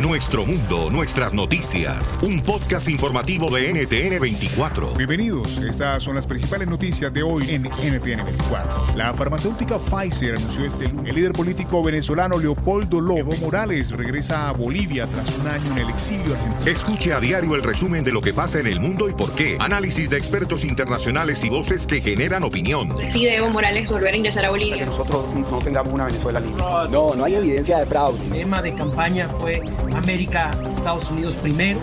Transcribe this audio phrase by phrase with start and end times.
[0.00, 2.18] Nuestro mundo, nuestras noticias.
[2.20, 4.90] Un podcast informativo de NTN 24.
[4.90, 5.56] Bienvenidos.
[5.56, 8.94] Estas son las principales noticias de hoy en NTN 24.
[8.94, 11.08] La farmacéutica Pfizer anunció este lunes.
[11.08, 15.88] El líder político venezolano Leopoldo Lobo Morales regresa a Bolivia tras un año en el
[15.88, 16.70] exilio argentino.
[16.70, 19.56] Escuche a diario el resumen de lo que pasa en el mundo y por qué.
[19.58, 22.94] Análisis de expertos internacionales y voces que generan opinión.
[22.98, 24.76] Decide Evo Morales volver a ingresar a Bolivia.
[24.76, 26.62] Que nosotros no tengamos una Venezuela libre.
[26.90, 28.22] No, no hay evidencia de fraude.
[28.26, 29.62] El tema de campaña fue
[29.94, 31.80] América, Estados Unidos primero.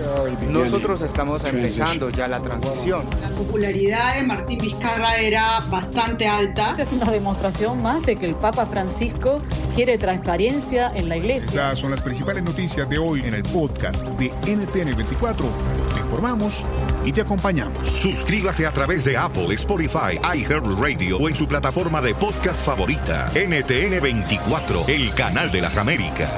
[0.50, 3.04] Nosotros estamos empezando ya la transición.
[3.22, 6.76] La popularidad de Martín Vizcarra era bastante alta.
[6.78, 9.40] Es una demostración más de que el Papa Francisco
[9.76, 11.48] quiere transparencia en la iglesia.
[11.48, 15.48] Estas son las principales noticias de hoy en el podcast de NTN 24.
[15.94, 16.64] Te informamos
[17.06, 17.88] y te acompañamos.
[17.88, 23.30] Suscríbase a través de Apple, Spotify, iHeartRadio o en su plataforma de podcast favorita.
[23.36, 26.32] NTN 24, el canal de las Américas.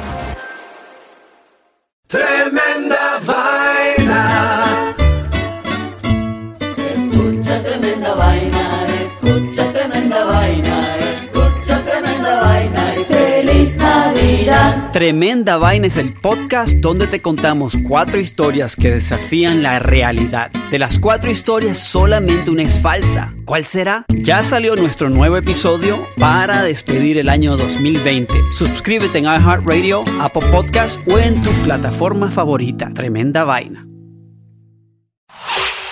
[14.95, 20.51] Tremenda Vaina es el podcast donde te contamos cuatro historias que desafían la realidad.
[20.71, 23.33] De las cuatro historias, solamente una es falsa.
[23.43, 24.05] ¿Cuál será?
[24.07, 28.33] Ya salió nuestro nuevo episodio para despedir el año 2020.
[28.57, 32.89] Suscríbete en iHeartRadio, Apple Podcast o en tu plataforma favorita.
[32.93, 33.85] Tremenda Vaina.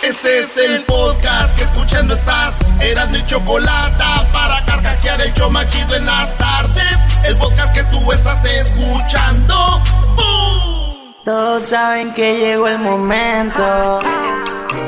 [0.02, 2.58] Este es el podcast que escuchando estás.
[2.80, 4.02] Eran mi chocolate
[4.32, 7.03] para carcajear el show machido en las tardes.
[7.24, 9.82] El podcast que tú estás escuchando.
[10.16, 11.14] ¡Bum!
[11.24, 14.00] Todos saben que llegó el momento.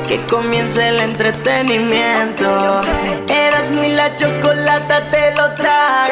[0.06, 2.82] Que comience el entretenimiento.
[3.28, 6.10] Eras mi la chocolata te lo trae.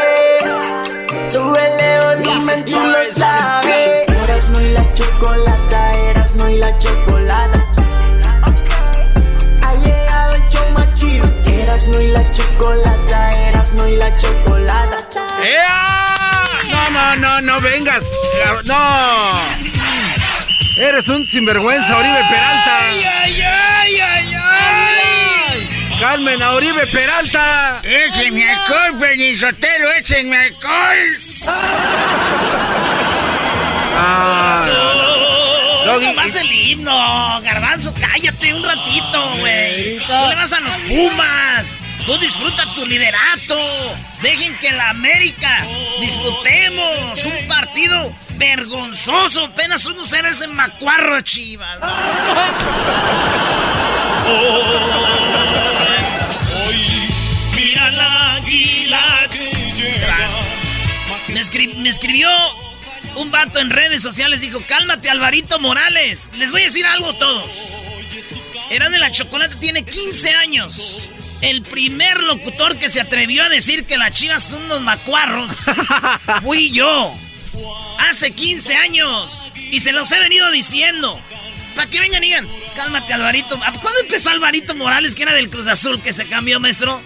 [1.28, 4.08] Súbele volumen, tú lo sabes.
[4.24, 7.63] Eras no y la chocolata, eras no y la chocolata.
[11.78, 11.88] Chido.
[11.88, 15.26] Eras no y la chocolata, eras no y la chocolata.
[15.42, 16.44] ¡Ea!
[16.70, 18.04] No, no, no, no vengas.
[18.64, 19.42] No.
[20.76, 22.78] Eres un sinvergüenza, Oribe Peralta.
[22.78, 25.98] ¡Ay, ay, ay, ay, ay!
[26.00, 27.80] Calmen a Oribe Peralta.
[27.82, 29.92] ¡Échenme alcohol, Pelizotelo!
[29.94, 30.98] ¡Échenme alcohol!
[33.96, 34.66] Ah.
[35.84, 39.63] Doggy, No más el himno, Garbanzo, cállate un ratito, güey.
[40.22, 41.76] Tú le vas a los Pumas.
[42.06, 43.58] Tú disfruta tu liderato.
[44.22, 45.66] Dejen que la América
[46.00, 49.46] disfrutemos un partido vergonzoso.
[49.46, 51.78] Apenas uno se ve ese macuarro, chivas.
[56.66, 57.08] Hoy,
[57.56, 59.50] mira la águila que
[61.32, 62.28] Me, escri- me escribió
[63.16, 64.40] un vato en redes sociales.
[64.40, 66.30] Dijo, cálmate, Alvarito Morales.
[66.36, 67.50] Les voy a decir algo a todos.
[68.74, 71.08] Eran de la Chocolate tiene 15 años.
[71.42, 75.48] El primer locutor que se atrevió a decir que las chivas son unos macuarros
[76.42, 77.14] fui yo.
[78.00, 79.52] Hace 15 años.
[79.70, 81.20] Y se los he venido diciendo.
[81.76, 83.58] Para que vengan y digan, cálmate, Alvarito.
[83.58, 87.00] ¿Cuándo empezó Alvarito Morales, que era del Cruz Azul, que se cambió, maestro?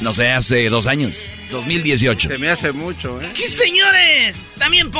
[0.00, 1.14] No sé, hace dos años.
[1.52, 2.28] 2018.
[2.28, 3.30] Se me hace mucho, ¿eh?
[3.36, 4.36] ¿Qué señores?
[4.58, 4.90] También.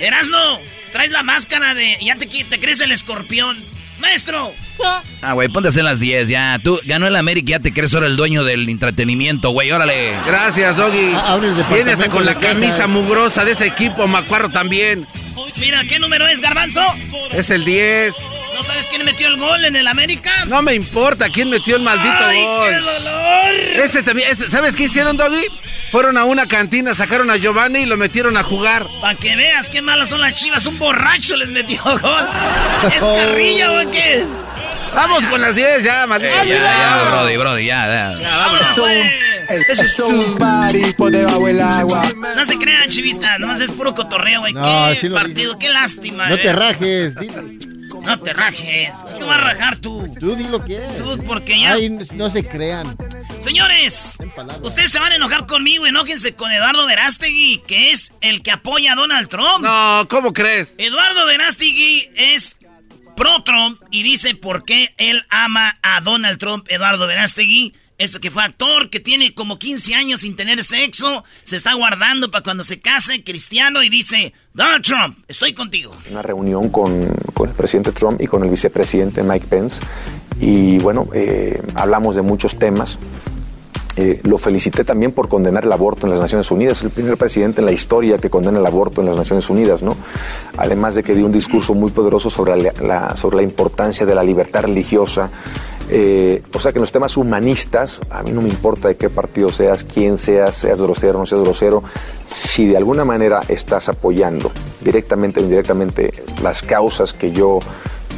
[0.00, 0.60] Erasno,
[0.92, 1.98] traes la máscara de...
[2.00, 3.62] Ya te, te crees el escorpión.
[4.02, 4.52] Maestro.
[5.22, 6.58] Ah, güey, ponte a hacer las 10 ya.
[6.62, 9.70] Tú ganó el América y ya te crees ahora el dueño del entretenimiento, güey.
[9.70, 10.14] Órale.
[10.26, 11.14] Gracias, Doggy.
[11.72, 15.06] Viene hasta con la camisa mugrosa de ese equipo, Macuarro también.
[15.58, 16.82] Mira, ¿qué número es, Garbanzo?
[17.32, 18.14] Es el 10.
[18.54, 20.44] ¿No sabes quién metió el gol en el América?
[20.46, 22.68] No me importa quién metió el maldito ¡Ay, gol.
[22.68, 23.54] qué dolor!
[23.84, 25.44] Ese también, ese- ¿sabes qué hicieron, Doggy?
[25.90, 28.86] Fueron a una cantina, sacaron a Giovanni y lo metieron a jugar.
[29.00, 30.64] Para que veas qué malas son las chivas.
[30.66, 32.28] Un borracho les metió gol.
[32.94, 34.28] ¿Es carrilla o qué es?
[34.94, 36.34] Vamos con las 10 ya, maldito.
[36.34, 37.86] Eh, ya, ya, Brody, Brody, ya,
[38.20, 38.28] ya.
[38.38, 39.12] Vámonos, pues.
[39.68, 42.02] Eso es un party por debajo del agua.
[42.36, 43.38] No se crean, chivistas.
[43.38, 44.52] Nomás es puro cotorreo, güey.
[44.52, 46.28] No, qué sí partido, qué lástima.
[46.28, 46.38] No eh.
[46.38, 47.58] te rajes, dile.
[48.04, 48.90] No te rajes.
[49.18, 50.06] ¿Qué vas a rajar tú?
[50.18, 50.98] Tú di lo que es.
[50.98, 52.96] Tú, porque ya- Ay, no se crean.
[53.38, 54.18] Señores,
[54.62, 55.86] ustedes se van a enojar conmigo.
[55.86, 59.60] Enójense con Eduardo Verástegui, que es el que apoya a Donald Trump.
[59.62, 60.74] No, ¿cómo crees?
[60.78, 62.56] Eduardo Verástegui es
[63.16, 66.66] pro Trump y dice por qué él ama a Donald Trump.
[66.70, 71.56] Eduardo Verástegui, este que fue actor, que tiene como 15 años sin tener sexo, se
[71.56, 75.94] está guardando para cuando se case, cristiano, y dice, Donald Trump, estoy contigo.
[76.10, 79.80] una reunión con, con el presidente Trump y con el vicepresidente Mike Pence
[80.40, 82.98] y bueno, eh, hablamos de muchos temas.
[83.94, 86.82] Eh, lo felicité también por condenar el aborto en las Naciones Unidas.
[86.82, 89.98] El primer presidente en la historia que condena el aborto en las Naciones Unidas, ¿no?
[90.56, 94.22] Además de que dio un discurso muy poderoso sobre la- sobre la importancia de la
[94.24, 95.30] libertad religiosa.
[95.94, 99.10] Eh, o sea que en los temas humanistas, a mí no me importa de qué
[99.10, 101.84] partido seas, quién seas, seas grosero no seas grosero,
[102.24, 104.50] si de alguna manera estás apoyando
[104.80, 106.10] directamente o indirectamente
[106.42, 107.58] las causas que yo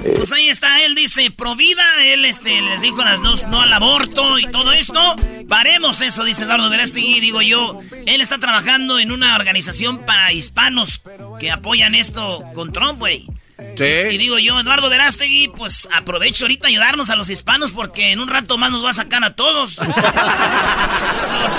[0.05, 3.73] eh, Pues ahí está, él dice pro vida, él este, les dijo las no al
[3.73, 5.01] aborto y todo esto.
[5.49, 7.81] Paremos eso, dice Eduardo Verástegui, digo yo.
[8.07, 11.03] Él está trabajando en una organización para hispanos
[11.41, 13.27] que apoyan esto con Trump, güey.
[13.59, 18.29] Y digo yo, Eduardo Verástegui, pues aprovecho ahorita ayudarnos a los hispanos porque en un
[18.29, 19.77] rato más nos va a sacar a todos.
[19.79, 19.87] los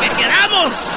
[0.02, 0.92] que queramos.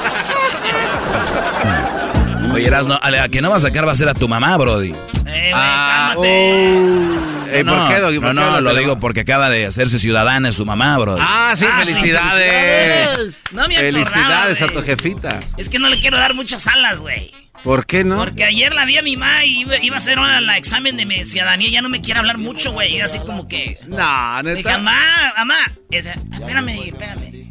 [2.53, 4.57] Oye, Erasno, a la que no va a sacar va a ser a tu mamá,
[4.57, 4.89] Brody.
[4.89, 4.93] Eh,
[5.25, 7.63] güey, Ah, cálmate.
[7.65, 8.19] ¿por qué, Doggy?
[8.19, 11.21] ¿Por No, qué no, hablas lo digo porque acaba de hacerse ciudadana su mamá, Brody.
[11.23, 13.35] Ah, sí, Ah, sí, felicidades.
[13.51, 15.39] No me acordaba, Felicidades a tu jefita.
[15.57, 17.31] Es que no le quiero dar muchas alas, güey.
[17.63, 18.17] ¿Por qué no?
[18.17, 20.95] Porque ayer la vi a mi mamá y iba, iba a hacer una, la examen
[20.97, 23.01] de mi ciudadanía y ya no me quiere hablar mucho, güey.
[23.01, 23.77] Así como que...
[23.87, 24.77] No, Le dije, neta.
[24.77, 24.99] mamá,
[25.37, 25.55] mamá.
[25.91, 27.49] Espérame, espérame.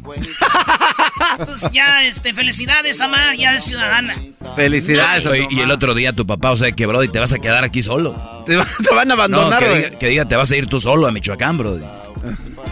[1.39, 4.15] Entonces ya, este, felicidades, mamá, ya es ciudadana.
[4.55, 7.33] Felicidades a Oye, y el otro día tu papá, o sea que, Brody, te vas
[7.33, 8.43] a quedar aquí solo.
[8.47, 10.65] Te, va- te van a No, abandonar, que diga, que diga, te vas a ir
[10.65, 11.83] tú solo a Michoacán, Brody.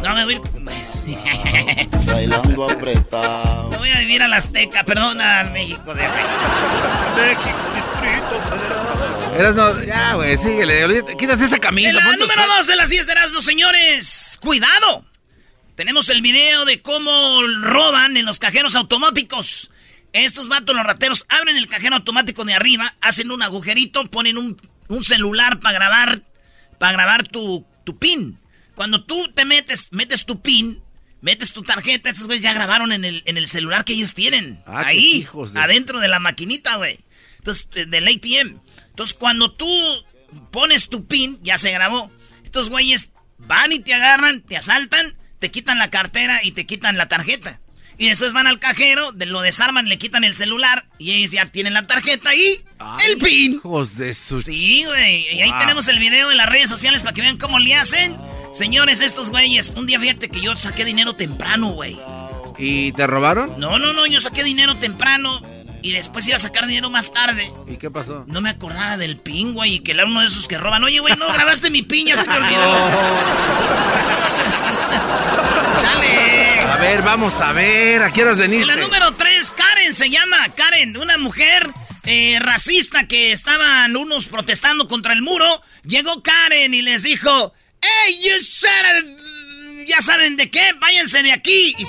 [0.04, 0.42] No, me voy...
[3.70, 9.36] Me voy a vivir a la Azteca, perdón, a México de México, Distrito Federal.
[9.40, 10.84] Eras no, ya, güey, síguele.
[10.86, 11.90] olvídate, Quítate esa camisa.
[11.90, 14.38] En la número su- 2 de las 10 de Erasmus, señores.
[14.42, 15.06] ¡Cuidado!
[15.76, 19.70] Tenemos el video de cómo roban en los cajeros automáticos.
[20.14, 24.58] Estos vatos, los rateros, abren el cajero automático de arriba, hacen un agujerito, ponen un,
[24.88, 26.22] un celular para grabar,
[26.80, 28.40] para grabar tu, tu pin.
[28.76, 30.82] Cuando tú te metes, metes tu pin,
[31.28, 34.62] metes tu tarjeta, estos güeyes ya grabaron en el, en el celular que ellos tienen.
[34.66, 37.00] Ah, ahí, hijos de- adentro de la maquinita, güey.
[37.40, 38.60] Entonces, eh, del ATM.
[38.90, 39.68] Entonces, cuando tú
[40.52, 42.10] pones tu pin, ya se grabó.
[42.46, 46.98] Estos güeyes van y te agarran, te asaltan, te quitan la cartera y te quitan
[46.98, 47.60] la tarjeta.
[48.00, 51.74] Y después van al cajero, lo desarman, le quitan el celular y ellos ya tienen
[51.74, 52.64] la tarjeta y
[53.06, 53.54] el pin.
[53.56, 54.42] Hijos de su...
[54.44, 55.36] Sí, güey.
[55.36, 58.16] Y ahí tenemos el video en las redes sociales para que vean cómo le hacen.
[58.58, 61.96] Señores, estos güeyes, un día fíjate que yo saqué dinero temprano, güey.
[62.58, 63.60] ¿Y te robaron?
[63.60, 65.44] No, no, no, yo saqué dinero temprano
[65.84, 67.52] y después iba a sacar dinero más tarde.
[67.68, 68.26] ¿Y qué pasó?
[68.28, 70.84] No me acordaba del pin, güey, y que era uno de esos que roban.
[70.84, 72.62] Oye, güey, no grabaste mi pin, ya se me olvidó.
[75.84, 76.60] Dale.
[76.62, 78.02] A ver, vamos a ver.
[78.02, 78.66] ¿A qué horas En veniste?
[78.66, 80.38] la número 3, Karen se llama.
[80.56, 81.70] Karen, una mujer
[82.06, 85.62] eh, racista que estaban unos protestando contra el muro.
[85.84, 89.06] Llegó Karen y les dijo: ¡Hey, you said
[89.88, 91.74] Ya saben de qué, váyanse de aquí.
[91.78, 91.86] Y-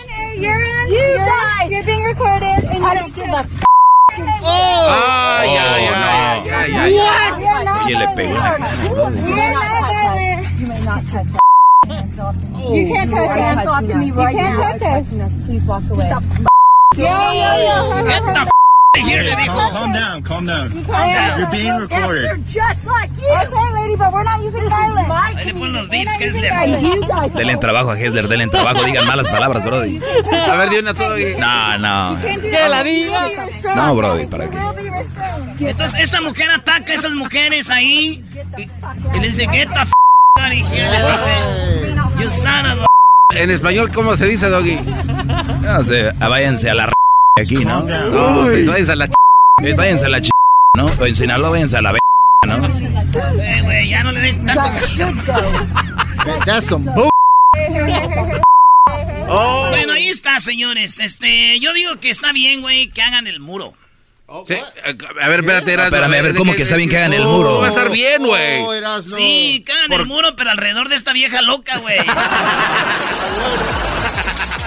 [1.68, 3.64] You're being recorded and I don't give a f-
[4.10, 7.40] Ay, ay, ay, ay, ay, What?
[7.40, 8.68] You're not ¿Quién le pegó la cara?
[10.58, 11.38] You're not touch it.
[11.88, 12.76] You it.
[12.76, 13.40] You can't touch it.
[13.40, 15.46] Hands off me right You can't touch us.
[15.46, 16.08] Please walk away.
[16.96, 18.04] Yo, yo, yo.
[18.06, 18.50] Get the
[19.78, 20.74] Calm down, calm down.
[20.74, 21.38] You Calm down.
[21.38, 22.24] You're being recorded.
[22.24, 23.28] Yes, they're just like you.
[23.28, 25.08] Okay, lady, but we're not using violence.
[25.08, 26.18] Ahí le ponen los beeps,
[27.34, 30.00] Denle trabajo a Hessler, denle en trabajo, digan malas palabras, Brody.
[30.48, 31.16] A ver, di una todo.
[31.16, 32.18] No, no.
[32.20, 32.70] can't do Que that.
[32.70, 33.30] la diga.
[33.76, 34.58] No, Brody, ¿para qué?
[35.60, 38.24] Entonces esta mujer ataca a esas mujeres ahí
[38.56, 39.92] y, les dice, get the f
[40.40, 40.90] out of here.
[40.90, 42.86] Les dice, you son of a...
[43.34, 44.78] En español, ¿cómo se dice, Doggy?
[45.62, 46.97] No sé, váyanse a la r
[47.40, 47.82] aquí, ¿no?
[47.82, 49.12] No, ustedes váyanse a la ch...
[49.62, 50.30] Eh, Váyanse a la ch...
[50.76, 50.86] ¿no?
[50.86, 51.98] O en Sinaloa, váyanse a la b...
[52.46, 52.66] ¿no?
[53.42, 54.68] Eh, güey, ya no le den tanto...
[56.44, 57.10] That's some bull.
[59.30, 59.66] Oh.
[59.70, 61.00] Bueno, ahí está, señores.
[61.00, 63.74] Este, yo digo que está bien, güey, que hagan el muro.
[64.46, 65.72] Sí, A ver, espérate.
[65.72, 67.60] Erasmo, espérame, a ver, ¿de ¿cómo que está bien que hagan el Oh, muro?
[67.60, 68.60] Va a estar bien, güey.
[68.60, 69.16] Oh, Erasno.
[69.16, 71.98] Sí, que hagan el muro, pero alrededor de esta vieja loca, güey.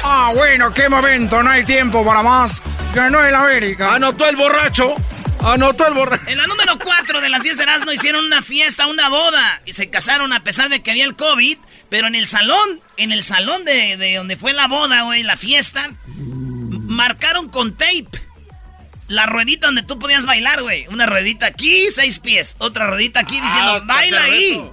[0.03, 2.61] Ah, bueno, qué momento, no hay tiempo para más.
[2.93, 3.93] Ganó el América.
[3.93, 4.95] Anotó el borracho.
[5.43, 6.27] Anotó el borracho.
[6.27, 9.61] En la número 4 de las 10 de Erasmo hicieron una fiesta, una boda.
[9.65, 11.57] Y se casaron a pesar de que había el COVID.
[11.89, 15.37] Pero en el salón, en el salón de, de donde fue la boda, güey, la
[15.37, 18.07] fiesta, marcaron con tape
[19.11, 20.87] la ruedita donde tú podías bailar, güey.
[20.87, 22.55] Una ruedita aquí, seis pies.
[22.59, 24.71] Otra ruedita aquí diciendo, está baila ahí.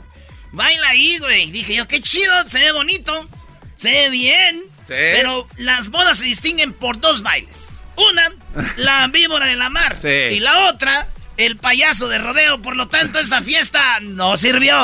[0.52, 1.50] Baila ahí, güey.
[1.50, 3.28] Dije yo, qué chido, se ve bonito.
[3.74, 4.62] Se ve bien.
[4.86, 7.80] Pero las bodas se distinguen por dos bailes.
[7.96, 8.32] Una,
[8.76, 9.98] la víbora de la mar.
[10.00, 10.36] Sí.
[10.36, 12.60] Y la otra, el payaso de rodeo.
[12.60, 14.76] Por lo tanto, esa fiesta no sirvió.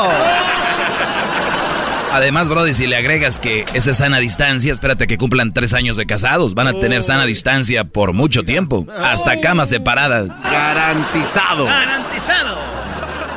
[2.12, 5.96] Además, Brody, si le agregas que esa es sana distancia, espérate que cumplan tres años
[5.96, 6.54] de casados.
[6.54, 8.86] Van a tener sana distancia por mucho tiempo.
[9.02, 10.28] Hasta camas separadas.
[10.42, 11.64] Garantizado.
[11.64, 12.58] Garantizado.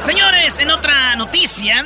[0.05, 1.85] Señores, en otra noticia,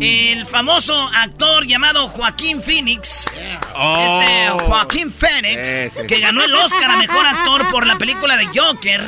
[0.00, 3.42] el famoso actor llamado Joaquín Phoenix,
[3.74, 3.94] Oh.
[4.06, 9.00] este Joaquín Phoenix, que ganó el Oscar a Mejor Actor por la película de Joker,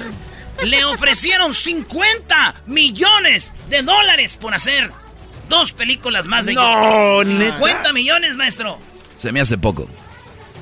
[0.62, 4.90] le ofrecieron 50 millones de dólares por hacer
[5.48, 7.26] dos películas más de No, Joker.
[7.34, 7.56] neta.
[7.56, 8.78] 50 millones, maestro.
[9.16, 9.88] Se me hace poco.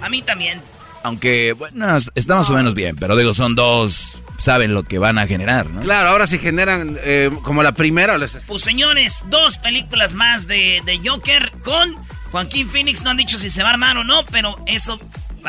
[0.01, 0.61] A mí también.
[1.05, 2.97] Aunque, bueno, está más o menos bien.
[2.97, 4.21] Pero digo, son dos.
[4.39, 5.83] Saben lo que van a generar, ¿no?
[5.83, 8.19] Claro, ahora si generan eh, como la primera.
[8.19, 8.33] Les...
[8.49, 11.95] Pues señores, dos películas más de, de Joker con
[12.33, 13.03] Joaquín Phoenix.
[13.03, 14.99] No han dicho si se va a armar o no, pero eso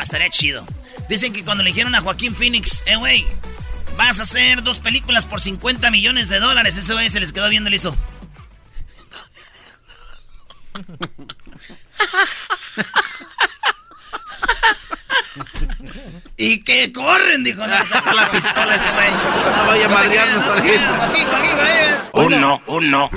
[0.00, 0.64] estaría chido.
[1.08, 3.26] Dicen que cuando le dijeron a Joaquín Phoenix, eh, güey,
[3.96, 7.48] vas a hacer dos películas por 50 millones de dólares, ese güey se les quedó
[7.48, 7.94] viendo y le hizo.
[16.36, 19.10] y que corren, dijo, no, saca la pistola este güey.
[19.10, 20.18] No vaya güey.
[22.26, 23.10] Uno, uno,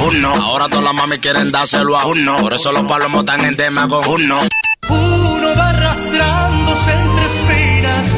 [0.00, 0.34] uno.
[0.34, 2.36] Ahora todas las mami quieren dárselo a uno.
[2.38, 4.40] Por eso los palomos están en tema con uno.
[4.88, 8.06] Uno va arrastrándose entre espinas.
[8.06, 8.14] Es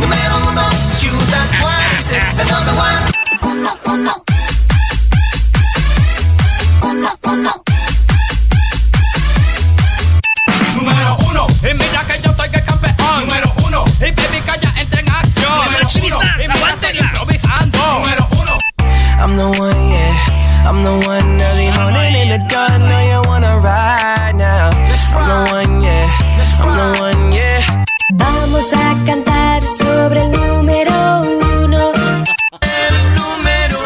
[0.00, 0.62] número uno.
[0.94, 3.00] Ciudad Juárez es el number one.
[3.42, 4.24] Uno, uno.
[6.82, 7.52] Uno, uno.
[10.74, 13.26] Número uno, y mira que yo soy el campeón.
[13.26, 15.64] Número uno, y baby que ya entra en acción.
[15.64, 17.78] Número chivistas, uno, y mira que improvisando.
[17.78, 18.58] Número uno.
[19.18, 20.66] I'm the one, yeah.
[20.66, 22.88] I'm the one early morning in the dawn.
[22.88, 24.70] Know you wanna ride now.
[24.70, 26.10] I'm the one, yeah.
[26.60, 27.84] I'm the one, yeah.
[28.12, 30.92] Vamos a cantar sobre el número
[31.22, 31.92] uno.
[32.60, 33.78] El número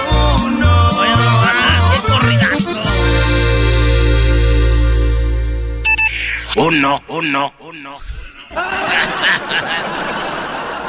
[0.44, 0.88] uno.
[0.90, 2.82] Oye, no más, qué corridazo.
[6.56, 7.98] Uno, uno, uno.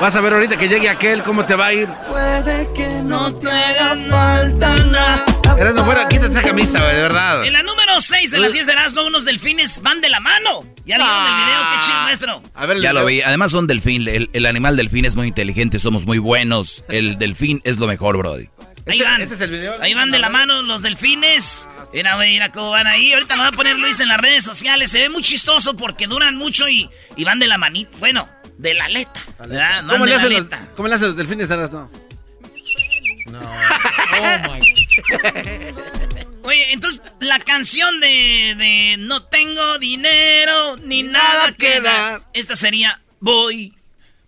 [0.01, 1.88] Vas a ver ahorita que llegue aquel, ¿cómo te va a ir?
[2.09, 5.28] Puede que no te haga falta nada.
[5.59, 7.45] Eres no fuera, quítate esa camisa, güey, de verdad.
[7.45, 10.63] En la número 6 de las 10 de Erasmo, unos delfines van de la mano.
[10.85, 11.69] ¿Ya vieron el video?
[11.69, 12.43] Qué chido, maestro.
[12.53, 13.21] A ver, Ya lo vi.
[13.21, 14.07] Además, son delfín.
[14.07, 15.77] El, el animal delfín es muy inteligente.
[15.79, 16.85] Somos muy buenos.
[16.87, 18.47] El delfín es lo mejor, Brody.
[18.87, 19.21] Ahí van.
[19.21, 19.81] ese es el video.
[19.81, 21.67] Ahí van de la mano los delfines.
[21.93, 23.11] Mira, mira cómo van ahí.
[23.11, 24.91] Ahorita lo va a poner Luis en las redes sociales.
[24.91, 27.91] Se ve muy chistoso porque duran mucho y, y van de la manita.
[27.99, 29.21] Bueno, de la aleta.
[29.37, 30.67] ¿Cómo le, la hacen los, aleta.
[30.77, 31.67] ¿Cómo le hacen los delfines ahora?
[31.67, 31.89] No.
[36.43, 42.23] Oye, entonces la canción de, de No tengo dinero ni nada que dar.
[42.33, 43.75] Esta sería Voy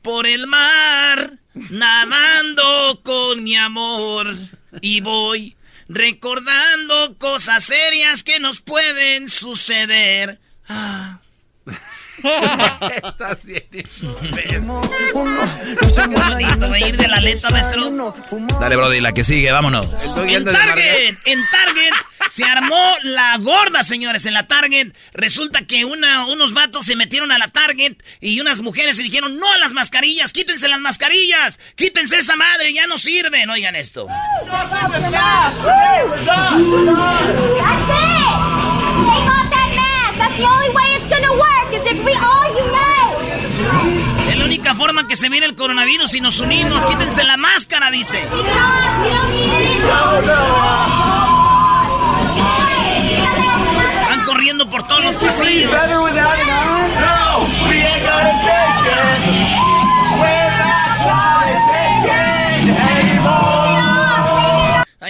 [0.01, 4.35] por el mar nadando con mi amor
[4.81, 5.55] y voy
[5.87, 10.39] recordando cosas serias que nos pueden suceder.
[10.67, 11.20] Ah.
[16.27, 18.13] Bonito, voy a ir de la letra, maestro.
[18.59, 19.87] Dale, Brody, la que sigue, vámonos.
[20.17, 21.93] En Target, en Target
[22.29, 24.25] se armó la gorda, señores.
[24.25, 28.61] En la Target resulta que una, unos vatos se metieron a la Target y unas
[28.61, 32.97] mujeres se dijeron, no a las mascarillas, quítense las mascarillas, quítense esa madre, ya no
[32.97, 33.49] sirven.
[33.49, 34.07] Oigan esto.
[44.29, 46.85] Es la única forma que se viene el coronavirus y nos unimos.
[46.85, 48.23] Quítense la máscara, dice.
[54.07, 55.71] Van corriendo por todos los pasillos.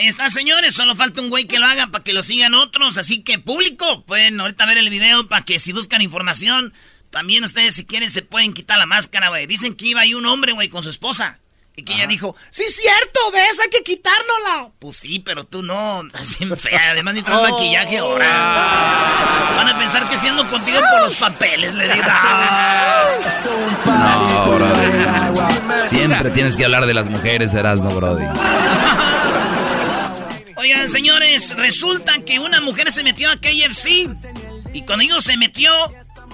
[0.01, 0.73] Ahí está, señores.
[0.73, 2.97] Solo falta un güey que lo haga para que lo sigan otros.
[2.97, 6.73] Así que, público, pueden ahorita ver el video para que si buscan información,
[7.11, 9.45] también ustedes, si quieren, se pueden quitar la máscara, güey.
[9.45, 11.37] Dicen que iba ahí un hombre, güey, con su esposa.
[11.75, 14.71] Y que ella dijo, sí, cierto, ves, hay que quitárnosla.
[14.79, 16.93] Pues sí, pero tú no, estás bien fea.
[16.93, 19.53] Además, ni traes maquillaje ahora.
[19.55, 22.07] Van a pensar que siendo contigo por los papeles, le digo.
[23.85, 25.87] No, Brody.
[25.89, 28.25] Siempre tienes que hablar de las mujeres, Erasmo, Brody.
[30.61, 34.07] Oigan, señores, resulta que una mujer se metió a KFC.
[34.73, 35.71] Y cuando digo se metió,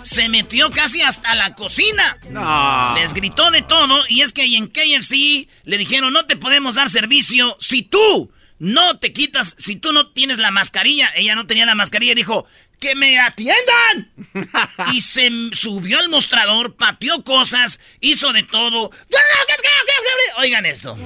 [0.03, 2.17] se metió casi hasta la cocina.
[2.29, 2.93] No.
[2.95, 4.03] Les gritó de todo.
[4.09, 8.29] Y es que en KFC le dijeron, no te podemos dar servicio si tú
[8.59, 11.09] no te quitas, si tú no tienes la mascarilla.
[11.15, 12.45] Ella no tenía la mascarilla y dijo,
[12.81, 14.11] ¡que me atiendan!
[14.93, 18.91] y se subió al mostrador, pateó cosas, hizo de todo.
[20.37, 20.97] Oigan esto.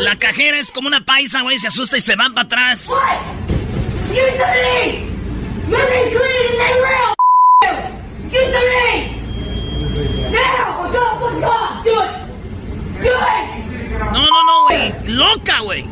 [0.00, 2.88] La cajera es como una paisa, güey, se asusta y se van para atrás.
[14.12, 14.94] No, no, no, güey.
[15.06, 15.84] Loca, güey.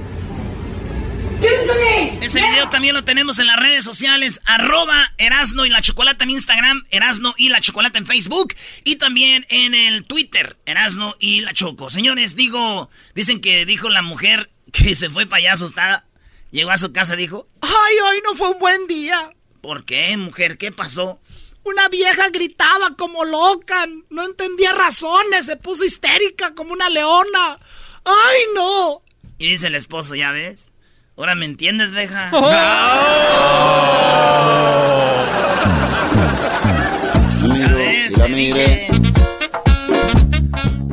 [2.20, 6.30] Ese video también lo tenemos en las redes sociales, arroba Erasno y la Chocolata en
[6.30, 11.52] Instagram, Erasno y la Chocolata en Facebook y también en el Twitter, Erasno y la
[11.52, 11.90] Choco.
[11.90, 16.06] Señores, digo, dicen que dijo la mujer que se fue payaso, está,
[16.50, 19.30] llegó a su casa y dijo, ay, hoy no fue un buen día.
[19.60, 20.58] ¿Por qué, mujer?
[20.58, 21.20] ¿Qué pasó?
[21.62, 27.58] Una vieja gritaba como loca, no entendía razones, se puso histérica como una leona.
[28.04, 29.02] ¡Ay, no!
[29.38, 30.73] Y dice el esposo, ¿ya ves?
[31.16, 32.30] Ahora me entiendes, veja.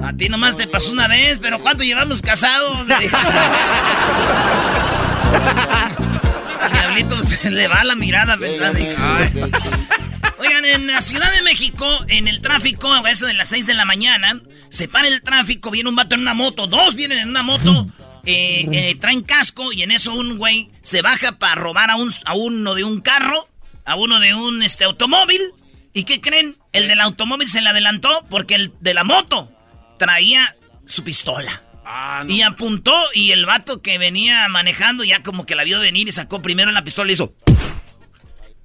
[0.04, 2.88] A ti nomás te pasó una vez, pero ¿cuánto llevamos casados?
[2.90, 3.00] Al
[6.74, 8.80] diablito se le va la mirada pensando.
[10.40, 13.74] Oigan, en la Ciudad de México, en el tráfico, a eso de las 6 de
[13.74, 17.30] la mañana, se para el tráfico, viene un vato en una moto, dos vienen en
[17.30, 17.88] una moto
[18.26, 22.12] eh, eh, traen casco y en eso un güey se baja para robar a, un,
[22.26, 23.48] a uno de un carro,
[23.86, 25.42] a uno de un este, automóvil.
[25.94, 26.58] ¿Y qué creen?
[26.72, 29.52] El del automóvil se le adelantó porque el de la moto
[29.98, 31.62] traía su pistola.
[31.86, 36.08] Ah, y apuntó y el vato que venía manejando ya como que la vio venir
[36.08, 37.34] y sacó primero la pistola y hizo...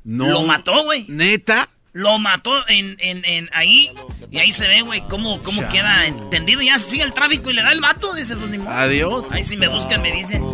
[0.05, 0.29] No.
[0.29, 1.05] Lo mató, güey.
[1.09, 1.69] ¿Neta?
[1.97, 3.91] Lo mató en, en, en ahí.
[4.31, 6.61] Y ahí se ve, güey, cómo, cómo queda entendido.
[6.61, 8.13] Ya sigue el tráfico y le da el vato.
[8.13, 9.25] Dice, pues Adiós.
[9.31, 10.45] Ahí si me buscan me dicen.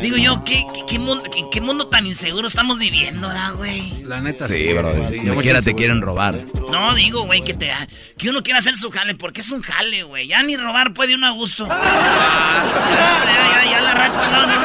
[0.00, 4.04] Digo yo, ¿qué, qué, mundo, qué, mundo, tan inseguro estamos viviendo, güey?
[4.04, 4.54] La neta sí.
[4.54, 4.92] Sí, bro.
[5.08, 5.18] Sí,
[5.64, 6.36] te quieren robar.
[6.70, 7.72] No, digo, güey, que, te,
[8.16, 10.28] que uno quiera hacer su jale, porque es un jale, güey.
[10.28, 11.66] Ya ni robar puede uno a gusto.
[11.68, 11.74] ya,
[13.50, 14.60] ya, ya, la racha, no, no.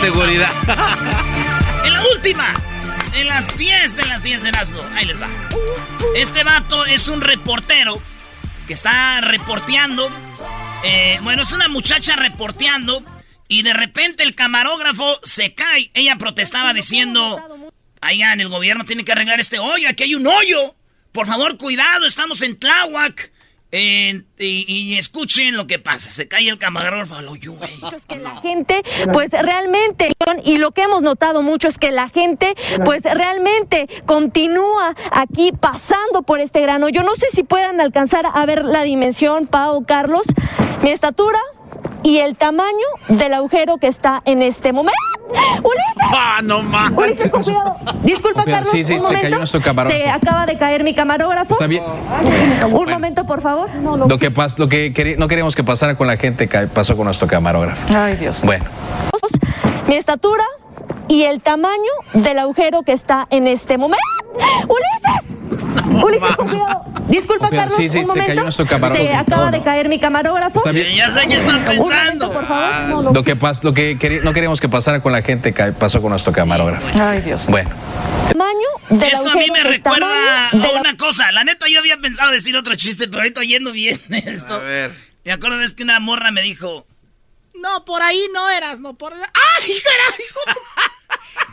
[0.00, 0.50] seguridad.
[0.66, 1.34] En
[2.12, 2.54] última,
[3.14, 4.84] en las 10 de las 10 de Nazlo.
[4.94, 5.28] Ahí les va.
[6.14, 8.00] Este vato es un reportero
[8.66, 10.10] que está reporteando.
[10.84, 13.02] Eh, bueno, es una muchacha reporteando.
[13.48, 15.90] Y de repente el camarógrafo se cae.
[15.94, 17.40] Ella protestaba diciendo:
[18.00, 19.88] Allá en el gobierno tiene que arreglar este hoyo.
[19.88, 20.74] Aquí hay un hoyo.
[21.12, 23.32] Por favor, cuidado, estamos en Tláhuac.
[23.70, 26.10] Eh, y, escuchen lo que pasa.
[26.10, 27.70] Se cae el camarógrafo al hoyo, güey.
[27.94, 30.12] Es que la gente, pues realmente,
[30.44, 32.54] y lo que hemos notado mucho es que la gente,
[32.84, 36.88] pues realmente continúa aquí pasando por este grano.
[36.88, 40.24] Yo no sé si puedan alcanzar a ver la dimensión, Pau, Carlos.
[40.82, 41.40] Mi estatura,
[42.02, 44.98] y el tamaño del agujero que está en este momento.
[45.28, 46.12] ¡Ulises!
[46.12, 46.90] ¡Ah, no más!
[46.96, 47.76] Ulises, con cuidado.
[48.02, 49.22] Disculpa, Carlos, sí, sí, un se momento.
[49.22, 50.04] Cayó nuestro camarógrafo.
[50.04, 51.52] Se acaba de caer mi camarógrafo.
[51.52, 51.84] Está bien.
[52.70, 53.68] Un momento, por favor.
[53.74, 57.26] lo que, pas lo que no queríamos que pasara con la gente pasó con nuestro
[57.26, 57.80] camarógrafo.
[57.94, 58.42] Ay, Dios.
[58.42, 58.64] Bueno.
[59.86, 60.44] Mi estatura
[61.08, 64.04] y el tamaño del agujero que está en este momento.
[64.68, 65.67] ¡Ulises!
[65.86, 66.84] Ulises, con cuidado.
[67.08, 68.24] Disculpa, Carlos, sí, sí, un momento.
[68.24, 69.10] Se, cayó nuestro camarógrafo.
[69.10, 70.58] se acaba de caer mi camarógrafo.
[70.58, 70.94] Está bien.
[70.94, 72.32] Ya sé qué están pensando.
[72.32, 73.08] por favor.
[73.08, 76.10] Ah, lo, que pas lo que no queríamos que pasara con la gente pasó con
[76.10, 76.86] nuestro camarógrafo.
[77.00, 77.46] Ay, Dios.
[77.46, 77.70] Bueno.
[78.28, 81.32] Tamaño del Esto a mí me recuerda a una cosa.
[81.32, 84.54] La neta, yo había pensado decir otro chiste, pero ahorita oyendo bien esto.
[84.54, 85.08] A ver.
[85.24, 86.86] Me acuerdo es que una morra me dijo...
[87.54, 89.12] No, por ahí no eras, no por...
[89.12, 89.20] ¡Ay,
[89.66, 90.60] era, hijo!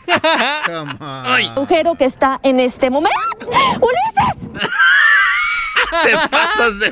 [0.06, 3.18] El agujero que está en este momento.
[3.46, 4.60] ¡Ulises!
[6.04, 6.90] Te pasas de.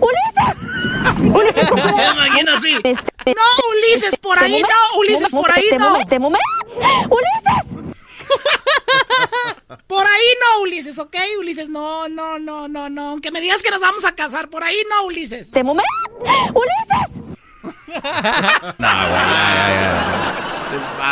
[0.00, 0.56] ¡Ulises!
[1.34, 1.70] ¡Ulises!
[1.74, 2.78] Me imagino así.
[2.84, 5.96] Este, no, Ulises, por ahí no, Ulises, por ahí no.
[5.96, 6.46] Este momento.
[6.76, 7.78] ¡Ulises!
[9.86, 11.16] Por ahí no, Ulises, ¿ok?
[11.38, 13.10] Ulises, no, no, no, no, no.
[13.10, 15.42] Aunque me digas que nos vamos a casar, por ahí no, Ulises.
[15.42, 15.90] Este momento.
[16.20, 17.37] ¡Ulises!
[18.78, 18.88] No,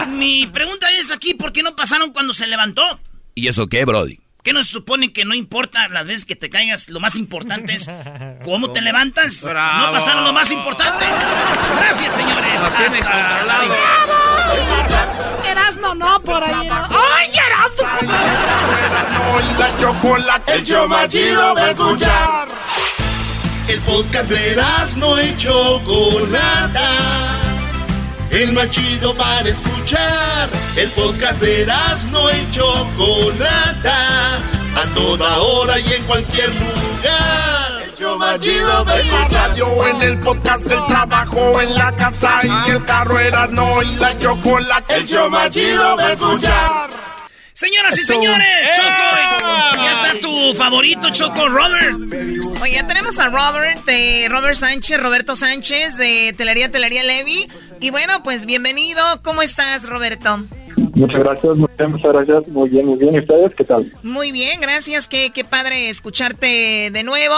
[0.08, 2.82] Mi pregunta es aquí, ¿por qué no pasaron cuando se levantó?
[3.34, 4.18] ¿Y eso qué, Brody?
[4.46, 6.88] ¿Qué nos supone que no importa las veces que te caigas?
[6.88, 7.90] Lo más importante es
[8.44, 9.42] cómo te levantas.
[9.42, 11.04] No pasaron lo más importante.
[11.80, 12.62] Gracias, señores.
[15.50, 16.76] Erasno, no, por ahí no.
[16.76, 17.88] ¡Ay, Erasno!
[19.40, 20.54] y la chocolate.
[20.54, 22.48] El de escuchar.
[23.68, 26.88] El podcast de Erasno y Chocolata.
[28.30, 30.48] El más chido para escuchar.
[30.76, 34.36] El podcast de Erasno y Chocolata.
[34.36, 37.82] A toda hora y en cualquier lugar.
[37.82, 39.86] El show más chido de la radio.
[39.88, 44.94] En el podcast, el trabajo, en la casa y el carro Erasno y la Chocolata.
[44.94, 47.05] El show más chido de escuchar.
[47.56, 51.96] Señoras y señores, Choco, ya está tu favorito, Choco, Robert.
[52.60, 57.48] Oye, ya tenemos a Robert, de Robert Sánchez, Roberto Sánchez, de Telería Telería Levi.
[57.80, 59.02] Y bueno, pues bienvenido.
[59.22, 60.44] ¿Cómo estás, Roberto?
[60.76, 62.48] Muchas gracias, muchas gracias.
[62.48, 63.14] Muy bien, muy bien.
[63.14, 63.90] ¿Y ustedes qué tal?
[64.02, 65.08] Muy bien, gracias.
[65.08, 67.36] Qué, qué padre escucharte de nuevo.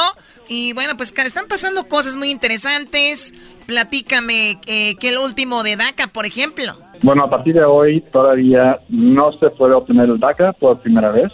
[0.48, 3.35] Y bueno, pues están pasando cosas muy interesantes.
[3.68, 6.72] Platícame, eh, ¿qué es el último de DACA, por ejemplo?
[7.02, 11.31] Bueno, a partir de hoy todavía no se puede obtener el DACA por primera vez.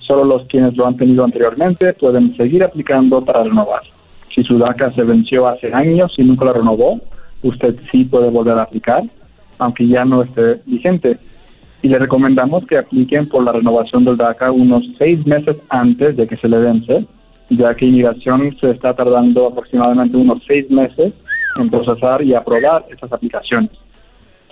[0.00, 3.82] Solo los quienes lo han tenido anteriormente pueden seguir aplicando para renovar.
[4.34, 6.98] Si su DACA se venció hace años y nunca la renovó,
[7.44, 9.04] usted sí puede volver a aplicar,
[9.60, 11.16] aunque ya no esté vigente.
[11.82, 16.26] Y le recomendamos que apliquen por la renovación del DACA unos seis meses antes de
[16.26, 17.06] que se le vence,
[17.50, 21.14] ya que inmigración se está tardando aproximadamente unos seis meses
[21.56, 23.70] en procesar y aprobar estas aplicaciones.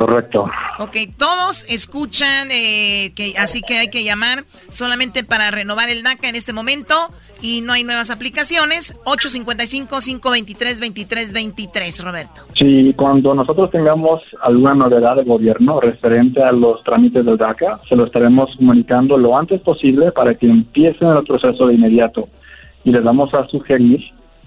[0.00, 0.48] Correcto.
[0.78, 6.30] Ok, todos escuchan, eh, que, así que hay que llamar solamente para renovar el DACA
[6.30, 6.94] en este momento
[7.42, 8.96] y no hay nuevas aplicaciones.
[9.04, 12.46] 855-523-2323, Roberto.
[12.58, 17.94] Sí, cuando nosotros tengamos alguna novedad del gobierno referente a los trámites del DACA, se
[17.94, 22.30] lo estaremos comunicando lo antes posible para que empiecen el proceso de inmediato.
[22.84, 24.00] Y les vamos a sugerir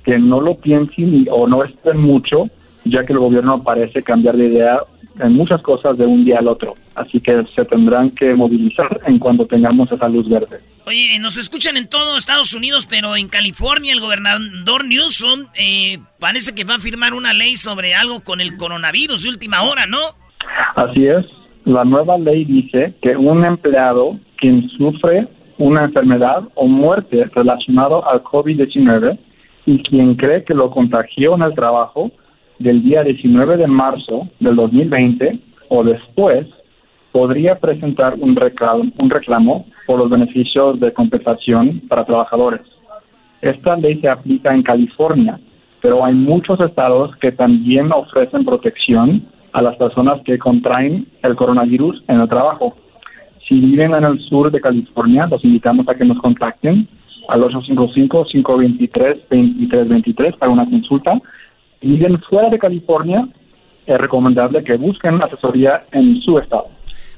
[0.04, 2.50] que no lo piensen o no estén mucho,
[2.86, 4.80] ya que el gobierno parece cambiar de idea
[5.20, 6.76] en muchas cosas de un día al otro.
[6.96, 10.60] Así que se tendrán que movilizar en cuando tengamos esa luz verde.
[10.86, 16.54] Oye, nos escuchan en todo Estados Unidos, pero en California el gobernador Newsom eh, parece
[16.54, 20.00] que va a firmar una ley sobre algo con el coronavirus de última hora, ¿no?
[20.76, 21.26] Así es.
[21.66, 28.22] La nueva ley dice que un empleado quien sufre una enfermedad o muerte relacionado al
[28.24, 29.18] COVID-19
[29.66, 32.12] y quien cree que lo contagió en el trabajo
[32.60, 35.40] del día 19 de marzo del 2020
[35.70, 36.48] o después
[37.12, 42.62] podría presentar un reclamo, un reclamo por los beneficios de compensación para trabajadores.
[43.42, 45.40] Esta ley se aplica en California,
[45.82, 52.04] pero hay muchos estados que también ofrecen protección a las personas que contraen el coronavirus
[52.08, 52.76] en el trabajo.
[53.48, 56.88] Si viven en el sur de California, los invitamos a que nos contacten
[57.28, 61.22] al 855-523-2323 para una consulta
[61.84, 63.28] viven fuera de California,
[63.86, 66.68] es recomendable que busquen asesoría en su estado.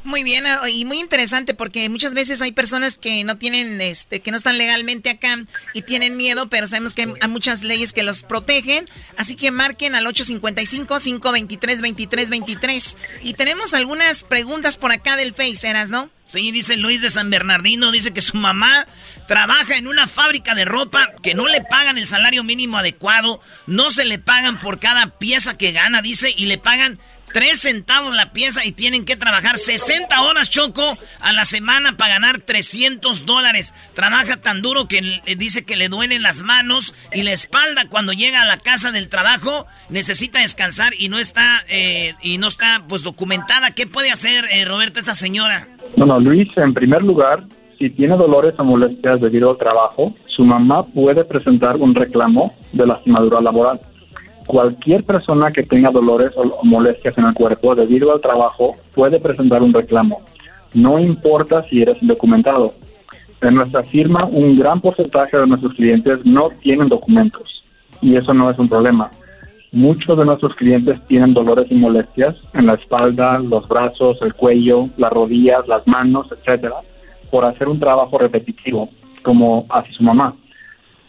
[0.05, 4.19] Muy bien, ah, y muy interesante porque muchas veces hay personas que no tienen, este,
[4.19, 5.39] que no están legalmente acá
[5.73, 8.85] y tienen miedo, pero sabemos que hay muchas leyes que los protegen.
[9.17, 12.97] Así que marquen al 855-523-2323.
[13.23, 16.11] Y tenemos algunas preguntas por acá del Face, ¿eras, no?
[16.23, 18.85] Sí, dice Luis de San Bernardino, dice que su mamá
[19.27, 23.89] trabaja en una fábrica de ropa que no le pagan el salario mínimo adecuado, no
[23.89, 26.99] se le pagan por cada pieza que gana, dice, y le pagan
[27.35, 32.13] 3 centavos la pieza y tienen que trabajar 60 horas, Choco, a la semana para
[32.13, 33.73] ganar 300 dólares.
[33.93, 35.01] Trabaja tan duro que
[35.37, 39.09] dice que le duelen las manos y la espalda cuando llega a la casa del
[39.09, 39.65] trabajo.
[39.89, 43.71] Necesita descansar y no está, eh, y no está pues documentada.
[43.71, 45.67] ¿Qué puede hacer, eh, Roberto, esta señora?
[45.97, 47.43] No, no, Luis, en primer lugar,
[47.77, 52.87] si tiene dolores o molestias debido al trabajo, su mamá puede presentar un reclamo de
[52.87, 53.81] lastimadura laboral
[54.45, 59.61] cualquier persona que tenga dolores o molestias en el cuerpo debido al trabajo puede presentar
[59.61, 60.21] un reclamo.
[60.73, 62.73] No importa si eres indocumentado.
[63.41, 67.63] En nuestra firma, un gran porcentaje de nuestros clientes no tienen documentos
[68.01, 69.09] y eso no es un problema.
[69.71, 74.89] Muchos de nuestros clientes tienen dolores y molestias en la espalda, los brazos, el cuello,
[74.97, 76.75] las rodillas, las manos, etcétera,
[77.29, 78.89] por hacer un trabajo repetitivo,
[79.21, 80.33] como hace su mamá.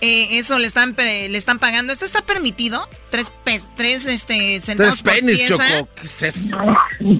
[0.03, 1.93] eh, eso le están le están pagando.
[1.93, 2.81] ¿Esto está permitido?
[3.11, 3.33] Tres,
[3.75, 5.65] tres este, centavos por pieza.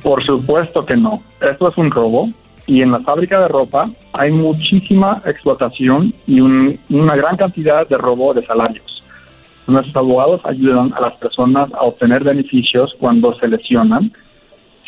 [0.03, 1.23] Por supuesto que no.
[1.41, 2.29] Esto es un robo.
[2.67, 8.33] Y en la fábrica de ropa hay muchísima explotación y una gran cantidad de robo
[8.33, 9.03] de salarios.
[9.67, 14.13] Nuestros abogados ayudan a las personas a obtener beneficios cuando se lesionan,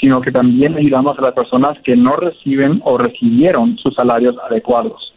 [0.01, 5.15] sino que también ayudamos a las personas que no reciben o recibieron sus salarios adecuados.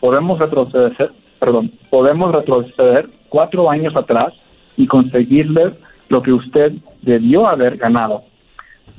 [0.00, 4.32] Podemos retroceder, perdón, podemos retroceder cuatro años atrás
[4.76, 5.74] y conseguirle
[6.08, 8.22] lo que usted debió haber ganado.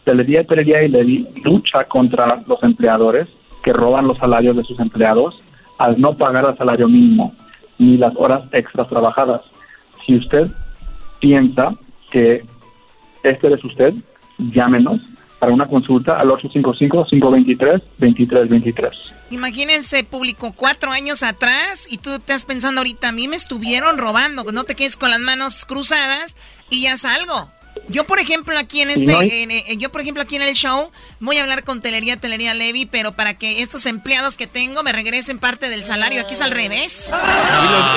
[0.04, 3.28] Telería, Telería y Levy lucha contra los empleadores
[3.64, 5.40] que roban los salarios de sus empleados
[5.80, 7.34] al no pagar el salario mínimo
[7.78, 9.42] ni las horas extras trabajadas.
[10.06, 10.48] Si usted
[11.20, 11.76] piensa
[12.12, 12.44] que
[13.24, 13.94] este es usted,
[14.38, 15.02] llámenos
[15.40, 18.92] para una consulta al 855-523-2323.
[19.32, 24.44] Imagínense, público, cuatro años atrás y tú estás pensando ahorita, a mí me estuvieron robando,
[24.52, 26.36] no te quedes con las manos cruzadas
[26.70, 27.50] y ya salgo.
[27.90, 31.44] Yo, por ejemplo, aquí en este, yo, por ejemplo, aquí en el show, voy a
[31.44, 35.70] hablar con Telería, Telería Levy, pero para que estos empleados que tengo me regresen parte
[35.70, 37.12] del salario, aquí es al revés.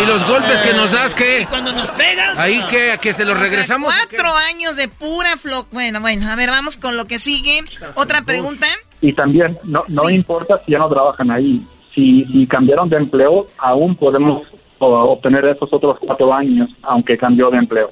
[0.03, 1.43] ¿Y, los, golpes que nos das, qué?
[1.43, 2.39] ¿Y cuando nos pegas?
[2.39, 3.93] Ahí que, que te los regresamos.
[3.95, 5.67] cuatro años de pura flo...
[5.73, 7.65] Bueno, bueno, a ver, vamos con lo que sigue.
[7.95, 8.67] Otra pregunta.
[9.01, 11.63] Y también, no, no importa si ya no trabajan ahí.
[11.95, 14.47] Si, si cambiaron de empleo, aún podemos
[14.79, 17.91] obtener esos otros cuatro años, aunque cambió de empleo.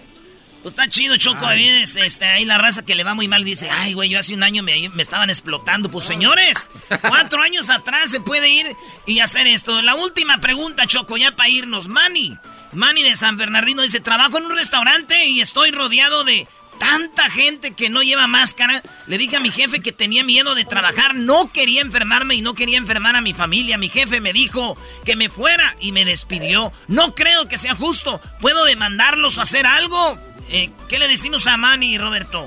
[0.67, 1.47] Pues está chido, Choco.
[1.47, 4.35] Ahí, este, ahí la raza que le va muy mal dice, ay, güey, yo hace
[4.35, 5.89] un año me, me, estaban explotando.
[5.93, 6.71] Pues señores,
[7.03, 8.67] cuatro años atrás se puede ir
[9.07, 9.81] y hacer esto.
[9.83, 11.87] La última pregunta, Choco, ya para irnos.
[11.87, 12.37] Manny,
[12.73, 16.49] Manny de San Bernardino dice, trabajo en un restaurante y estoy rodeado de
[16.81, 18.83] tanta gente que no lleva máscara.
[19.07, 22.57] Le dije a mi jefe que tenía miedo de trabajar, no quería enfermarme y no
[22.57, 23.79] quería enfermar a mi familia.
[23.79, 26.73] Mi jefe me dijo que me fuera y me despidió.
[26.89, 28.21] No creo que sea justo.
[28.41, 30.19] ¿Puedo demandarlos o hacer algo?
[30.51, 32.47] Eh, ¿Qué le decimos a Manny, Roberto?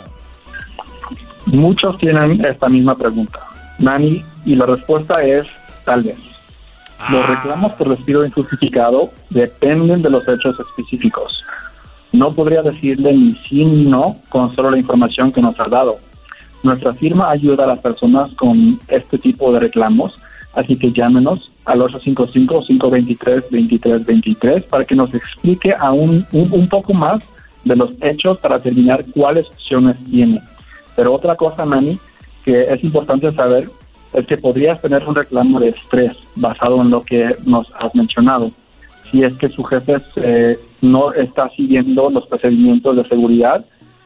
[1.45, 3.39] Muchos tienen esta misma pregunta,
[3.79, 5.47] Manny, y la respuesta es
[5.83, 6.17] tal vez.
[7.09, 7.27] Los ah.
[7.27, 11.43] reclamos por despido injustificado dependen de los hechos específicos.
[12.11, 15.97] No podría decirle ni sí ni no con solo la información que nos ha dado.
[16.61, 20.19] Nuestra firma ayuda a las personas con este tipo de reclamos,
[20.53, 27.23] así que llámenos al 855-523-2323 para que nos explique aún un, poco más
[27.63, 30.41] de los hechos para determinar cuáles opciones tiene.
[30.95, 31.99] Pero otra cosa, Manny,
[32.43, 33.69] que es importante saber
[34.13, 38.51] es que podrías tener un reclamo de estrés basado en lo que nos has mencionado
[39.11, 43.65] si es que su jefe eh, no está siguiendo los procedimientos de seguridad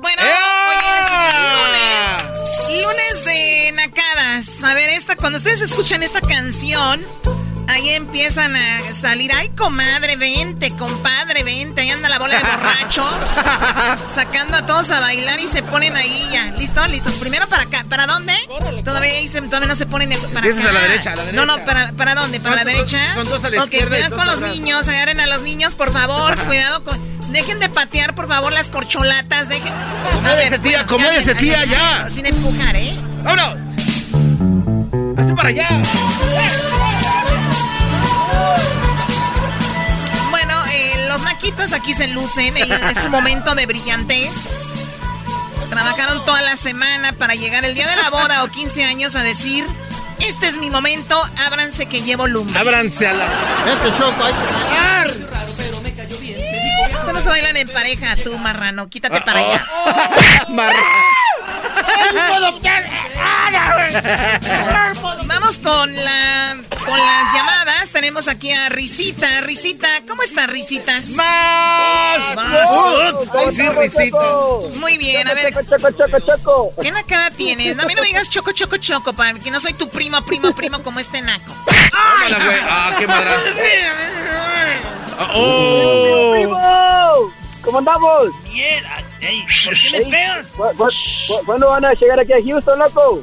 [0.00, 0.22] Bueno,
[0.70, 1.06] hoy es
[1.52, 2.82] lunes.
[2.82, 4.64] Lunes de Nacadas.
[4.64, 7.04] A ver, esta, cuando ustedes escuchan esta canción
[7.68, 13.14] Ahí empiezan a salir, ay comadre, vente, compadre, vente, ahí anda la bola de borrachos,
[14.14, 16.52] sacando a todos a bailar y se ponen ahí ya.
[16.58, 16.84] ¿Listo?
[16.86, 17.14] ¿Listos?
[17.14, 18.34] Primero para acá, ¿para dónde?
[18.84, 19.12] Todavía,
[19.48, 20.68] todavía no se ponen para acá.
[20.68, 21.44] a la derecha, a la derecha.
[21.44, 22.40] No, no, ¿para, para dónde?
[22.40, 23.14] ¿Para la derecha?
[23.14, 26.38] Son dos a la Ok, cuidado con los niños, agarren a los niños, por favor,
[26.46, 27.14] cuidado con...
[27.32, 29.72] Dejen de patear, por favor, las corcholatas, dejen...
[30.06, 32.08] Acomódese, tía, acomódese, tía, ya.
[32.08, 32.94] Sin empujar, ¿eh?
[33.24, 33.58] ¡Vámonos!
[35.18, 35.68] ¡Hazte para allá!
[41.74, 44.56] Aquí se lucen, es su momento de brillantez.
[45.68, 49.22] Trabajaron toda la semana para llegar el día de la boda o 15 años a
[49.22, 49.66] decir,
[50.20, 52.58] este es mi momento, ábranse que llevo lumbre.
[52.58, 53.26] Ábranse a la...
[53.64, 54.34] Vete, Choco, hay
[56.96, 59.66] Esto no se bailan en pareja, tú, marrano, quítate para allá.
[60.48, 60.84] marrano.
[65.44, 67.92] vamos con la con las llamadas.
[67.92, 69.42] Tenemos aquí a Risita.
[69.42, 71.10] Risita, ¿cómo estás, Risitas?
[71.10, 72.34] ¡Más!
[72.34, 72.70] ¡Más!
[72.72, 73.54] ¡Más!
[73.54, 74.18] sí, Risita.
[74.76, 75.52] Muy bien, a ver.
[75.52, 76.72] Choco, choco, choco.
[76.80, 77.78] ¿Qué nacada tienes?
[77.78, 80.54] A mí no me digas choco, choco, choco, para que no soy tu primo, primo,
[80.54, 81.52] primo como este naco.
[81.66, 82.60] Güey.
[82.62, 83.30] Ah, qué madre.
[85.34, 86.32] ¡Oh!
[86.32, 87.32] ¡Primo!
[87.62, 88.28] ¿Cómo andamos?
[88.50, 88.82] Bien.
[89.64, 90.48] ¿Por qué me pegas?
[90.48, 90.88] ¿Cu- cu-
[91.28, 93.22] cu- ¿Cuándo van a llegar aquí a Houston, loco?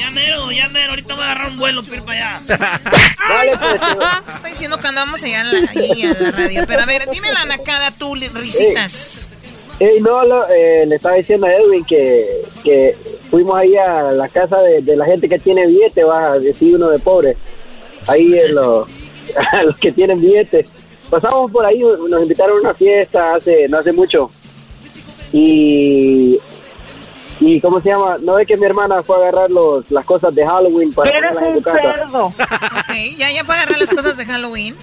[0.00, 0.90] Ya mero, ya mero.
[0.90, 2.40] Ahorita voy a agarrar un vuelo para ir para allá.
[3.28, 3.82] Dale, pues.
[4.34, 6.64] Está diciendo que andamos allá en la, ahí a la radio.
[6.66, 9.26] Pero a ver, dime la nacada tú, Risitas.
[9.78, 12.96] Ey, no, lo- eh, le estaba diciendo a Edwin que, que
[13.30, 16.74] fuimos ahí a la casa de, de la gente que tiene billete, va a decir
[16.76, 17.36] uno de pobre.
[18.06, 18.86] Ahí en los,
[19.52, 20.66] a los que tienen billete.
[21.08, 24.30] Pasamos por ahí, nos invitaron a una fiesta hace no hace mucho.
[25.32, 26.38] Y
[27.40, 28.16] y ¿cómo se llama?
[28.20, 31.44] No es que mi hermana fue a agarrar los, las cosas de Halloween para ponerlas
[31.44, 32.22] en su casa.
[32.22, 34.76] Ok, ya, ya puede agarrar las cosas de Halloween.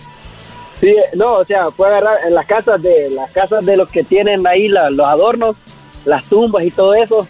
[0.82, 3.89] Sí, no, o sea, fue a agarrar en las casas de las casas de los
[3.89, 5.56] que tienen ahí la- los adornos,
[6.06, 7.28] las tumbas y todo eso.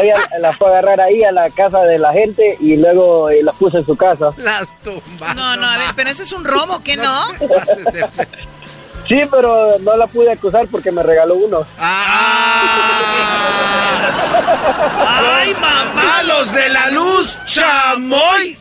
[0.00, 3.56] Ella las fue a agarrar ahí a la casa de la gente y luego las
[3.56, 4.30] puso en su casa.
[4.36, 5.34] Las tumbas.
[5.34, 7.12] No, no, a ver, pero ese es un robo, ¿qué no?
[9.06, 11.66] Sí, pero no la pude acusar porque me regaló uno.
[14.58, 16.22] ¡Ay, mamá!
[16.24, 17.38] ¡Los de la luz!
[17.46, 18.56] ¡Chamoy!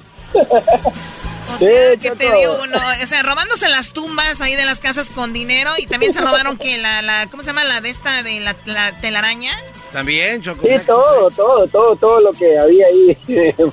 [1.53, 5.09] O sea, que te digo uno, o sea, robándose las tumbas ahí de las casas
[5.09, 7.65] con dinero y también se robaron que la, la ¿cómo se llama?
[7.65, 9.53] La de esta de la, la telaraña.
[9.91, 10.61] También, Choco.
[10.65, 13.17] Sí, todo, todo, todo, todo lo que había ahí.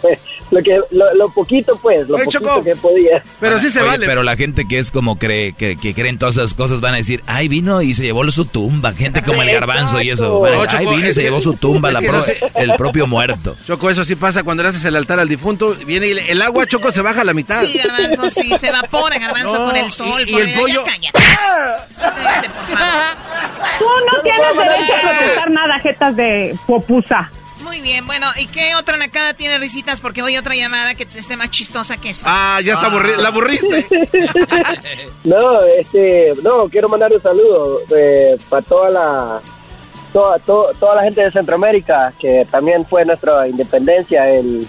[0.00, 0.18] fue
[0.50, 3.22] lo que lo, lo poquito pues, lo Oye, poquito Choco, que podía.
[3.40, 4.06] Pero sí se Oye, vale.
[4.06, 6.96] Pero la gente que es como cree, que, que creen todas esas cosas van a
[6.96, 8.92] decir, ay, vino y se llevó su tumba.
[8.92, 10.40] Gente como el garbanzo y eso.
[10.40, 12.24] van a No, decir, ay, vino y se llevó su tumba, la pro-
[12.56, 13.56] el propio muerto.
[13.66, 15.74] Choco, eso sí pasa cuando le haces el altar al difunto.
[15.86, 17.62] Viene y le- el agua, Choco, se baja a la mitad.
[17.64, 20.22] Sí, garbanzo, sí, se evapora garbanzo No, con el sol.
[20.26, 21.18] y- y el allá, pollo- ya cállate.
[21.98, 23.04] Cállate, por favor.
[23.78, 25.80] Tú no tienes derecho a protestar nada,
[26.16, 27.30] de popusa.
[27.62, 30.00] Muy bien, bueno, ¿y qué otra nacada tiene risitas?
[30.00, 32.26] Porque hoy otra llamada que esté más chistosa que esta.
[32.56, 33.86] Ah, ya está aburri- la aburriste.
[35.24, 39.40] No, este, no, quiero mandar un saludo eh, para toda la
[40.12, 44.66] toda, to- toda la gente de Centroamérica que también fue nuestra independencia el,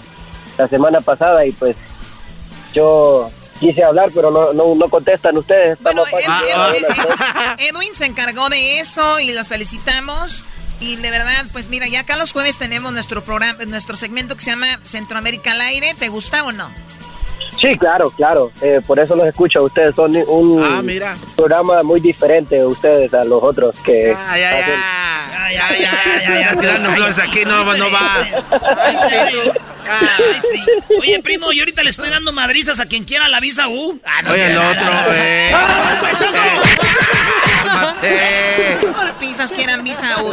[0.57, 1.75] la semana pasada y pues
[2.73, 5.77] yo quise hablar pero no no, no contestan ustedes.
[5.77, 6.85] Estamos Ed- pa- Ed-
[7.59, 10.43] Ed- Edwin se encargó de eso y los felicitamos.
[10.79, 14.41] Y de verdad, pues mira, ya acá los jueves tenemos nuestro programa, nuestro segmento que
[14.41, 15.93] se llama Centroamérica al aire.
[15.97, 16.69] ¿Te gusta o no?
[17.59, 18.51] Sí, claro, claro.
[18.61, 19.63] eh, por eso los escucho.
[19.63, 21.15] Ustedes son un Ah, mira.
[21.35, 25.55] programa muy diferente ustedes a los otros que Ay, ay, hacen- ay.
[25.55, 28.17] Ya, ya, ya, ya, tirando flores aquí, no, va, no va.
[28.21, 29.37] Ay, sí.
[29.91, 30.93] Ay, sí.
[31.01, 33.99] Oye, primo, yo ahorita le estoy dando madrizas a quien quiera la visa U.
[34.05, 35.51] Ah, no Oye, el otro, eh.
[38.81, 40.31] ¿Cómo le piensas que eran visa U?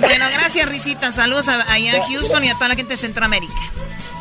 [0.00, 1.12] Bueno, gracias, Risita.
[1.12, 3.52] Saludos a, allá a Houston y a toda la gente de Centroamérica.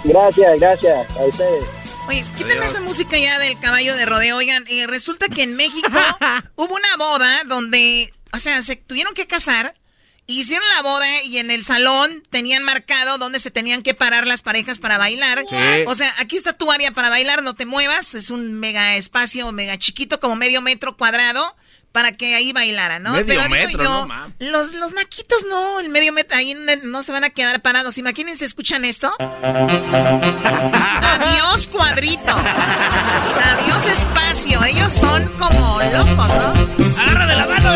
[0.04, 1.66] Gracias, gracias a ustedes.
[2.08, 4.38] Oye, quítenme esa música ya del caballo de rodeo.
[4.38, 5.88] Oigan, eh, resulta que en México
[6.56, 9.76] hubo una boda donde, o sea, se tuvieron que casar.
[10.28, 14.42] Hicieron la boda y en el salón tenían marcado dónde se tenían que parar las
[14.42, 15.44] parejas para bailar.
[15.50, 15.56] Sí.
[15.88, 18.14] O sea, aquí está tu área para bailar, no te muevas.
[18.16, 21.56] Es un mega espacio, mega chiquito, como medio metro cuadrado,
[21.92, 23.12] para que ahí bailaran, ¿no?
[23.12, 26.72] Medio Pero digo metro, yo, no, los, los naquitos no, el medio metro, ahí no,
[26.84, 27.98] no se van a quedar parados.
[27.98, 29.14] Imagínense, ¿escuchan esto?
[31.02, 32.34] Adiós cuadrito.
[33.44, 34.64] Adiós espacio.
[34.64, 36.54] Ellos son como locos, ¿no?
[37.02, 37.72] Agarra de la mano,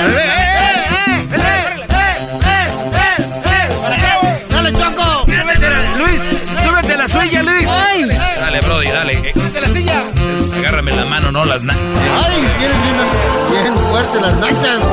[4.50, 5.26] ¡Dale, Choco!
[5.98, 6.22] Luis,
[6.64, 7.66] súbete a la suya, Luis.
[7.68, 9.14] Dale, Brody, dale.
[9.14, 10.04] Eh, la silla.
[10.58, 12.46] Agárrame la mano, no las na- ¡Ay!
[12.58, 12.96] Tienes bien,
[13.62, 14.82] bien fuerte las nachas.
[14.82, 14.86] A.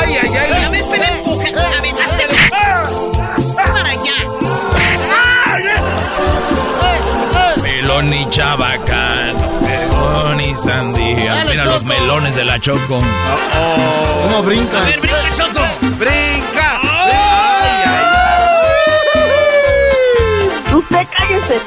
[0.00, 0.62] Ay, ay, ay.
[0.62, 1.60] Ya me están empujando.
[1.60, 2.26] A ver, hazte
[3.56, 4.14] para allá.
[7.62, 11.44] Melón y chabacán, melón y sandía.
[11.48, 11.86] Mira los Choco.
[11.94, 13.00] melones de la Choco.
[14.22, 14.78] ¿Cómo brinca?
[14.78, 15.60] A ver, brinca, Choco.
[15.98, 16.80] ¡Brinca!
[20.74, 21.60] Usted cállese.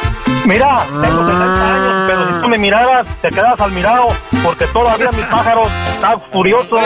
[0.45, 4.07] Mira, tengo 60 años, pero si tú me miraras, te quedas al mirado,
[4.43, 5.63] porque todavía mi pájaro
[5.93, 6.77] está furioso.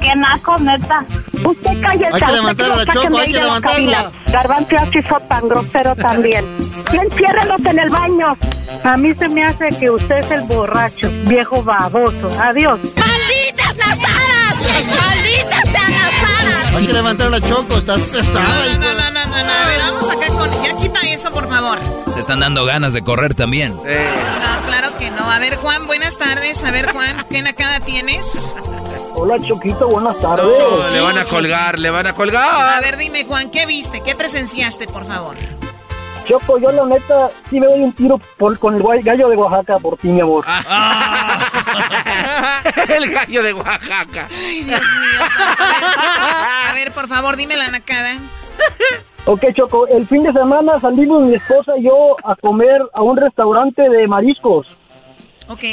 [0.00, 1.04] Qué naco, neta.
[1.44, 2.06] Usted cállese.
[2.06, 4.12] Hay que usted levantar a la Choco, hay que levantarla.
[4.26, 6.56] Garbanzo así fue tan grosero también.
[6.92, 8.36] Y enciérrelos en el baño.
[8.82, 12.30] A mí se me hace que usted es el borracho, viejo baboso.
[12.40, 12.80] Adiós.
[12.96, 14.56] ¡Malditas las aras!
[14.62, 16.74] ¡Malditas sean las aras!
[16.74, 18.40] Hay que levantar a la Choco, estás pesada.
[18.40, 19.52] No, no, no, no, no, no.
[19.52, 20.50] A ver, vamos acá con.
[20.64, 21.78] Ya quita eso, por favor.
[22.12, 23.74] Se están dando ganas de correr también.
[23.76, 25.30] No, claro que no.
[25.30, 25.86] A ver, Juan,
[26.24, 26.64] tardes.
[26.64, 28.54] A ver, Juan, ¿qué nacada tienes?
[29.14, 30.44] Hola, Choquito, buenas tardes.
[30.44, 32.74] No, le van a colgar, le van a colgar.
[32.74, 34.00] A ver, dime, Juan, ¿qué viste?
[34.04, 35.36] ¿Qué presenciaste, por favor?
[36.26, 39.78] Choco, yo la neta sí me doy un tiro por, con el gallo de Oaxaca
[39.78, 40.42] por ti, mi amor.
[42.88, 44.28] el gallo de Oaxaca.
[44.30, 45.28] Ay, Dios mío.
[45.36, 45.62] santo.
[45.62, 48.14] A ver, a ver, por favor, dime la nacada.
[49.26, 53.18] Ok, Choco, el fin de semana salimos mi esposa y yo a comer a un
[53.18, 54.66] restaurante de mariscos.
[55.48, 55.64] Ok.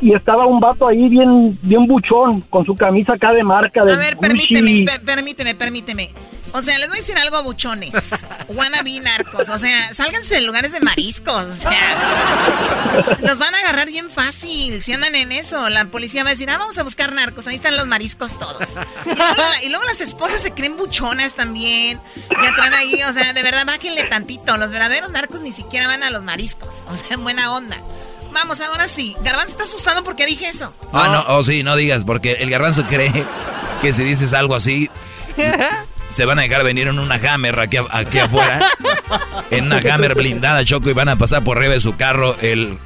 [0.00, 3.92] Y estaba un vato ahí bien, bien buchón, con su camisa acá de marca de
[3.92, 6.10] A ver, permíteme, per- permíteme, permíteme.
[6.52, 8.26] O sea, les voy a decir algo, buchones.
[8.48, 9.48] Wannabe narcos.
[9.50, 11.44] O sea, sálganse de lugares de mariscos.
[11.44, 11.70] O sea,
[13.22, 15.68] los van a agarrar bien fácil si andan en eso.
[15.68, 17.46] La policía va a decir, ah, vamos a buscar narcos.
[17.46, 18.78] Ahí están los mariscos todos.
[19.06, 22.00] Y luego, la- y luego las esposas se creen buchonas también.
[22.42, 24.56] Ya traen ahí, o sea, de verdad, bájenle tantito.
[24.56, 26.84] Los verdaderos narcos ni siquiera van a los mariscos.
[26.88, 27.76] O sea, en buena onda.
[28.32, 29.16] Vamos, ahora sí.
[29.22, 30.74] Garbanzo está asustado porque dije eso.
[30.92, 33.12] Ah, no, oh sí, no digas, porque el garbanzo cree
[33.82, 34.90] que si dices algo así,
[36.08, 38.70] se van a dejar venir en una Hammer aquí, aquí afuera.
[39.50, 42.78] En una Hammer blindada, Choco, y van a pasar por arriba de su carro el,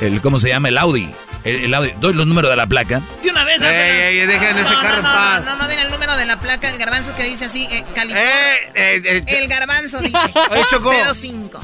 [0.00, 0.68] el ¿cómo se llama?
[0.68, 1.08] El Audi.
[1.44, 1.92] El, el Audi.
[2.00, 3.00] Doy los números de la placa.
[3.22, 3.60] De una vez.
[3.60, 5.44] Ey, ey, dejen ese no, carro no, en no, paz.
[5.44, 8.54] no, no, den el número de la placa del garbanzo que dice así, eh, California.
[8.74, 10.18] Eh, eh, el garbanzo dice
[10.50, 10.92] Oye, Choco.
[11.12, 11.60] 05.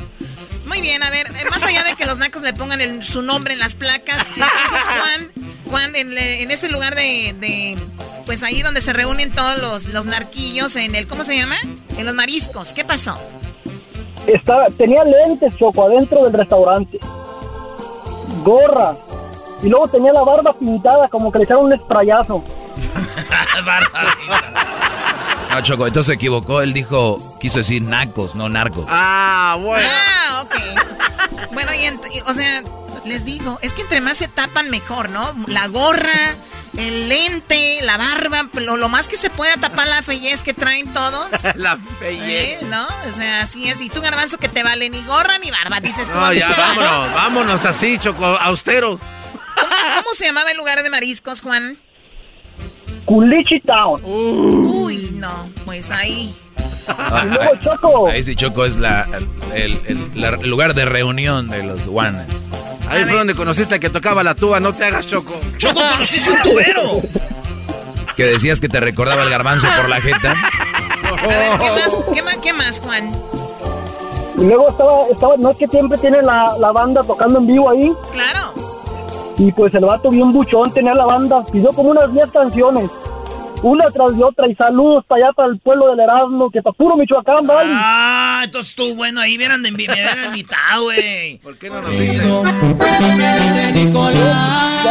[0.70, 3.22] Muy bien, a ver, eh, más allá de que los nacos le pongan el- su
[3.22, 5.32] nombre en las placas, entonces Juan,
[5.68, 7.76] Juan, en, ese lugar de, de,
[8.24, 11.56] pues ahí donde se reúnen todos los, los narquillos, en el, ¿cómo se llama?
[11.98, 13.18] En los mariscos, ¿qué pasó?
[14.28, 17.00] Estaba, tenía lentes, Choco, adentro del restaurante.
[18.44, 18.94] Gorra.
[19.64, 22.44] Y luego tenía la barba pintada, como que le echaron un sprayazo.
[25.50, 26.62] No, Choco, entonces se equivocó.
[26.62, 28.86] Él dijo, quiso decir nacos, no narcos.
[28.88, 29.88] Ah, bueno.
[29.90, 30.54] Ah, ok.
[31.52, 32.62] Bueno, y, o sea,
[33.04, 35.34] les digo, es que entre más se tapan mejor, ¿no?
[35.48, 36.34] La gorra,
[36.76, 40.92] el lente, la barba, lo, lo más que se pueda tapar la fellez que traen
[40.92, 41.30] todos.
[41.56, 42.62] La fellez.
[42.62, 42.66] ¿Eh?
[42.66, 42.86] ¿No?
[43.08, 43.80] O sea, así es.
[43.80, 46.14] Y tú, garbanzo, que te vale ni gorra ni barba, dices tú.
[46.14, 49.00] No, ¿a ti ya, vámonos, vámonos así, Choco, austeros.
[49.56, 51.78] ¿Cómo, cómo se llamaba el lugar de mariscos, Juan?
[53.14, 54.00] Culichi Town.
[54.04, 56.32] Uy, no, pues ahí.
[56.86, 58.06] Ah, Y luego, ahí- Choco.
[58.06, 59.04] Ahí sí, Choco es la,
[59.52, 62.50] el, el- la- el lugar de reunión de los guanes.
[62.88, 65.34] Ahí fue donde conociste al que tocaba la tuba, no te hagas, Choco.
[65.58, 67.00] Choco, conociste un tubero.
[68.14, 70.34] Que decías que te recordaba el garbanzo por la jeta.
[71.20, 73.10] A ver, ¿qué más, qué más, qué más, Juan?
[74.38, 77.70] Y luego estaba, estaba, no es que siempre tiene la, la banda tocando en vivo
[77.70, 77.92] ahí.
[78.12, 78.54] Claro.
[79.40, 81.42] Y pues el vato bien buchón tenía la banda.
[81.50, 82.90] Pidió como unas 10 canciones.
[83.62, 84.46] Una tras de otra.
[84.46, 87.70] Y saludos para allá, para el pueblo del Erasmo, que para puro Michoacán, ¿vale?
[87.74, 89.18] Ah, entonces estuvo bueno.
[89.22, 91.38] Ahí hubieran me hubieran invitado, güey.
[91.38, 92.28] ¿Por qué no nos dicen?
[92.28, 92.52] Ya,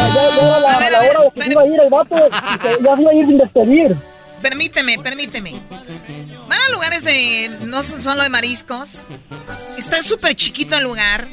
[0.08, 2.16] ya, ya era la, la hora de que se iba a ir el vato.
[2.16, 3.98] y que ya se iba a ir sin despedir.
[4.42, 5.54] Permíteme, permíteme.
[6.48, 7.52] Van a lugares de.
[7.68, 9.06] No son solo de mariscos.
[9.78, 11.28] Está súper chiquito el lugar.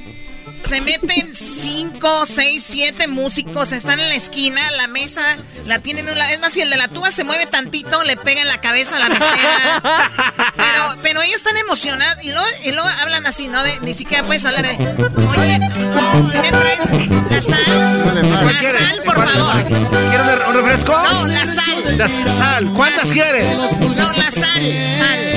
[0.62, 3.72] Se meten cinco, seis, siete músicos.
[3.72, 4.60] Están en la esquina.
[4.72, 5.22] La mesa
[5.64, 6.06] la tienen.
[6.06, 6.32] en un lado.
[6.32, 8.96] Es más, si el de la tuba se mueve tantito, le pega en la cabeza
[8.96, 10.12] a la mesera.
[10.56, 12.22] Pero, pero ellos están emocionados.
[12.24, 13.62] Y luego, y luego hablan así, ¿no?
[13.62, 14.72] De, ni siquiera puedes hablar de.
[15.38, 15.58] Oye,
[16.30, 16.90] si me traes
[17.30, 18.14] la sal.
[18.14, 19.64] La sal, por favor.
[19.64, 20.92] ¿Quieres un refresco?
[20.92, 21.98] No, la sal.
[21.98, 22.72] La sal.
[22.74, 23.56] ¿Cuántas quieres?
[23.56, 24.60] No, la sal, sal.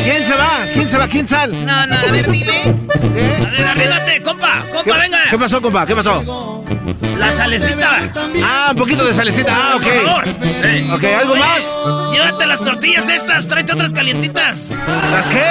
[0.04, 0.50] ¿Quién se va?
[0.74, 1.08] ¿Quién se va?
[1.08, 1.66] ¿Quién sal?
[1.66, 2.62] No, no, a ver, dile.
[2.64, 5.20] A ver, arríbate, compa, compa, venga.
[5.30, 5.86] ¿Qué pasó, compa?
[5.86, 6.66] ¿Qué pasó?
[7.20, 8.00] La salecita.
[8.44, 9.54] Ah, un poquito de salecita.
[9.54, 9.84] Ah, ok.
[9.84, 10.24] Por favor.
[10.94, 12.14] Ok, ¿algo Oye, más?
[12.14, 14.72] Llévate las tortillas estas, tráete otras calientitas.
[15.12, 15.44] ¿Las qué?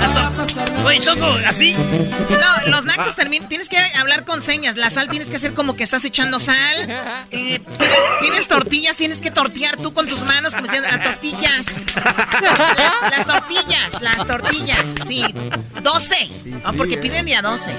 [0.00, 1.74] Las Oye, Choco, ¿así?
[1.74, 4.76] No, los nacos también tienes que hablar con señas.
[4.76, 7.26] La sal tienes que hacer como que estás echando sal.
[7.30, 7.60] Eh,
[8.20, 11.66] pides, tortillas, tienes que tortear tú con tus manos, como diciendo, las tortillas.
[11.94, 15.22] La- las tortillas, las tortillas, sí.
[15.82, 16.30] 12.
[16.64, 17.70] Ah, porque piden día 12.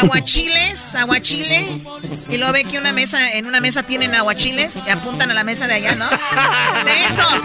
[0.00, 1.82] Aguachiles, aguachile.
[2.28, 5.44] Y luego ve que una mesa, en una mesa tienen aguachiles y apuntan a la
[5.44, 6.08] mesa de allá, ¿no?
[6.84, 7.44] De esos.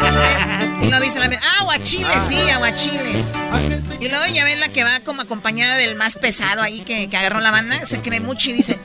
[0.90, 3.34] Luego dice la mesa, ah, aguachiles, sí, aguachiles.
[4.00, 7.18] Y luego ya ven la que va como acompañada del más pesado ahí que, que
[7.18, 8.80] agarró la banda, se cree mucho y dice,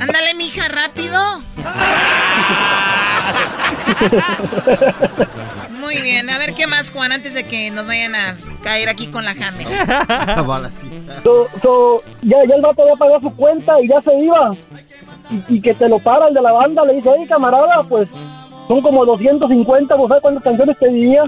[0.00, 1.20] ándale mija, rápido.
[5.70, 9.06] Muy bien, a ver qué más, Juan, antes de que nos vayan a caer aquí
[9.08, 9.66] con la jame.
[11.22, 14.50] So, so, ya, ya el vato había pagado su cuenta y ya se iba.
[15.30, 18.08] Y, y que te lo para el de la banda, le dice, oye camarada, pues
[18.66, 21.22] son como 250, ¿vos sabes cuántas canciones pedía?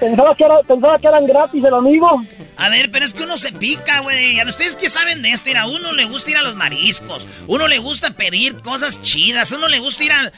[0.00, 2.22] pensaba, que era, pensaba que eran gratis el amigo.
[2.56, 4.38] A ver, pero es que uno se pica, güey.
[4.38, 7.26] A ustedes que saben de esto, a uno le gusta ir a los mariscos.
[7.46, 9.52] Uno le gusta pedir cosas chidas.
[9.52, 10.32] Uno le gusta ir a,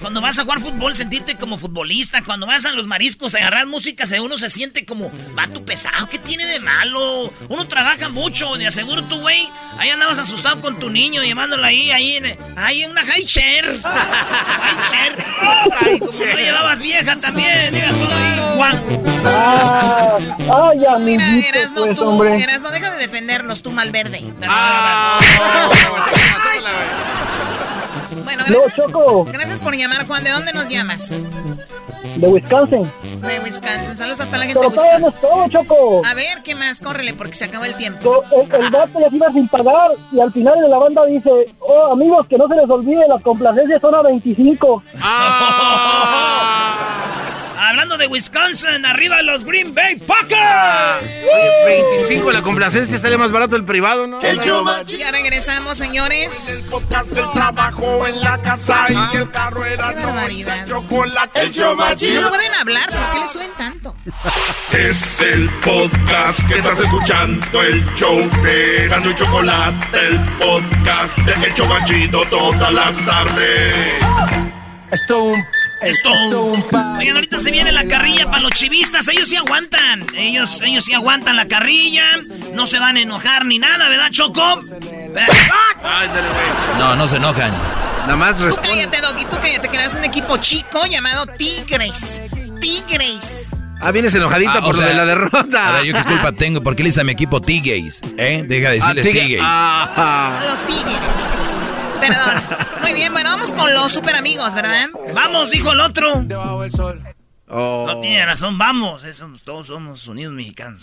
[0.00, 2.22] cuando vas a jugar fútbol, sentirte como futbolista.
[2.22, 6.08] Cuando vas a los mariscos a agarrar música, uno se siente como vato pesado.
[6.08, 7.32] ¿Qué tiene de malo?
[7.48, 8.56] Uno trabaja mucho.
[8.56, 9.48] De aseguro tú, güey.
[9.78, 13.80] Ahí andabas asustado con tu niño, llevándolo ahí, ahí en, ahí en una high chair.
[13.82, 15.24] high chair.
[15.80, 17.72] Ay, como no llevabas vieja también.
[17.72, 18.84] Digas todo ahí, Juan.
[19.24, 20.18] Ah,
[20.70, 22.42] ay, Mira, eras no pues, tú, hombre.
[22.42, 24.24] eras no deja de defendernos, tú malverde.
[24.46, 25.18] Ah.
[28.24, 29.24] Bueno, No, gracias, Choco.
[29.24, 30.24] gracias por llamar, Juan.
[30.24, 31.26] ¿De dónde nos llamas?
[32.16, 32.82] De Wisconsin.
[33.20, 33.94] De Wisconsin.
[33.96, 35.12] Saludos a toda la gente de Pero Wisconsin.
[35.12, 36.02] páganos todo, Choco.
[36.06, 36.80] A ver, ¿qué más?
[36.80, 38.24] Córrele, porque se acabó el tiempo.
[38.28, 41.04] So, El, el vato ya se iba sin pagar y al final de la banda
[41.06, 41.30] dice,
[41.60, 44.82] oh amigos, que no se les olvide, las complacencias son a 25.
[47.68, 51.02] Hablando de Wisconsin, arriba los Green Bay Packers.
[51.02, 54.18] Oye, 25 la complacencia sale más barato el privado, ¿no?
[54.22, 54.40] El.
[54.40, 56.72] Ya regresamos, señores.
[57.14, 60.66] El trabajo en la casa y el carro era Qué barbaridad.
[60.66, 61.42] chocolate.
[61.42, 61.52] El
[62.22, 63.94] No pueden hablar, ¿por qué le suben tanto?
[64.72, 71.54] Es el podcast que estás escuchando, el show de y Chocolate, el podcast de El
[71.54, 73.94] Chobachito todas las tardes.
[74.90, 75.57] Esto un.
[75.80, 76.10] Esto.
[76.98, 79.06] Oigan, ahorita se viene la carrilla para los chivistas.
[79.08, 80.04] Ellos sí aguantan.
[80.16, 82.04] Ellos, ellos sí aguantan la carrilla.
[82.54, 84.60] No se van a enojar ni nada, ¿verdad, Choco?
[86.78, 87.52] No, no se enojan.
[88.02, 88.68] Nada más Tú responde.
[88.70, 92.22] cállate, Doggy, tú cállate, que eres un equipo chico llamado Tigres.
[92.60, 93.44] Tigres.
[93.80, 95.68] Ah, vienes enojadita Ah, por lo de la derrota.
[95.68, 96.60] A ver, ¿yo qué culpa tengo?
[96.62, 98.00] ¿Por qué le hice a mi equipo T-Gays?
[98.16, 98.42] ¿Eh?
[98.46, 99.40] Deja de Ah, decirles tigre- T-Gays.
[99.44, 100.98] Ah, Los Tigres.
[102.00, 102.42] Perdón.
[102.82, 104.88] Muy bien, bueno, vamos con los super amigos, ¿verdad?
[105.14, 106.12] Vamos, dijo el otro.
[107.48, 107.84] oh.
[107.86, 109.04] No tiene razón, vamos.
[109.04, 110.82] Eso, todos somos unidos mexicanos.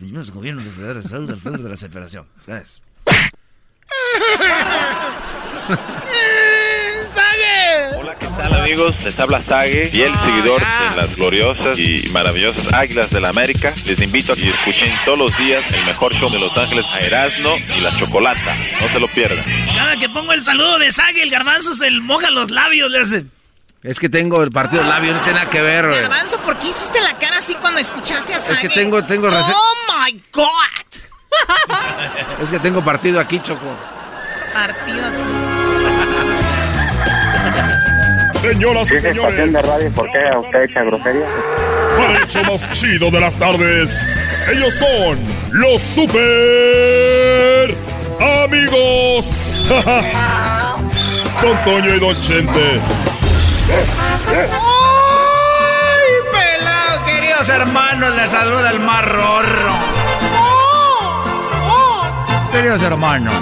[0.00, 2.26] Los gobiernos de Federal de Salud del Federal de la Separación.
[2.46, 2.82] Gracias.
[7.96, 8.94] Hola, ¿qué tal amigos?
[9.04, 13.72] Les habla Sage, fiel seguidor de las gloriosas y maravillosas Águilas de la América.
[13.86, 17.00] Les invito a que escuchen todos los días el mejor show de Los Ángeles a
[17.00, 18.54] Erasmo y la Chocolata.
[18.80, 19.44] No se lo pierdan.
[19.74, 23.24] Cada que pongo el saludo de Sague, el garbanzo se moja los labios, le hace.
[23.82, 26.00] Es que tengo el partido labio, no tiene nada que ver, güey.
[26.00, 28.68] Garbanzo, ¿por qué hiciste la cara así cuando escuchaste a Sage?
[28.68, 29.74] que tengo- tengo ¡Oh,
[30.06, 30.42] my God!
[32.42, 33.76] Es que tengo partido aquí, Choco.
[34.54, 35.53] Partido.
[38.44, 41.26] Señoras y señores, radio por qué usted echa grosería?
[41.96, 44.12] para el show más chido de las tardes,
[44.52, 45.18] ellos son
[45.52, 47.74] los super
[48.44, 49.64] amigos.
[51.40, 52.80] Don Toño y Don Chente.
[54.52, 54.52] ¡Ay,
[56.30, 58.14] pelado, queridos hermanos!
[58.14, 59.72] Les saluda el más rorro.
[62.52, 63.34] Queridos hermanos,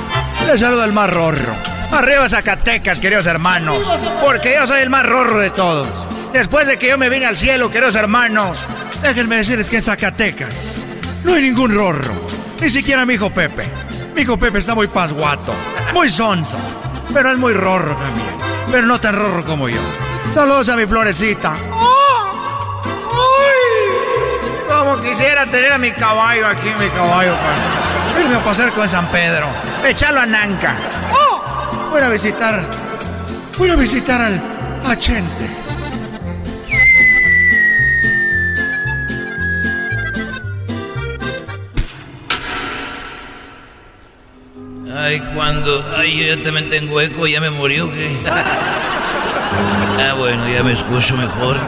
[0.47, 1.72] les saluda el más rorro.
[1.93, 3.91] Arriba Zacatecas, queridos hermanos,
[4.23, 5.89] porque yo soy el más rorro de todos.
[6.33, 8.67] Después de que yo me vine al cielo, queridos hermanos,
[9.03, 10.81] déjenme decirles que en Zacatecas
[11.23, 12.15] no hay ningún rorro.
[12.61, 13.69] Ni siquiera mi hijo Pepe.
[14.15, 15.55] Mi hijo Pepe está muy pasguato,
[15.93, 16.57] muy sonso,
[17.13, 18.27] pero es muy rorro también.
[18.71, 19.81] Pero no tan rorro como yo.
[20.33, 21.53] Saludos a mi florecita.
[21.53, 21.59] ¡Ay!
[24.67, 29.07] Como quisiera tener a mi caballo aquí, mi caballo, para irme a pasar con San
[29.09, 29.47] Pedro.
[29.85, 30.75] Echarlo a Nanca.
[31.13, 31.22] ¡Oh!
[31.93, 32.65] Voy a visitar.
[33.59, 34.41] Voy a visitar al
[34.83, 35.47] a Chente.
[44.91, 45.85] Ay, cuando.
[45.95, 48.19] Ay, yo ya también tengo eco, ya me murió, ¿qué?
[48.27, 51.59] Ah, bueno, ya me escucho mejor.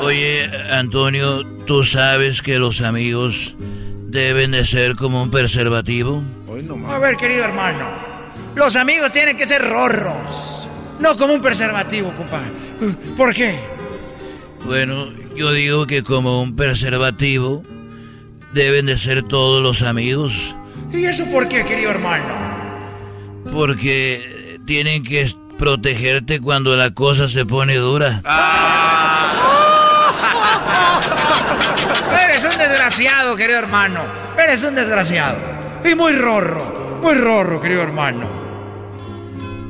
[0.00, 6.22] Oye, Antonio, ¿tú sabes que los amigos deben de ser como un preservativo?
[6.88, 8.09] A ver, querido hermano.
[8.60, 10.68] Los amigos tienen que ser rorros.
[10.98, 12.50] No como un preservativo, compadre.
[13.16, 13.58] ¿Por qué?
[14.66, 17.62] Bueno, yo digo que como un preservativo
[18.52, 20.34] deben de ser todos los amigos,
[20.92, 22.34] ¿Y eso por qué, querido hermano?
[23.50, 28.20] porque tienen que protegerte cuando la cosa se pone dura.
[32.24, 34.02] Eres un desgraciado, querido hermano.
[34.36, 35.38] Eres un desgraciado.
[35.82, 37.00] Y muy rorro.
[37.02, 38.49] Muy rorro, querido hermano.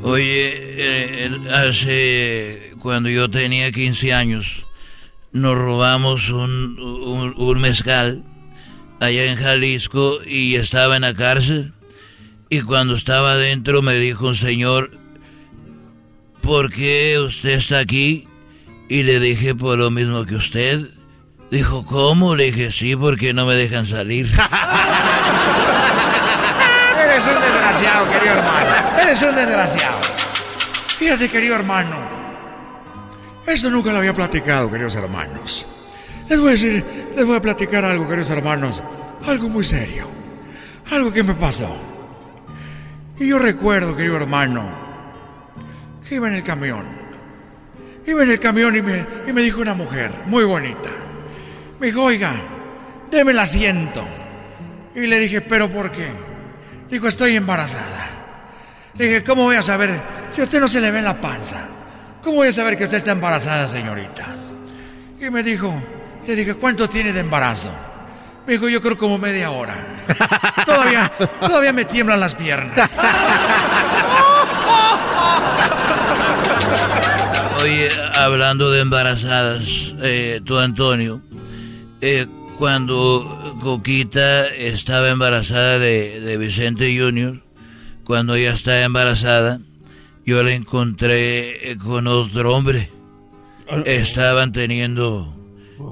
[0.03, 4.65] Oye, eh, hace cuando yo tenía 15 años,
[5.31, 8.23] nos robamos un, un, un mezcal
[8.99, 11.73] allá en Jalisco y estaba en la cárcel.
[12.49, 14.91] Y cuando estaba adentro me dijo un señor,
[16.41, 18.27] ¿por qué usted está aquí?
[18.89, 20.89] Y le dije por lo mismo que usted,
[21.51, 22.37] Dijo, ¿cómo?
[22.37, 24.29] Le dije, sí, porque no me dejan salir.
[27.21, 28.99] Eres un desgraciado, querido hermano.
[28.99, 29.97] Eres un desgraciado.
[30.97, 31.97] Fíjate, querido hermano.
[33.45, 35.67] Esto nunca lo había platicado, queridos hermanos.
[36.27, 36.83] Les voy a decir,
[37.15, 38.81] les voy a platicar algo, queridos hermanos.
[39.27, 40.07] Algo muy serio.
[40.89, 41.75] Algo que me pasó.
[43.19, 44.67] Y yo recuerdo, querido hermano,
[46.09, 46.85] que iba en el camión.
[48.07, 50.89] Iba en el camión y me, y me dijo una mujer muy bonita.
[51.79, 52.33] Me dijo, oiga,
[53.11, 54.03] deme el asiento.
[54.95, 56.30] Y le dije, ¿pero por qué?
[56.91, 58.09] Dijo, estoy embarazada.
[58.95, 59.97] Le dije, ¿cómo voy a saber
[60.29, 61.61] si a usted no se le ve la panza?
[62.21, 64.27] ¿Cómo voy a saber que usted está embarazada, señorita?
[65.19, 65.73] Y me dijo,
[66.27, 67.71] le dije, ¿cuánto tiene de embarazo?
[68.45, 69.73] Me dijo, yo creo como media hora.
[70.65, 72.99] Todavía, todavía me tiemblan las piernas.
[77.63, 81.21] Oye, hablando de embarazadas, eh, tú Antonio,
[82.01, 82.25] eh,
[82.61, 87.41] cuando Coquita estaba embarazada de, Vicente Junior,
[88.03, 89.61] cuando ella estaba embarazada,
[90.27, 92.91] yo la encontré con otro hombre.
[93.85, 95.35] Estaban teniendo,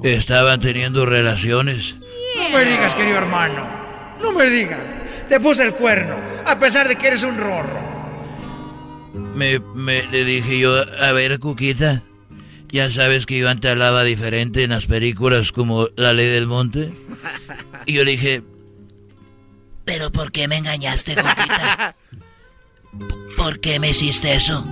[0.04, 1.96] estaban teniendo relaciones.
[2.36, 3.68] No me digas, querido hermano,
[4.22, 4.78] no me digas.
[5.28, 6.14] Te puse el cuerno,
[6.46, 7.80] a pesar de que eres un rorro.
[9.34, 12.02] Me, me le dije yo, a ver, Coquita,
[12.72, 16.92] ya sabes que yo antes hablaba diferente en las películas como La Ley del Monte.
[17.86, 18.42] Y yo le dije,
[19.84, 21.96] ¿pero por qué me engañaste, Coquita?
[23.36, 24.64] ¿Por qué me hiciste eso?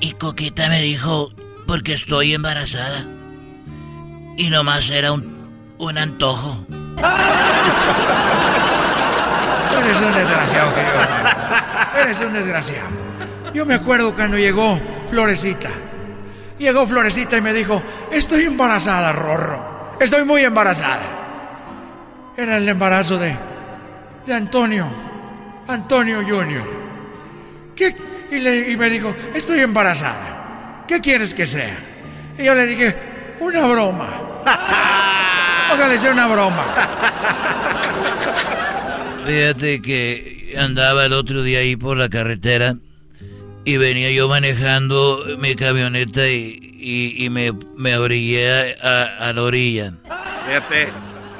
[0.00, 1.30] Y Coquita me dijo,
[1.66, 3.06] porque estoy embarazada.
[4.36, 6.66] Y nomás era un, un antojo.
[9.82, 10.94] Eres un desgraciado, querido
[12.00, 12.88] Eres un desgraciado.
[13.52, 14.80] Yo me acuerdo cuando llegó
[15.12, 15.68] Florecita.
[16.58, 19.94] Llegó Florecita y me dijo, estoy embarazada, Rorro.
[20.00, 21.02] Estoy muy embarazada.
[22.34, 23.36] Era el embarazo de,
[24.24, 24.86] de Antonio.
[25.68, 26.64] Antonio Junior.
[27.76, 27.94] ¿Qué?
[28.30, 30.84] Y, y me dijo, estoy embarazada.
[30.88, 31.76] ¿Qué quieres que sea?
[32.38, 32.96] Y yo le dije,
[33.40, 34.06] una broma.
[35.74, 36.64] Ojalá sea una broma.
[39.26, 42.76] Fíjate que andaba el otro día ahí por la carretera
[43.64, 49.94] y venía yo manejando mi camioneta y, me, me orillé a, la orilla.
[50.46, 50.88] Fíjate.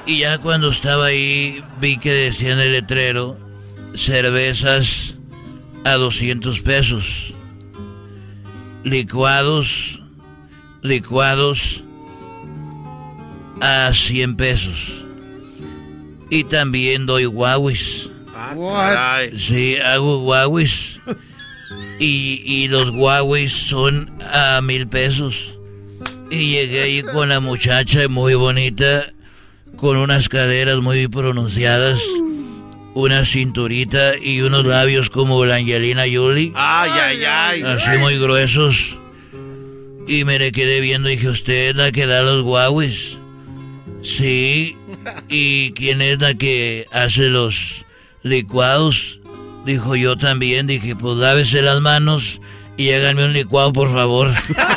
[0.06, 3.36] Y ya cuando estaba ahí vi que decía en el letrero
[3.96, 5.14] cervezas
[5.84, 7.34] a 200 pesos.
[8.84, 10.00] Licuados,
[10.82, 11.82] licuados
[13.60, 14.92] a 100 pesos.
[16.30, 18.08] Y también doy guauis.
[18.34, 20.98] Ah, sí, hago guauis.
[22.04, 25.54] Y, los Huawei son a mil pesos.
[26.32, 29.06] Y llegué ahí con la muchacha muy bonita,
[29.76, 32.02] con unas caderas muy pronunciadas,
[32.94, 36.50] una cinturita y unos labios como la Angelina Jolie.
[36.56, 37.62] Ay, ay, ay.
[37.62, 38.96] Así muy gruesos.
[40.08, 42.98] Y me le quedé viendo y dije, ¿usted es la que da los Huawei?
[44.02, 44.76] Sí.
[45.28, 47.84] ¿Y quién es la que hace los
[48.24, 49.20] licuados?
[49.64, 52.40] Dijo yo también, dije, pues lávese las manos
[52.76, 54.28] y háganme un licuado, por favor.
[54.56, 54.74] ¡Ay,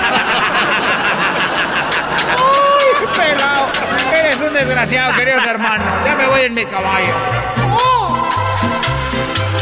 [3.18, 3.68] pelado!
[4.14, 5.88] Eres un desgraciado, queridos hermanos.
[6.06, 7.14] Ya me voy en mi caballo.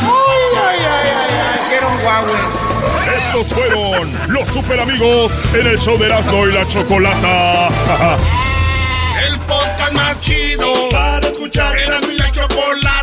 [0.01, 1.29] ¡Ay, ay, ay, ay!
[1.31, 2.35] ay quiero un Huawei.
[3.17, 7.69] Estos fueron los super amigos en el show de Erasmo y la Chocolata.
[9.27, 11.79] el podcast más chido para escuchar.
[11.79, 13.02] Erasmo y la Chocolata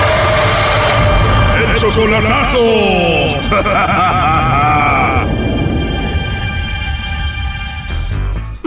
[1.81, 2.61] chocolatazo.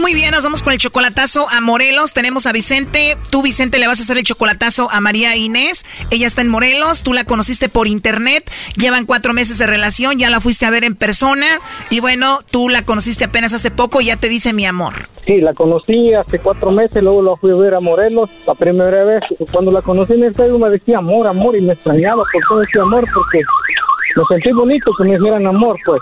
[0.05, 2.13] Muy bien, nos vamos con el chocolatazo a Morelos.
[2.13, 3.17] Tenemos a Vicente.
[3.31, 5.83] Tú, Vicente, le vas a hacer el chocolatazo a María Inés.
[6.11, 7.01] Ella está en Morelos.
[7.01, 8.47] Tú la conociste por internet.
[8.77, 10.19] Llevan cuatro meses de relación.
[10.19, 11.59] Ya la fuiste a ver en persona.
[11.89, 14.93] Y bueno, tú la conociste apenas hace poco y ya te dice mi amor.
[15.25, 17.01] Sí, la conocí hace cuatro meses.
[17.01, 18.29] Luego la fui a ver a Morelos.
[18.45, 21.57] La primera vez, cuando la conocí en el Facebook, me decía amor, amor.
[21.57, 23.39] Y me extrañaba por todo ese amor porque
[24.17, 25.99] me sentí bonito que me dijeran amor, pues.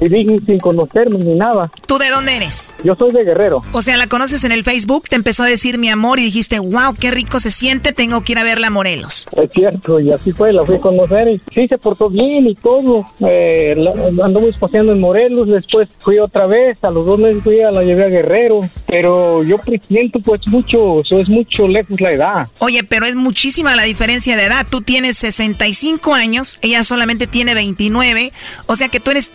[0.00, 1.70] Y dije sin conocerme ni nada.
[1.86, 2.72] ¿Tú de dónde eres?
[2.84, 3.62] Yo soy de Guerrero.
[3.72, 6.58] O sea, la conoces en el Facebook, te empezó a decir mi amor y dijiste,
[6.58, 9.26] wow, qué rico se siente, tengo que ir a verla a Morelos.
[9.36, 12.54] Es cierto, y así fue, la fui a conocer y sí se portó bien y
[12.54, 13.04] todo.
[13.28, 17.60] Eh, la- andamos paseando en Morelos, después fui otra vez, a los dos meses fui
[17.60, 22.12] a la llevé a Guerrero, pero yo presiento pues mucho, eso es mucho lejos la
[22.12, 22.48] edad.
[22.60, 24.66] Oye, pero es muchísima la diferencia de edad.
[24.68, 28.32] Tú tienes 65 años, ella solamente tiene 29,
[28.66, 29.28] o sea que tú eres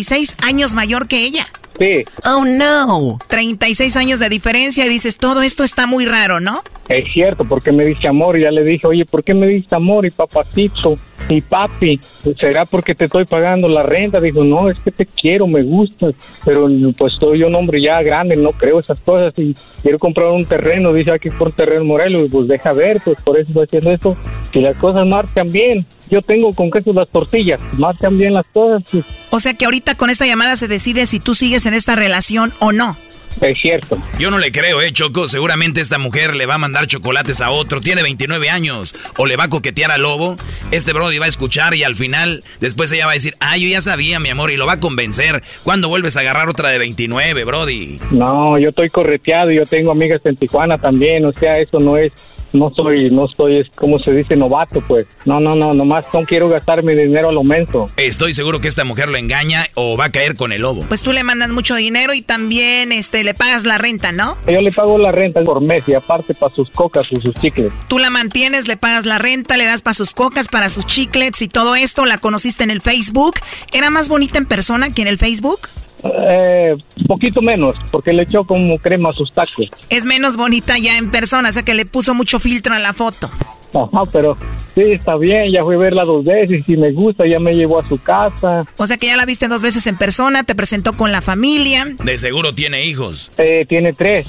[0.00, 1.46] 36 años mayor que ella.
[1.78, 2.04] Sí.
[2.24, 3.18] Oh, no.
[3.28, 6.62] 36 años de diferencia y dices, todo esto está muy raro, ¿no?
[6.88, 9.74] Es cierto, porque me dice amor y ya le dije, oye, ¿por qué me dice
[9.74, 10.94] amor y papacito
[11.28, 12.00] y papi?
[12.38, 14.20] ¿Será porque te estoy pagando la renta?
[14.20, 18.36] Dijo, no, es que te quiero, me gustas, pero pues soy un hombre ya grande,
[18.36, 22.48] no creo esas cosas y quiero comprar un terreno, dice aquí por terreno Morelos, pues
[22.48, 24.16] deja ver, pues por eso estoy haciendo esto,
[24.52, 25.86] si las cosas marchan bien.
[26.10, 28.82] Yo tengo con queso las tortillas, marchan bien las cosas.
[28.90, 31.94] pues, O sea que ahorita con esta llamada se decide si tú sigues en esta
[31.94, 32.96] relación o no.
[33.40, 34.02] Es cierto.
[34.18, 35.28] Yo no le creo, eh, Choco.
[35.28, 37.80] Seguramente esta mujer le va a mandar chocolates a otro.
[37.80, 38.94] Tiene 29 años.
[39.16, 40.36] O le va a coquetear al lobo.
[40.70, 43.68] Este Brody va a escuchar y al final, después ella va a decir, ah, yo
[43.68, 45.42] ya sabía, mi amor, y lo va a convencer.
[45.62, 47.98] ¿Cuándo vuelves a agarrar otra de 29, Brody?
[48.10, 52.12] No, yo estoy correteado, yo tengo amigas en Tijuana también, o sea, eso no es,
[52.52, 55.06] no soy, no soy, es como se dice, novato, pues.
[55.24, 57.86] No, no, no, nomás no quiero gastar mi dinero a lo menso.
[57.96, 60.84] Estoy seguro que esta mujer lo engaña o va a caer con el lobo.
[60.88, 64.36] Pues tú le mandas mucho dinero y también este le pagas la renta, ¿no?
[64.46, 67.72] Yo le pago la renta por mes y aparte para sus cocas y sus chicles.
[67.88, 71.42] Tú la mantienes, le pagas la renta, le das para sus cocas, para sus chiclets
[71.42, 72.04] y todo esto.
[72.04, 73.34] La conociste en el Facebook.
[73.72, 75.60] ¿Era más bonita en persona que en el Facebook?
[76.02, 79.70] Eh, poquito menos, porque le echó como crema a sus tacos.
[79.90, 82.92] Es menos bonita ya en persona, o sea que le puso mucho filtro a la
[82.92, 83.30] foto.
[83.74, 84.36] Ajá, pero
[84.74, 87.80] sí, está bien, ya fui a verla dos veces y me gusta, ya me llevó
[87.80, 88.64] a su casa.
[88.76, 91.86] O sea que ya la viste dos veces en persona, te presentó con la familia.
[92.02, 93.30] De seguro tiene hijos.
[93.38, 94.26] Eh, tiene tres.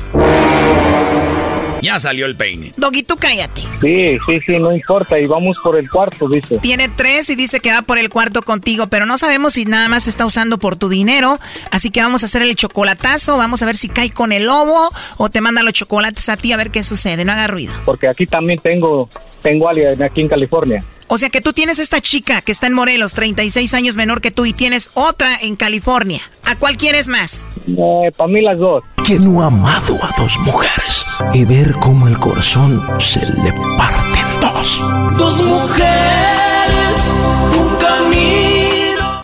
[1.82, 2.74] Ya salió el peine.
[2.78, 3.62] Doggy, tú cállate.
[3.82, 6.60] Sí, sí, sí, no importa, y vamos por el cuarto, dice.
[6.60, 9.90] Tiene tres y dice que va por el cuarto contigo, pero no sabemos si nada
[9.90, 11.40] más está usando por tu dinero.
[11.72, 14.90] Así que vamos a hacer el chocolatazo, vamos a ver si cae con el lobo
[15.18, 17.26] o te manda los chocolates a ti a ver qué sucede.
[17.26, 17.74] No haga ruido.
[17.86, 19.10] Porque aquí también tengo,
[19.42, 20.84] tengo alguien aquí en California.
[21.14, 24.32] O sea que tú tienes esta chica que está en Morelos, 36 años menor que
[24.32, 26.22] tú, y tienes otra en California.
[26.46, 27.50] ¿A cuál quieres más?
[27.68, 28.82] Eh, para mí las dos.
[29.06, 31.04] ¿Quién no ha amado a dos mujeres
[31.34, 34.82] y ver cómo el corazón se le parte en dos?
[35.18, 37.12] Dos mujeres,
[37.60, 38.61] un camino.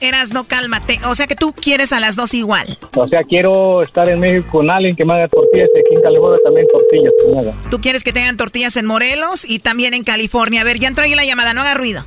[0.01, 0.99] Eras, no cálmate.
[1.05, 2.77] O sea que tú quieres a las dos igual.
[2.95, 6.01] O sea, quiero estar en México con alguien que me haga tortillas y aquí en
[6.01, 7.53] California también tortillas que me haga.
[7.69, 10.61] Tú quieres que tengan tortillas en Morelos y también en California.
[10.61, 12.05] A ver, ya entró ahí la llamada, no haga ruido.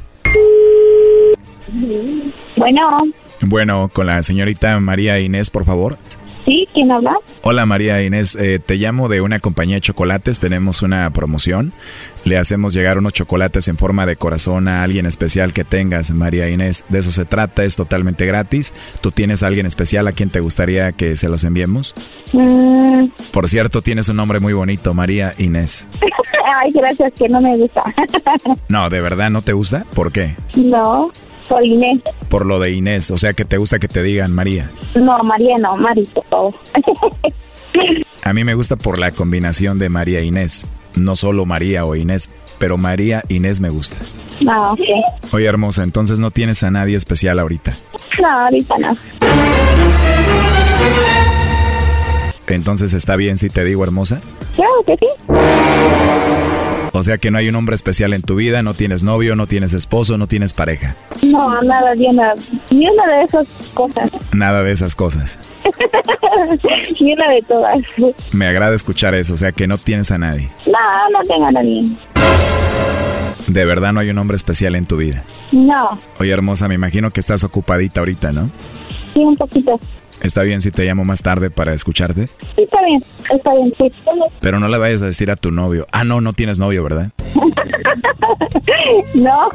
[2.57, 3.05] Bueno,
[3.43, 5.97] Bueno, con la señorita María Inés, por favor.
[6.73, 7.16] ¿Quién habla?
[7.43, 11.73] Hola María Inés, eh, te llamo de una compañía de chocolates, tenemos una promoción.
[12.25, 16.49] Le hacemos llegar unos chocolates en forma de corazón a alguien especial que tengas, María
[16.49, 16.85] Inés.
[16.89, 18.73] De eso se trata, es totalmente gratis.
[19.01, 21.95] ¿Tú tienes a alguien especial a quien te gustaría que se los enviemos?
[22.33, 25.89] Mm, Por cierto, tienes un nombre muy bonito, María Inés.
[26.57, 27.83] Ay, gracias, que no me gusta.
[28.68, 29.85] No, ¿de verdad no te gusta?
[29.95, 30.35] ¿Por qué?
[30.57, 31.11] no,
[31.51, 32.01] soy Inés.
[32.28, 34.70] Por lo de Inés, o sea que te gusta que te digan María.
[34.94, 36.55] No, María, no, Mari, por favor.
[38.24, 40.66] A mí me gusta por la combinación de María e Inés.
[40.96, 43.96] No solo María o Inés, pero María Inés me gusta.
[44.40, 44.80] No, ok.
[45.32, 47.72] Oye, hermosa, entonces no tienes a nadie especial ahorita.
[48.20, 48.96] No, ahorita no.
[52.46, 54.20] Entonces está bien si te digo hermosa.
[54.57, 55.07] Claro que sí.
[56.93, 59.47] O sea que no hay un hombre especial en tu vida, no tienes novio, no
[59.47, 60.97] tienes esposo, no tienes pareja.
[61.22, 62.34] No, nada, ni una,
[62.70, 64.11] ni una de esas cosas.
[64.32, 65.38] Nada de esas cosas.
[67.01, 67.78] ni una de todas.
[68.32, 70.49] Me agrada escuchar eso, o sea que no tienes a nadie.
[70.66, 71.84] No, no tengo a nadie.
[73.47, 75.22] De verdad no hay un hombre especial en tu vida.
[75.53, 78.51] No, Oye, hermosa, me imagino que estás ocupadita ahorita, ¿no?
[79.14, 79.78] sí, un poquito.
[80.23, 82.27] ¿Está bien si te llamo más tarde para escucharte?
[82.27, 83.03] Sí, está bien,
[83.35, 83.93] está bien, sí.
[84.41, 85.87] Pero no le vayas a decir a tu novio.
[85.93, 87.11] Ah, no, no tienes novio, ¿verdad?
[89.14, 89.49] no.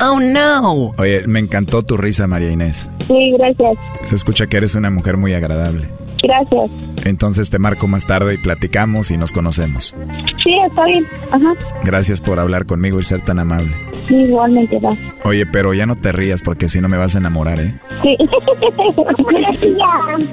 [0.00, 0.94] Oh, no.
[0.98, 2.88] Oye, me encantó tu risa, María Inés.
[3.06, 3.70] Sí, gracias.
[4.04, 5.88] Se escucha que eres una mujer muy agradable.
[6.22, 6.70] Gracias.
[7.06, 9.94] Entonces te marco más tarde y platicamos y nos conocemos.
[10.42, 11.06] Sí, está bien.
[11.30, 11.54] Ajá.
[11.84, 13.70] Gracias por hablar conmigo y ser tan amable.
[14.08, 14.90] Sí, igualmente, va.
[15.22, 17.74] Oye, pero ya no te rías porque si no me vas a enamorar, ¿eh?
[18.02, 18.16] Sí.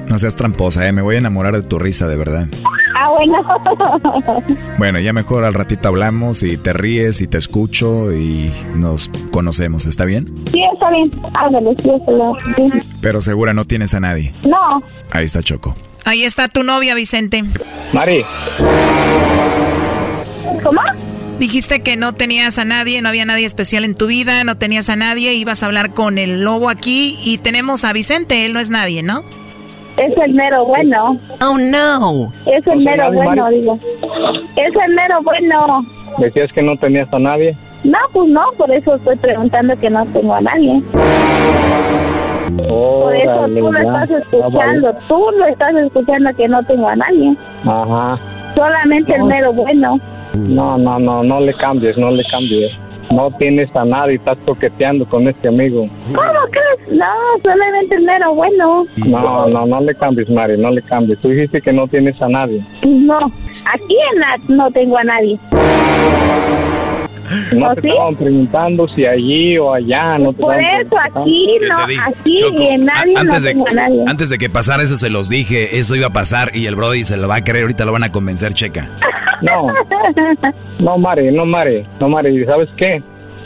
[0.08, 0.92] No seas tramposa, ¿eh?
[0.92, 2.48] Me voy a enamorar de tu risa, de verdad.
[2.96, 4.44] Ah, bueno.
[4.78, 9.86] Bueno, ya mejor al ratito hablamos y te ríes y te escucho y nos conocemos,
[9.86, 10.44] ¿está bien?
[10.52, 11.12] Sí, está bien.
[11.36, 12.12] Ándale, sí, está
[12.58, 12.72] bien.
[13.02, 14.34] Pero segura no tienes a nadie.
[14.48, 14.84] No.
[15.12, 15.76] Ahí está Choco.
[16.06, 17.44] Ahí está tu novia, Vicente.
[17.94, 18.24] Mari.
[20.62, 20.82] ¿Cómo?
[21.40, 24.90] Dijiste que no tenías a nadie, no había nadie especial en tu vida, no tenías
[24.90, 28.60] a nadie, ibas a hablar con el lobo aquí y tenemos a Vicente, él no
[28.60, 29.24] es nadie, ¿no?
[29.98, 31.20] Es el mero bueno.
[31.42, 32.34] Oh, no.
[32.46, 33.80] Es el mero bueno, digo.
[34.56, 35.86] Es el mero bueno.
[36.18, 37.56] Decías que no tenías a nadie.
[37.84, 40.82] No, pues no, por eso estoy preguntando que no tengo a nadie.
[42.58, 46.96] Por eso tú lo estás Ah, escuchando, tú lo estás escuchando que no tengo a
[46.96, 47.36] nadie.
[47.66, 48.18] Ajá.
[48.56, 50.00] Solamente el mero bueno.
[50.36, 52.78] No, no, no, no le cambies, no le cambies.
[53.12, 55.88] No tienes a nadie, estás coqueteando con este amigo.
[56.08, 56.98] ¿Cómo crees?
[56.98, 57.06] No,
[57.44, 58.86] solamente el mero bueno.
[59.06, 61.20] No, no, no le cambies, Mari, no le cambies.
[61.20, 62.64] Tú dijiste que no tienes a nadie.
[62.84, 65.38] No, aquí en la no tengo a nadie.
[67.56, 67.90] No ¿Oh, te sí?
[67.90, 70.18] estaban preguntando si allí o allá.
[70.18, 73.70] No te Por eso aquí ¿Qué no, aquí Choco, y en nadie antes, no de,
[73.70, 74.04] a nadie.
[74.08, 77.06] antes de que pasara eso se los dije, eso iba a pasar y el Brody
[77.06, 78.88] se lo va a creer, ahorita lo van a convencer, checa.
[79.42, 79.68] No,
[80.80, 83.02] no, Mari, no, Mari, no, Mari, ¿sabes qué?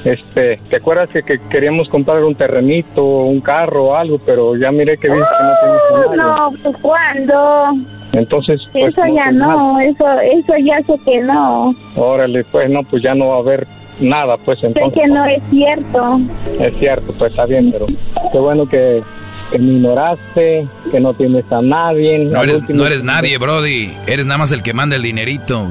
[0.05, 4.71] Este, ¿te acuerdas que, que queríamos comprar un terrenito, un carro o algo, pero ya
[4.71, 6.17] miré que dices que no tienes nadie.
[6.17, 7.71] No, pues ¿cuándo?
[8.13, 11.75] Entonces, pues, Eso ya pues, no, eso, eso ya sé que no.
[11.95, 13.67] Órale, pues no, pues ya no va a haber
[13.99, 15.01] nada, pues Sé entonces.
[15.01, 16.19] que no es cierto.
[16.59, 17.85] Es cierto, pues está bien, pero
[18.31, 19.03] qué bueno que,
[19.51, 22.19] que me ignoraste, que no tienes a nadie.
[22.19, 23.91] No eres, último- no eres nadie, Brody.
[24.07, 25.67] Eres nada más el que manda el dinerito.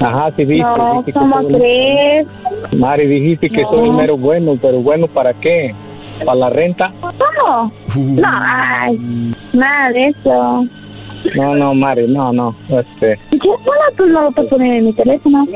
[0.00, 0.62] Ajá, sí, viste.
[0.64, 2.26] No, dijiste ¿cómo crees?
[2.76, 3.70] Mari, dijiste que No.
[3.70, 5.72] soy el mero bueno, pero bueno, ¿para qué?
[6.24, 6.92] ¿Para la renta?
[7.00, 7.72] ¿Cómo?
[7.96, 8.20] Uh.
[8.20, 10.64] No, ay, nada de eso.
[11.36, 12.54] No, no, Mari, no, no.
[12.68, 15.46] Este, ¿Qué bueno tú no lo puedes poner en mi teléfono?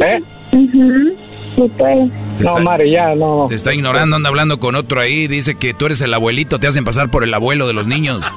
[0.00, 0.22] ¿eh?
[0.52, 1.12] Mhm.
[1.56, 2.10] Sí, pues.
[2.40, 3.46] No, Mari, ya, no.
[3.48, 5.26] Te está ignorando, anda hablando con otro ahí.
[5.26, 8.30] Dice que tú eres el abuelito, te hacen pasar por el abuelo de los niños.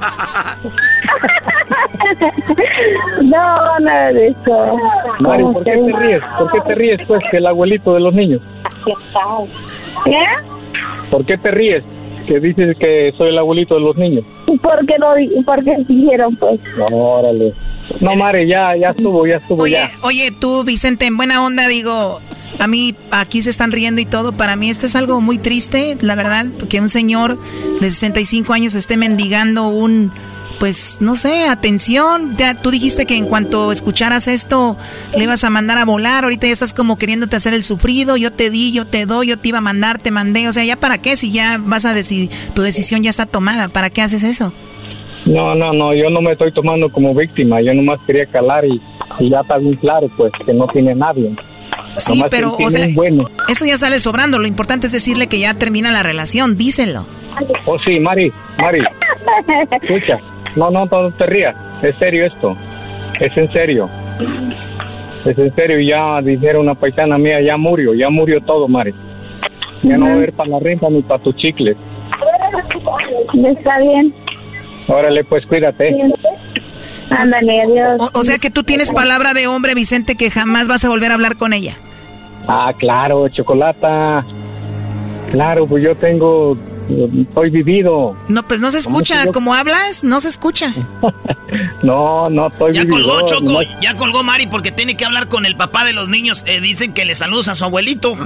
[3.22, 4.76] No, nada de eso.
[5.20, 6.22] Mari, ¿Cómo ¿por qué te ríes?
[6.38, 8.40] ¿Por qué te ríes, pues, que el abuelito de los niños?
[10.04, 10.16] ¿Qué?
[11.10, 11.84] ¿Por qué te ríes?
[12.26, 14.24] Que dices que soy el abuelito de los niños.
[14.58, 16.60] Porque lo porque dijeron, pues.
[16.90, 17.54] Órale.
[18.00, 19.90] No, Mari, ya, ya estuvo, ya estuvo, Oye, ya.
[20.02, 22.20] oye, tú, Vicente, en buena onda, digo,
[22.58, 24.32] a mí aquí se están riendo y todo.
[24.32, 27.38] Para mí esto es algo muy triste, la verdad, que un señor
[27.80, 30.12] de 65 años esté mendigando un,
[30.60, 32.36] pues, no sé, atención.
[32.36, 34.76] Ya tú dijiste que en cuanto escucharas esto
[35.16, 36.24] le ibas a mandar a volar.
[36.24, 38.18] Ahorita ya estás como queriéndote hacer el sufrido.
[38.18, 40.46] Yo te di, yo te doy, yo te iba a mandar, te mandé.
[40.48, 41.16] O sea, ¿ya para qué?
[41.16, 43.68] Si ya vas a decidir, tu decisión ya está tomada.
[43.68, 44.52] ¿Para qué haces eso?
[45.24, 47.62] No, no, no, yo no me estoy tomando como víctima.
[47.62, 48.80] Yo nomás quería calar y,
[49.18, 51.34] y ya está bien claro, pues, que no tiene nadie.
[51.96, 53.30] Sí, Nomás pero, o sea, bueno.
[53.48, 54.38] eso ya sale sobrando.
[54.38, 56.58] Lo importante es decirle que ya termina la relación.
[56.58, 57.06] Díselo.
[57.64, 58.80] Oh, sí, Mari, Mari,
[59.80, 60.20] escucha.
[60.56, 61.56] No, no, no te rías.
[61.82, 62.56] Es serio esto.
[63.18, 63.88] Es en serio.
[65.24, 65.80] Es en serio.
[65.80, 68.94] Ya dijeron una paisana mía, ya murió, ya murió todo, Mari.
[69.82, 71.76] Ya no va a haber para la renta ni para tus chicles.
[73.46, 74.12] Está bien.
[74.88, 75.96] Órale, pues cuídate.
[77.10, 78.00] Ándale, adiós.
[78.00, 81.10] O, o sea que tú tienes palabra de hombre, Vicente, que jamás vas a volver
[81.10, 81.76] a hablar con ella.
[82.46, 84.24] Ah, claro, chocolata.
[85.30, 86.56] Claro, pues yo tengo,
[87.22, 88.16] estoy vivido.
[88.28, 89.26] No, pues no se escucha.
[89.32, 90.72] Como hablas, no se escucha.
[91.82, 93.62] No, no estoy Ya vividor, colgó, Choco.
[93.80, 96.44] Ya colgó Mari porque tiene que hablar con el papá de los niños.
[96.46, 98.16] Eh, dicen que le saludos a su abuelito.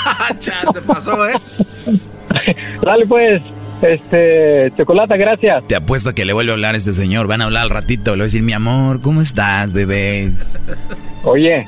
[0.40, 1.32] ya se pasó, ¿eh?
[2.82, 3.42] Dale pues,
[3.80, 5.66] este, chocolata, gracias.
[5.66, 7.26] Te apuesto a que le vuelve a hablar a este señor.
[7.26, 8.10] Van a hablar al ratito.
[8.10, 10.32] Le voy a decir, mi amor, ¿cómo estás, bebé?
[11.22, 11.66] Oye,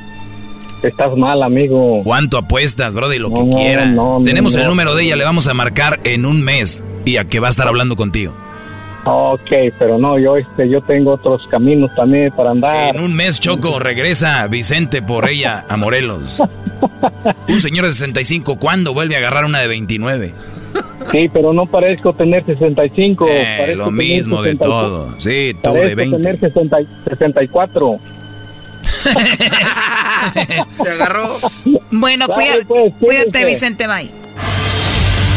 [0.82, 2.00] estás mal, amigo.
[2.04, 3.18] ¿Cuánto apuestas, Brody?
[3.18, 3.88] Lo que quieras.
[3.88, 6.84] no, no, Tenemos el número de ella, le vamos a marcar en un mes.
[7.04, 8.34] Y a que va a estar hablando contigo.
[9.04, 12.96] Ok, pero no, yo, este, yo tengo otros caminos también para andar.
[12.96, 16.42] En un mes, Choco, regresa Vicente por ella a Morelos.
[17.48, 20.34] Un señor de 65, ¿cuándo vuelve a agarrar una de 29?
[21.12, 23.26] Sí, pero no parezco tener 65.
[23.30, 24.88] Eh, parezco lo mismo de 64.
[24.88, 25.08] todo.
[25.18, 26.16] Sí, tú de Parezco 20.
[26.16, 27.98] tener 60 y- 64.
[30.82, 31.38] Se agarró.
[31.90, 33.44] Bueno, cuida- pues, cuídate.
[33.44, 34.10] Vicente, bye.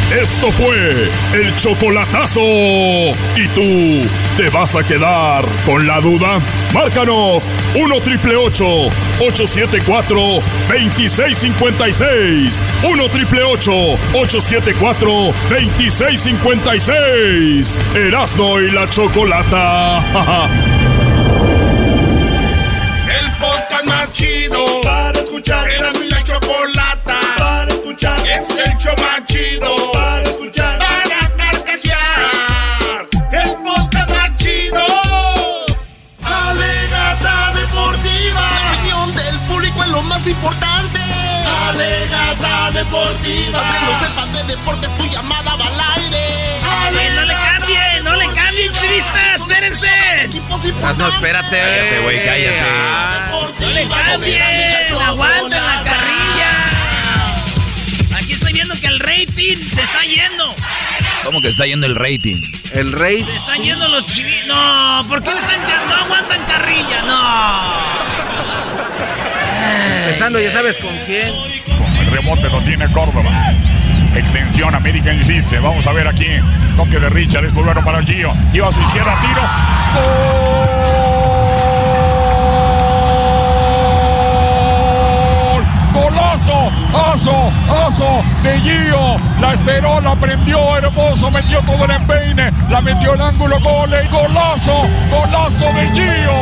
[0.09, 2.39] Esto fue el chocolatazo.
[2.41, 6.39] ¿Y tú te vas a quedar con la duda?
[6.73, 7.43] Márcanos
[7.75, 10.19] 1 triple 874
[10.67, 12.59] 2656.
[12.89, 15.11] 1 triple 874
[15.51, 17.75] 2656.
[17.93, 20.78] Erasno y la chocolata.
[24.11, 24.81] chido.
[24.81, 25.69] Para escuchar.
[25.69, 27.19] Era mi la chocolata.
[27.37, 28.19] Para escuchar.
[28.27, 29.91] Es el show más chido.
[29.91, 30.79] Para escuchar.
[30.79, 33.07] Para carcajear.
[33.31, 34.85] El podcast más.
[36.23, 38.41] Alegata deportiva.
[38.41, 40.99] La opinión del público es lo más importante.
[41.67, 43.59] Alegata deportiva.
[43.59, 46.25] Aunque no sepas de deportes, tu llamada va al aire.
[46.87, 49.38] Alegata no le cambie, no le cambien chivistas.
[50.97, 51.57] No, espérate.
[51.57, 52.59] Cállate, güey, cállate.
[53.59, 54.41] No le cambien,
[55.07, 56.51] aguanten la carrilla.
[58.17, 60.53] Aquí estoy viendo que el rating se está yendo.
[61.23, 62.41] ¿Cómo que está yendo el rating?
[62.73, 63.23] El rey.
[63.23, 64.45] Se están yendo los chivis.
[64.47, 67.01] No, ¿por qué no están no aguantan carrilla?
[67.03, 67.89] No.
[70.01, 71.33] Empezando, ya sabes con quién.
[72.01, 73.53] El rebote lo tiene Córdoba.
[74.19, 75.59] Extensión América insiste.
[75.59, 76.27] Vamos a ver aquí.
[76.75, 77.45] Toque de Richard.
[77.45, 78.33] Es muy para Gio.
[78.51, 79.15] Gio a su izquierda.
[79.21, 79.41] Tiro.
[85.53, 85.63] ¡Gol!
[85.93, 86.69] ¡Golazo!
[87.13, 87.53] ¡Aso!
[87.87, 88.23] ¡Aso!
[88.43, 89.17] De Gio.
[89.39, 90.77] La esperó, la prendió.
[90.77, 91.31] Hermoso.
[91.31, 92.51] Metió todo el empeine.
[92.69, 93.57] La metió el ángulo.
[93.61, 93.89] Gol.
[93.89, 94.81] y ¡Golazo!
[95.09, 96.33] ¡Golazo de Gio!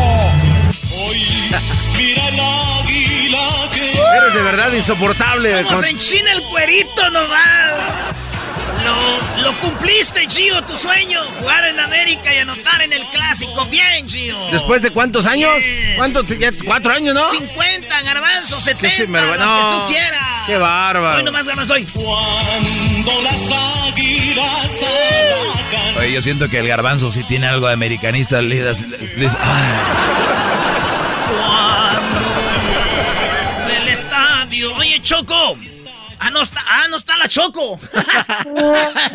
[1.95, 3.87] Mira el águila.
[4.18, 5.63] Eres de verdad insoportable.
[5.63, 7.74] Como se enchina el cuerito nomás.
[8.84, 11.20] Lo, lo cumpliste, Gio, tu sueño.
[11.39, 13.65] Jugar en América y anotar en el clásico.
[13.65, 14.38] Bien, Gio.
[14.51, 15.51] ¿Después de cuántos años?
[15.97, 16.28] ¿Cuántos?
[16.28, 17.30] Ya, ¿Cuatro años, no?
[17.32, 19.45] 50, garbanzo, 70, Qué sinvergüenza.
[19.45, 20.28] los que tú quieras.
[20.45, 21.18] Qué bárbaro.
[21.18, 21.84] Hoy nomás ganas hoy.
[21.86, 23.51] Cuando las
[23.91, 24.84] águilas.
[25.97, 28.41] Oye, yo siento que el garbanzo sí tiene algo de americanista.
[28.41, 29.36] Le das- le das-
[34.48, 34.76] estadio.
[34.78, 35.76] Oye, Choco.
[36.20, 37.80] Ah, no está, ah, no está la Choco.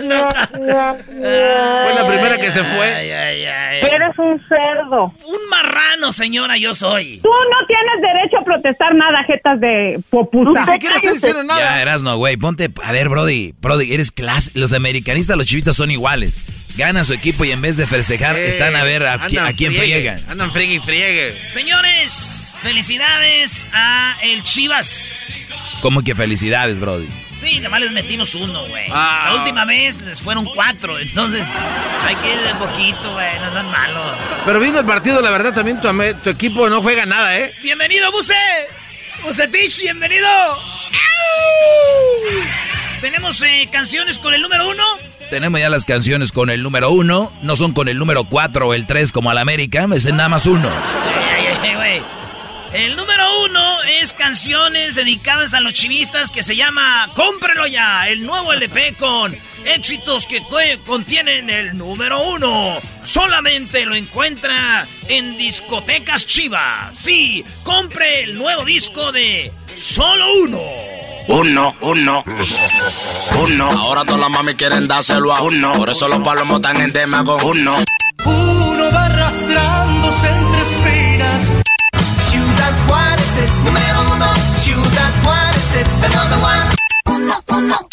[0.03, 0.49] no está.
[0.53, 2.95] Fue la primera que se fue.
[2.95, 3.81] Ay, ay, ay.
[3.83, 5.13] Eres un cerdo.
[5.25, 7.21] Un marrano, señora, yo soy.
[7.23, 10.61] Tú no tienes derecho a protestar nada, jetas de popusa.
[10.61, 11.61] Ni siquiera estoy diciendo nada.
[11.61, 12.71] Ya, Erasno, güey, ponte.
[12.85, 14.51] A ver, Brody, Brody, eres clase.
[14.55, 16.41] Los americanistas, los chivistas son iguales.
[16.77, 19.53] Gana su equipo y en vez de festejar, están a ver a, qui- Andan a
[19.53, 20.23] quién friegue, friegan.
[20.31, 21.49] Andan friegue y friegue.
[21.51, 25.19] Señores, felicidades a el Chivas.
[25.83, 27.09] ¿Cómo que felicidades, Brody?
[27.35, 28.87] Sí, nomás les metimos uno, güey.
[28.91, 29.31] Ah.
[29.31, 31.47] La última vez les fueron cuatro, entonces
[32.07, 34.13] hay que ir de poquito, güey, no sean malos.
[34.45, 35.89] Pero viendo el partido, la verdad, también tu,
[36.31, 37.55] equipo no juega nada, ¿eh?
[37.63, 38.35] Bienvenido, Buse.
[39.25, 40.29] Bucetich, bienvenido.
[40.29, 40.61] ¡Au!
[43.01, 44.85] Tenemos eh, canciones con el número uno.
[45.31, 47.33] Tenemos ya las canciones con el número uno.
[47.43, 49.89] No son con el número cuatro o el tres como al América.
[49.95, 50.69] Es nada más uno.
[50.69, 52.22] Ay, ay, ay, güey.
[52.73, 58.25] El número uno es canciones dedicadas a los chivistas que se llama Cómprelo ya, el
[58.25, 60.57] nuevo LP con éxitos que co-
[60.87, 62.79] contienen el número uno.
[63.03, 66.97] Solamente lo encuentra en discotecas chivas.
[66.97, 70.61] Sí, compre el nuevo disco de Solo Uno.
[71.29, 72.25] Uno, uno,
[73.39, 73.71] uno.
[73.71, 75.73] Ahora todas las mami quieren dárselo a uno.
[75.75, 77.77] Por eso los palomos están en tema con uno.
[78.25, 81.51] Uno va arrastrándose entre espinas.
[83.43, 84.35] Es número uno.
[84.59, 86.75] Ciudad Juárez es el number one.
[87.07, 87.79] Uno, uno.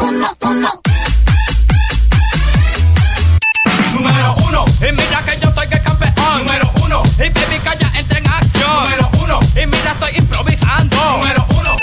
[0.00, 0.70] Uno, uno.
[3.92, 6.38] Número uno, y mira que yo soy el campeón.
[6.38, 8.84] Número uno, y baby ya entra en acción.
[8.84, 10.96] Número uno, y mira estoy improvisando.
[10.96, 11.76] Número uno.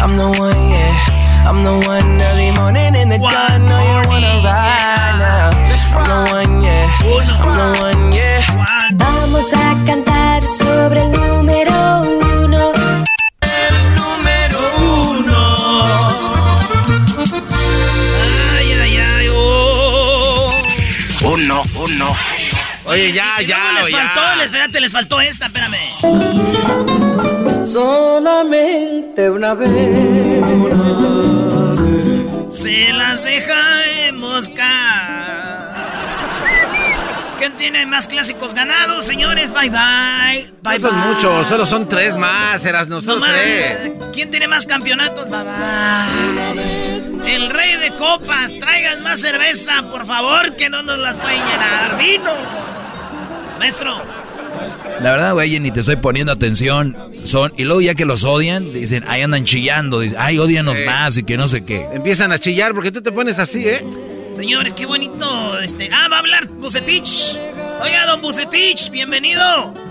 [0.00, 1.27] I'm the one, yeah.
[1.46, 3.60] I'm the one early morning in the dawn.
[3.68, 5.50] Know you wanna ride now.
[5.96, 6.86] I'm the one, yeah.
[7.02, 8.42] I'm the one, yeah.
[8.94, 12.72] Vamos a cantar sobre el número uno.
[13.42, 14.58] El número
[15.10, 15.40] uno.
[18.56, 20.50] Ay, ay, ay, oh.
[21.22, 22.16] Uno, uno.
[22.84, 23.98] Oye, ya, ya, les ya.
[23.98, 27.07] faltó, les, espérate, les faltó esta, espérame.
[27.70, 29.68] Solamente una vez.
[32.50, 35.68] Se las dejamos caer.
[37.38, 39.52] ¿Quién tiene más clásicos ganados, señores?
[39.52, 40.46] Bye bye.
[40.62, 41.08] Bye No son bye.
[41.14, 43.92] muchos, solo son tres más, eras no son tres.
[44.12, 45.28] ¿Quién tiene más campeonatos?
[45.28, 47.34] Bye bye.
[47.34, 51.98] El rey de copas, traigan más cerveza, por favor, que no nos las pueden llenar.
[51.98, 52.32] Vino.
[53.58, 53.98] Maestro.
[55.00, 56.96] La verdad, güey, ni te estoy poniendo atención.
[57.24, 60.00] Son, y luego ya que los odian, dicen, ahí andan chillando.
[60.00, 61.86] Dicen, ay, odianos más y que no sé qué.
[61.92, 63.84] Empiezan a chillar porque tú te pones así, ¿eh?
[64.32, 65.58] Señores, qué bonito.
[65.60, 67.36] Este, ah, va a hablar Bucetich.
[67.80, 69.87] Oiga, don Bucetich, bienvenido.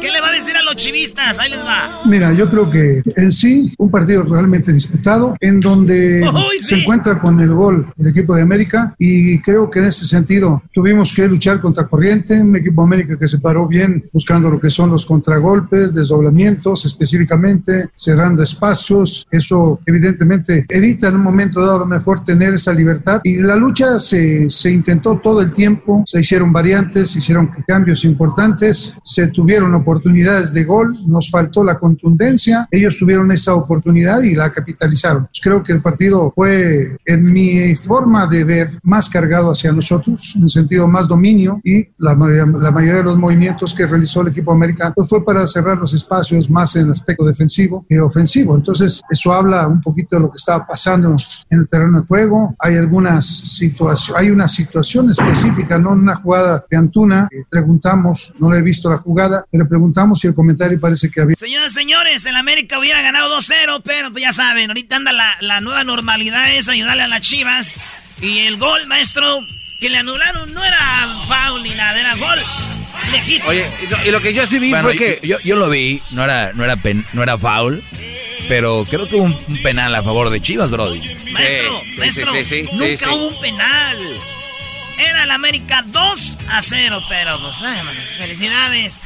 [0.00, 1.40] ¿Qué le va a decir a los chivistas?
[1.40, 2.02] Ahí les va.
[2.04, 6.80] Mira, yo creo que en sí, un partido realmente disputado, en donde Uy, se sí.
[6.82, 11.12] encuentra con el gol el equipo de América, y creo que en ese sentido tuvimos
[11.12, 14.70] que luchar contra corriente, un equipo de América que se paró bien buscando lo que
[14.70, 21.80] son los contragolpes, desdoblamientos específicamente, cerrando espacios, eso evidentemente evita en un momento dado a
[21.80, 26.20] lo mejor tener esa libertad, y la lucha se, se intentó todo el tiempo, se
[26.20, 31.78] hicieron variantes, se hicieron cambios importantes, se tuvieron oportunidades oportunidades de gol, nos faltó la
[31.78, 35.24] contundencia, ellos tuvieron esa oportunidad y la capitalizaron.
[35.24, 40.34] Pues creo que el partido fue, en mi forma de ver, más cargado hacia nosotros,
[40.36, 44.52] en sentido más dominio y la, la mayoría de los movimientos que realizó el equipo
[44.52, 48.54] América pues fue para cerrar los espacios más en aspecto defensivo que ofensivo.
[48.54, 51.16] Entonces, eso habla un poquito de lo que estaba pasando
[51.50, 52.54] en el terreno de juego.
[52.58, 57.28] Hay algunas situaciones, hay una situación específica, no una jugada de Antuna.
[57.48, 61.36] preguntamos, no le he visto la jugada, pero preguntamos y el comentario parece que había.
[61.36, 65.36] Señoras y señores, el América hubiera ganado 2-0, pero pues ya saben, ahorita anda la,
[65.40, 67.76] la nueva normalidad es ayudarle a las chivas.
[68.20, 69.38] Y el gol, maestro,
[69.80, 72.38] que le anularon no era foul ni nada, era gol.
[73.12, 73.48] Legítimo.
[73.50, 73.70] Oye,
[74.04, 75.20] y lo, que yo sí vi fue que.
[75.22, 76.76] Yo, yo, lo vi, no era, no era,
[77.12, 77.82] no era foul.
[78.48, 81.00] Pero creo que hubo un, penal a favor de Chivas, Brody.
[81.30, 82.32] Maestro, maestro,
[82.72, 83.98] nunca hubo un penal.
[84.98, 87.56] Era el América 2 a 0, pero pues,
[88.18, 88.98] felicidades.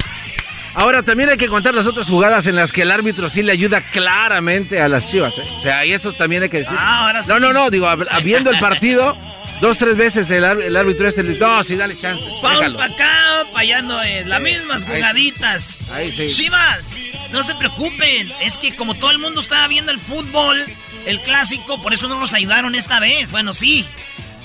[0.75, 3.51] Ahora también hay que contar las otras jugadas en las que el árbitro sí le
[3.51, 5.37] ayuda claramente a las Chivas.
[5.37, 5.43] ¿eh?
[5.57, 6.75] O sea, y eso también hay que decir.
[6.77, 7.87] Ah, no, no, no, digo,
[8.23, 9.15] viendo el partido,
[9.61, 12.23] dos, tres veces el, árbitro este le dice, no, sí, dale chance.
[12.41, 14.25] Foul para acá, para allá no es.
[14.25, 15.87] Las mismas jugaditas.
[15.91, 16.27] Ahí sí.
[16.27, 16.87] Chivas,
[17.31, 18.31] no se preocupen.
[18.41, 20.59] Es que como todo el mundo estaba viendo el fútbol,
[21.05, 23.29] el clásico, por eso no nos ayudaron esta vez.
[23.29, 23.85] Bueno, sí.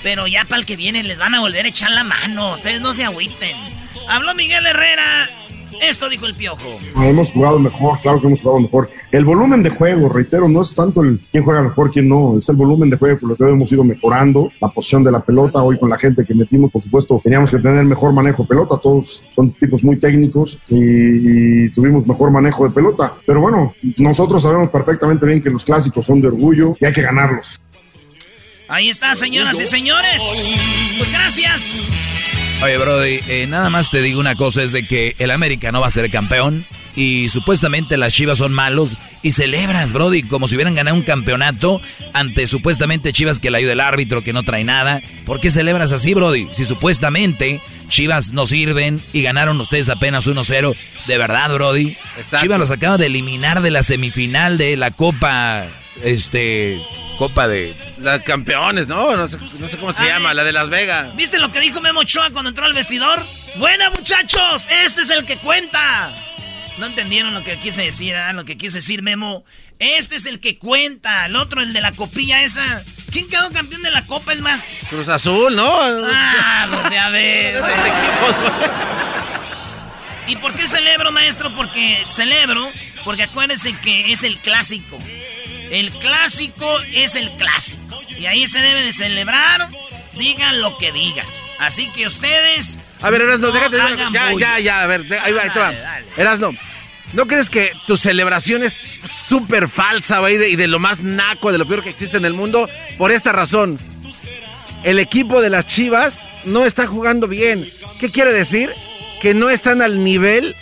[0.03, 2.53] Pero ya para el que viene les van a volver a echar la mano.
[2.53, 3.57] Ustedes no se agüiten.
[4.07, 5.29] Habló Miguel Herrera
[5.81, 6.79] esto dijo el piojo.
[7.01, 8.89] Hemos jugado mejor, claro que hemos jugado mejor.
[9.11, 12.47] El volumen de juego, reitero, no es tanto el quién juega mejor, quién no, es
[12.49, 14.49] el volumen de juego por lo que hemos ido mejorando.
[14.61, 17.57] La posición de la pelota, hoy con la gente que metimos, por supuesto, teníamos que
[17.57, 18.77] tener mejor manejo de pelota.
[18.77, 23.13] Todos son tipos muy técnicos y, tuvimos mejor manejo de pelota.
[23.25, 27.01] Pero bueno, nosotros sabemos perfectamente bien que los clásicos son de orgullo y hay que
[27.01, 27.59] ganarlos.
[28.67, 30.21] Ahí está, señoras y señores.
[30.97, 31.89] Pues gracias.
[32.61, 35.79] Oye, Brody, eh, nada más te digo una cosa, es de que el América no
[35.79, 40.55] va a ser campeón y supuestamente las Chivas son malos y celebras, Brody, como si
[40.55, 41.81] hubieran ganado un campeonato
[42.11, 45.01] ante supuestamente Chivas que le ayuda el árbitro, que no trae nada.
[45.25, 46.49] ¿Por qué celebras así, Brody?
[46.51, 50.75] Si supuestamente Chivas no sirven y ganaron ustedes apenas 1-0,
[51.07, 51.95] de verdad, Brody.
[52.41, 55.65] Chivas los acaba de eliminar de la semifinal de la Copa,
[56.03, 56.77] este,
[57.19, 57.75] Copa de...
[57.97, 59.17] Las campeones, ¿no?
[59.17, 59.37] No sé,
[59.77, 61.13] cómo se llama, la de Las Vegas.
[61.17, 63.21] ¿Viste lo que dijo Memo Ochoa cuando entró al vestidor?
[63.57, 66.13] Buena, muchachos, este es el que cuenta.
[66.77, 68.31] No entendieron lo que quise decir, ¿eh?
[68.31, 69.43] Lo que quise decir Memo.
[69.79, 71.25] Este es el que cuenta.
[71.25, 72.83] El otro, el de la copilla esa.
[73.11, 74.63] ¿Quién quedó campeón de la copa, es más?
[74.89, 75.69] Cruz Azul, ¿no?
[75.69, 77.61] Ah, no sé, a ver.
[80.25, 81.53] ¿Y por qué celebro, maestro?
[81.53, 82.71] Porque celebro,
[83.03, 84.97] porque acuérdense que es el clásico.
[85.71, 87.99] El clásico es el clásico.
[88.17, 89.69] Y ahí se debe de celebrar,
[90.17, 91.25] digan lo que digan.
[91.59, 92.79] Así que ustedes.
[93.01, 93.77] A ver, Erasno, déjate.
[94.13, 95.73] Ya, ya, ya, a ver, ahí va, ahí te va.
[96.17, 96.51] Erasno,
[97.13, 98.75] ¿no crees que tu celebración es
[99.09, 102.33] súper falsa, güey, y de lo más naco, de lo peor que existe en el
[102.33, 102.69] mundo?
[102.97, 103.79] Por esta razón.
[104.83, 107.69] El equipo de las Chivas no está jugando bien.
[107.99, 108.73] ¿Qué quiere decir?
[109.21, 110.55] Que no están al nivel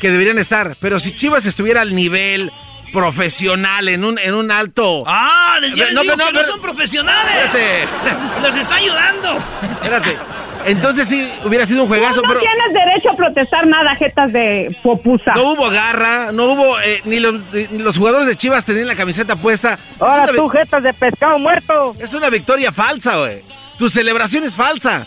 [0.00, 0.76] que deberían estar.
[0.80, 2.50] Pero si Chivas estuviera al nivel
[2.92, 5.04] profesional, en un, en un alto.
[5.06, 5.58] ¡Ah!
[5.74, 7.46] Ya no, digo no, que no son profesionales.
[7.46, 7.88] Espérate.
[8.42, 9.38] Los está ayudando.
[9.62, 10.16] Espérate.
[10.66, 14.76] Entonces sí hubiera sido un juegazo, no, no tienes derecho a protestar nada, jetas de
[14.82, 15.34] popusa.
[15.34, 16.78] No hubo garra, no hubo.
[16.80, 17.34] Eh, ni, los,
[17.72, 19.78] los, jugadores de Chivas tenían la camiseta puesta.
[19.98, 21.96] Ahora tú, jetas de pescado muerto.
[21.98, 23.38] Es una victoria falsa, güey.
[23.78, 25.06] Tu celebración es falsa.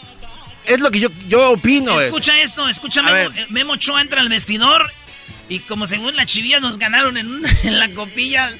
[0.65, 3.11] Es lo que yo, yo opino, Escucha esto, escúchame.
[3.11, 4.89] Memo, Memo Choa entra al vestidor
[5.49, 8.51] y como según la chivía nos ganaron en, en la copilla,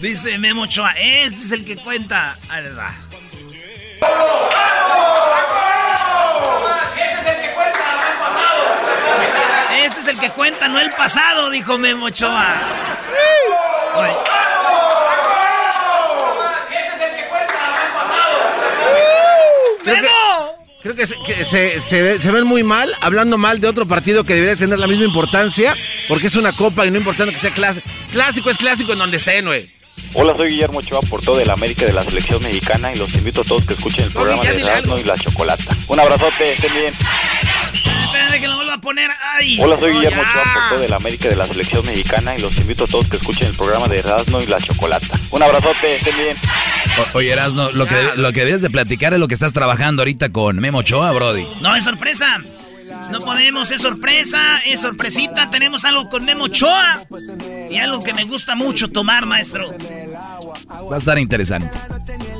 [0.00, 2.36] dice Memo Choa, este es el que cuenta.
[2.48, 2.94] Ahí va.
[6.98, 8.62] Este es el que cuenta, no el pasado.
[9.84, 12.56] Este es el que cuenta, no el pasado, dijo Memo Choa.
[16.70, 18.38] Este es el que cuenta, no el pasado.
[19.84, 20.62] ¡Memo!
[20.82, 24.80] Creo que, se, se, ven muy mal, hablando mal de otro partido que debería tener
[24.80, 25.76] la misma importancia,
[26.08, 27.88] porque es una copa y no importando que sea clásico.
[28.10, 29.70] Clásico es clásico en donde estén, güey.
[30.14, 33.42] Hola, soy Guillermo Ochoa, por todo el América de la Selección Mexicana y los invito
[33.42, 35.76] a todos que escuchen el programa de Erasmo y la Chocolata.
[35.86, 36.92] Un abrazote, estén bien.
[38.30, 39.10] Que lo vuelva a poner.
[39.34, 39.58] ¡Ay!
[39.60, 42.84] Hola, soy Guillermo Ochoa, por todo el América de la Selección Mexicana y los invito
[42.84, 45.20] a todos que escuchen el programa de Erasmo y la Chocolata.
[45.30, 46.36] Un abrazote, estén bien.
[47.12, 50.30] oye, Erasmo, lo que, lo que debes de platicar es lo que estás trabajando ahorita
[50.32, 51.46] con Memo Ochoa, Brody.
[51.60, 52.42] No, es sorpresa.
[53.10, 55.50] No podemos, es sorpresa, es sorpresita.
[55.50, 57.04] Tenemos algo con Memo Ochoa.
[57.70, 59.72] Y algo que me gusta mucho tomar, maestro.
[60.48, 61.70] Va a estar interesante.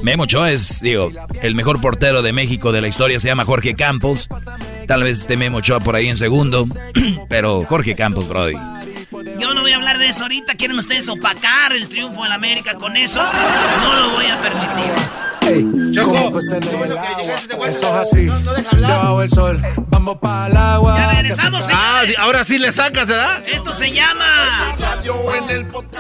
[0.03, 1.11] Memo Ochoa es, digo,
[1.43, 3.21] el mejor portero de México de la historia.
[3.21, 4.29] Se llama Jorge Campos.
[4.87, 6.67] Tal vez esté Memo Ochoa por ahí en segundo.
[7.29, 8.57] Pero Jorge Campos, Brody.
[9.73, 10.55] hablar de eso ahorita.
[10.55, 13.21] ¿Quieren ustedes opacar el triunfo la América con eso?
[13.83, 15.82] No lo voy a permitir.
[15.93, 16.57] Choco, eso
[17.67, 18.31] es así.
[18.77, 20.97] Debajo el sol, vamos para el agua.
[20.99, 23.43] Ya regresamos, Ah, ahora sí le sacas, ¿verdad?
[23.47, 24.75] Esto se llama.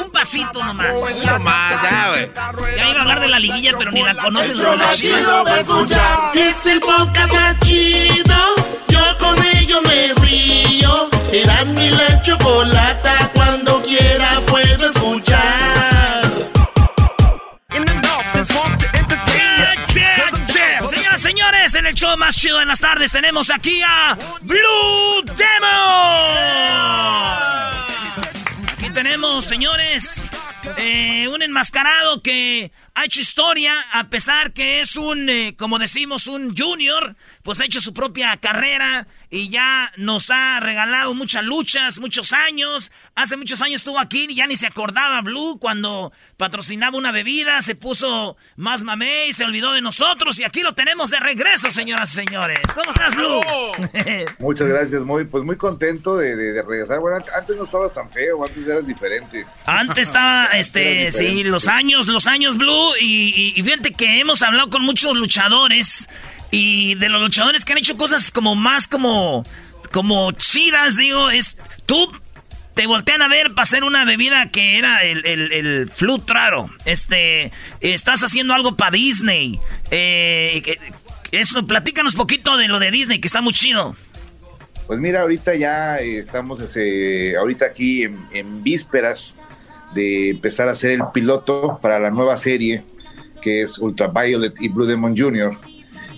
[0.04, 0.94] Un pasito nomás.
[1.26, 2.30] Nomás, ya, güey.
[2.76, 6.30] Ya iba a hablar de la liguilla, pero ni la conocen los escuchar.
[6.34, 8.34] Es el podcast más chido.
[8.88, 11.08] Yo con ello me río.
[11.32, 13.30] Eras mi la chocolata.
[13.34, 14.81] Cuando quiera puedo
[21.62, 26.36] Señores, en el show más chido de las tardes tenemos aquí a Blue Demon.
[28.72, 30.28] Aquí tenemos, señores,
[30.76, 36.26] eh, un enmascarado que ha hecho historia, a pesar que es un, eh, como decimos,
[36.26, 37.14] un junior,
[37.44, 42.92] pues ha hecho su propia carrera y ya nos ha regalado muchas luchas, muchos años.
[43.14, 47.62] Hace muchos años estuvo aquí y ya ni se acordaba Blue cuando patrocinaba una bebida,
[47.62, 50.38] se puso más mamé y se olvidó de nosotros.
[50.38, 52.58] Y aquí lo tenemos de regreso, señoras y señores.
[52.74, 53.40] ¿Cómo estás, Blue?
[54.38, 57.00] Muchas gracias, muy, pues muy contento de, de- de regresar.
[57.00, 59.46] Bueno, antes no estabas tan feo, antes eras diferente.
[59.64, 62.90] Antes estaba, este, sí, los años, los años Blue.
[63.00, 66.06] Y, y- y fíjate que hemos hablado con muchos luchadores.
[66.52, 69.44] Y de los luchadores que han hecho cosas como más como,
[69.90, 71.56] como chidas, digo, es
[71.86, 72.12] tú
[72.74, 76.70] te voltean a ver para hacer una bebida que era el, el, el Flut raro.
[76.84, 77.50] Este,
[77.80, 79.58] estás haciendo algo para Disney.
[79.90, 80.78] Eh,
[81.32, 83.96] eso, platícanos poquito de lo de Disney, que está muy chido.
[84.86, 89.36] Pues mira, ahorita ya eh, estamos ahorita aquí en, en vísperas
[89.94, 92.84] de empezar a hacer el piloto para la nueva serie
[93.42, 95.52] que es Ultraviolet y Blue Demon Jr.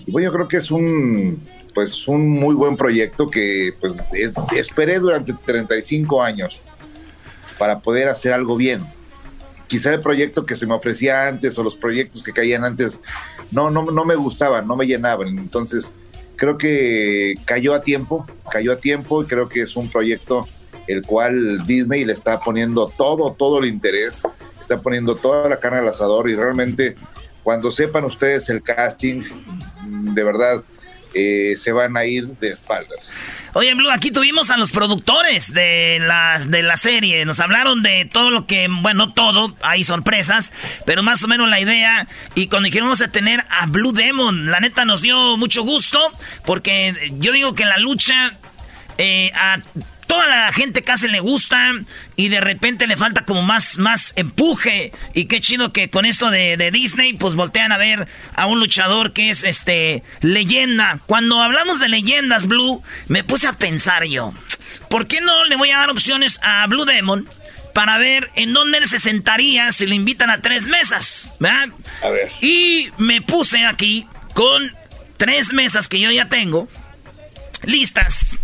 [0.05, 1.41] Y bueno, yo creo que es un
[1.73, 6.61] pues un muy buen proyecto que pues es- esperé durante 35 años
[7.57, 8.81] para poder hacer algo bien.
[9.67, 13.01] Quizá el proyecto que se me ofrecía antes o los proyectos que caían antes
[13.51, 15.27] no, no, no me gustaban, no me llenaban.
[15.37, 15.93] Entonces,
[16.37, 20.47] creo que cayó a tiempo, cayó a tiempo y creo que es un proyecto
[20.87, 24.23] el cual Disney le está poniendo todo, todo el interés,
[24.59, 26.95] está poniendo toda la carne al asador y realmente
[27.45, 29.21] cuando sepan ustedes el casting,
[29.85, 30.63] de verdad,
[31.13, 33.13] eh, se van a ir de espaldas.
[33.53, 37.23] Oye, Blue, aquí tuvimos a los productores de la, de la serie.
[37.23, 40.53] Nos hablaron de todo lo que, bueno, todo, hay sorpresas,
[40.87, 42.07] pero más o menos la idea.
[42.33, 45.99] Y cuando dijeron vamos a tener a Blue Demon, la neta nos dio mucho gusto,
[46.45, 48.39] porque yo digo que la lucha
[48.97, 49.59] eh, a
[50.07, 51.73] toda la gente casi le gusta
[52.15, 54.91] y de repente le falta como más, más empuje.
[55.13, 58.59] Y qué chido que con esto de, de Disney, pues voltean a ver a un
[58.59, 60.99] luchador que es este leyenda.
[61.05, 64.33] Cuando hablamos de leyendas, Blue, me puse a pensar yo,
[64.89, 67.29] ¿por qué no le voy a dar opciones a Blue Demon?
[67.73, 71.67] Para ver en dónde él se sentaría si lo invitan a tres mesas, ¿verdad?
[72.01, 72.31] A ver.
[72.39, 74.73] Y me puse aquí con
[75.17, 76.69] tres mesas que yo ya tengo
[77.63, 78.39] listas.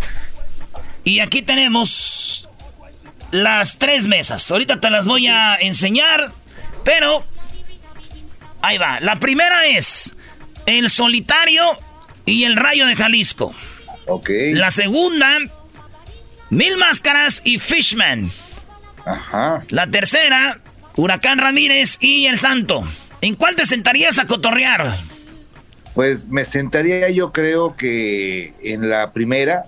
[1.03, 2.47] Y aquí tenemos
[3.31, 4.49] las tres mesas.
[4.51, 6.31] Ahorita te las voy a enseñar,
[6.83, 7.25] pero
[8.61, 8.99] ahí va.
[8.99, 10.15] La primera es
[10.65, 11.63] el solitario
[12.25, 13.55] y el rayo de Jalisco.
[14.05, 14.29] Ok.
[14.53, 15.39] La segunda,
[16.49, 18.31] Mil Máscaras y Fishman.
[19.05, 19.63] Ajá.
[19.69, 20.59] La tercera,
[20.95, 22.87] Huracán Ramírez y El Santo.
[23.21, 24.95] ¿En cuál te sentarías a cotorrear?
[25.93, 29.65] Pues me sentaría yo creo que en la primera,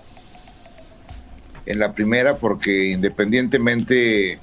[1.66, 4.38] en la primera porque independientemente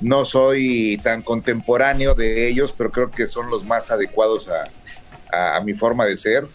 [0.00, 4.64] no soy tan contemporáneo de ellos, pero creo que son los más adecuados a,
[5.56, 6.46] a- mi forma de ser.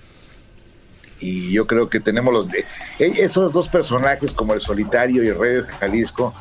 [1.22, 2.66] Y yo creo que tenemos los de-
[3.00, 6.34] e- esos dos personajes como el solitario y el rey de Jalisco.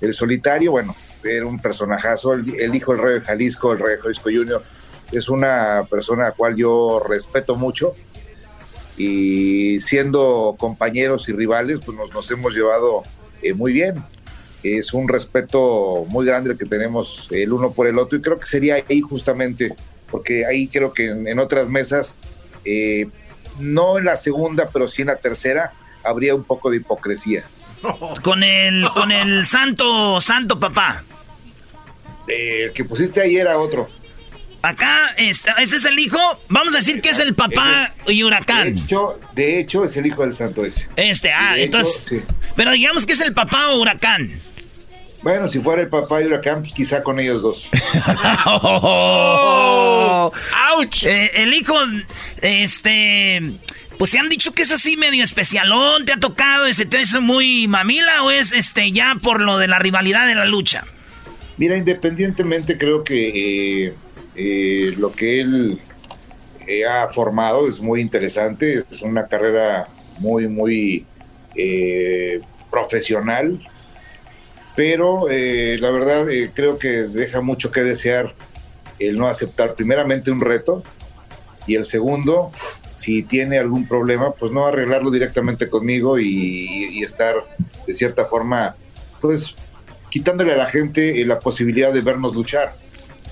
[0.00, 3.96] El solitario, bueno, era un personajazo, el, el hijo del rey de Jalisco, el rey
[3.96, 4.62] de Jalisco Junior,
[5.12, 7.94] es una persona a la cual yo respeto mucho
[8.98, 13.02] y siendo compañeros y rivales, pues nos, nos hemos llevado
[13.42, 14.02] eh, muy bien.
[14.62, 18.40] Es un respeto muy grande el que tenemos el uno por el otro y creo
[18.40, 19.72] que sería ahí justamente,
[20.10, 22.16] porque ahí creo que en, en otras mesas,
[22.64, 23.06] eh,
[23.60, 25.72] no en la segunda, pero sí en la tercera,
[26.02, 27.44] habría un poco de hipocresía.
[28.22, 31.04] Con el, con el santo, santo papá.
[32.26, 33.88] Eh, el que pusiste ahí era otro.
[34.62, 36.18] Acá está, ese es el hijo.
[36.48, 38.74] Vamos a decir que es el papá y huracán.
[38.74, 40.88] De hecho, de hecho, es el hijo del santo ese.
[40.96, 42.04] Este, ah, hecho, entonces.
[42.04, 42.22] sí.
[42.56, 44.40] Pero digamos que es el papá o huracán.
[45.22, 47.68] Bueno, si fuera el papá de Huracán, pues quizá con ellos dos.
[48.46, 50.32] ¡Oh!
[50.70, 51.02] ¡Auch!
[51.02, 51.74] el hijo,
[52.40, 53.42] este.
[53.98, 57.20] Pues se han dicho que es así medio especialón, te ha tocado, ese te es
[57.20, 60.84] muy mamila o es este ya por lo de la rivalidad de la lucha.
[61.56, 63.94] Mira, independientemente creo que eh,
[64.38, 65.80] eh, lo que él
[66.66, 69.88] eh, ha formado es muy interesante, es una carrera
[70.18, 71.04] muy, muy
[72.70, 73.60] profesional,
[74.76, 76.24] pero la verdad
[76.54, 78.32] creo que deja mucho que desear
[79.00, 80.84] el no aceptar primeramente un reto
[81.68, 82.50] y el segundo,
[82.94, 87.36] si tiene algún problema, pues no arreglarlo directamente conmigo y, estar
[87.86, 88.74] de cierta forma,
[89.20, 89.54] pues
[90.10, 92.74] quitándole a la gente eh, la posibilidad de vernos luchar.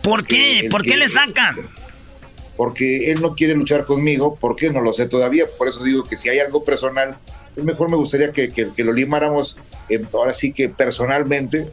[0.07, 0.69] ¿Por qué?
[0.71, 1.69] ¿Por qué le sacan?
[2.57, 4.71] Porque él no quiere luchar conmigo, ¿por qué?
[4.71, 7.17] No lo sé todavía, por eso digo que si hay algo personal,
[7.55, 9.59] pues mejor me gustaría que, que, lo limáramos
[9.89, 11.69] eh, ahora sí que personalmente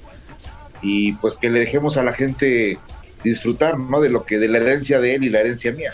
[0.81, 2.79] y pues que le dejemos a la gente
[3.23, 4.01] disfrutar, ¿no?
[4.01, 5.93] De lo que, de la herencia de él y la herencia mía.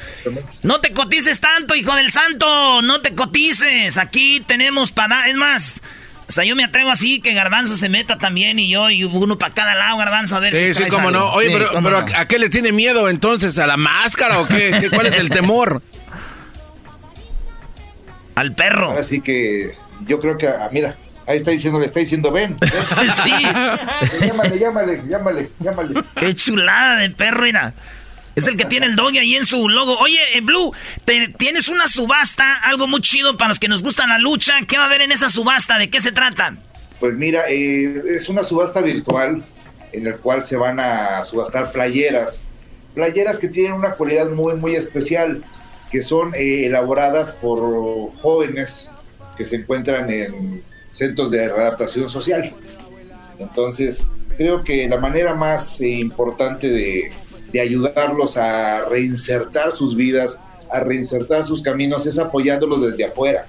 [0.63, 3.97] No te cotices tanto, hijo del santo, no te cotices.
[3.97, 5.81] Aquí tenemos para, es más,
[6.29, 9.51] hasta yo me atrevo así que Garbanzo se meta también y yo y uno para
[9.51, 11.33] cada lado, Garbanzo, a ver sí, Sí, cómo no.
[11.33, 13.57] Oye, pero, pero ¿a qué le tiene miedo entonces?
[13.57, 14.89] ¿A la máscara o qué?
[14.93, 15.81] ¿Cuál es el temor?
[18.35, 18.95] Al perro.
[18.97, 19.75] Así que
[20.05, 20.95] yo creo que, ah, mira,
[21.25, 22.57] Ahí está diciendo, le está diciendo, ven.
[23.23, 24.25] sí.
[24.25, 26.03] llámale, llámale, llámale, llámale.
[26.15, 27.73] Qué chulada de perro, mira.
[28.35, 29.97] Es el que tiene el doggy ahí en su logo.
[29.99, 30.71] Oye, en Blue,
[31.05, 34.53] te, tienes una subasta, algo muy chido para los que nos gustan la lucha.
[34.67, 35.77] ¿Qué va a haber en esa subasta?
[35.77, 36.55] ¿De qué se trata?
[36.99, 39.45] Pues mira, eh, es una subasta virtual
[39.91, 42.43] en la cual se van a subastar playeras.
[42.93, 45.43] Playeras que tienen una cualidad muy, muy especial,
[45.91, 47.59] que son eh, elaboradas por
[48.21, 48.91] jóvenes
[49.37, 52.53] que se encuentran en centros de readaptación social.
[53.39, 54.03] Entonces,
[54.37, 57.11] creo que la manera más eh, importante de,
[57.57, 60.39] ayudarlos a reinsertar sus vidas,
[60.69, 63.47] a reinsertar sus caminos, es apoyándolos desde afuera.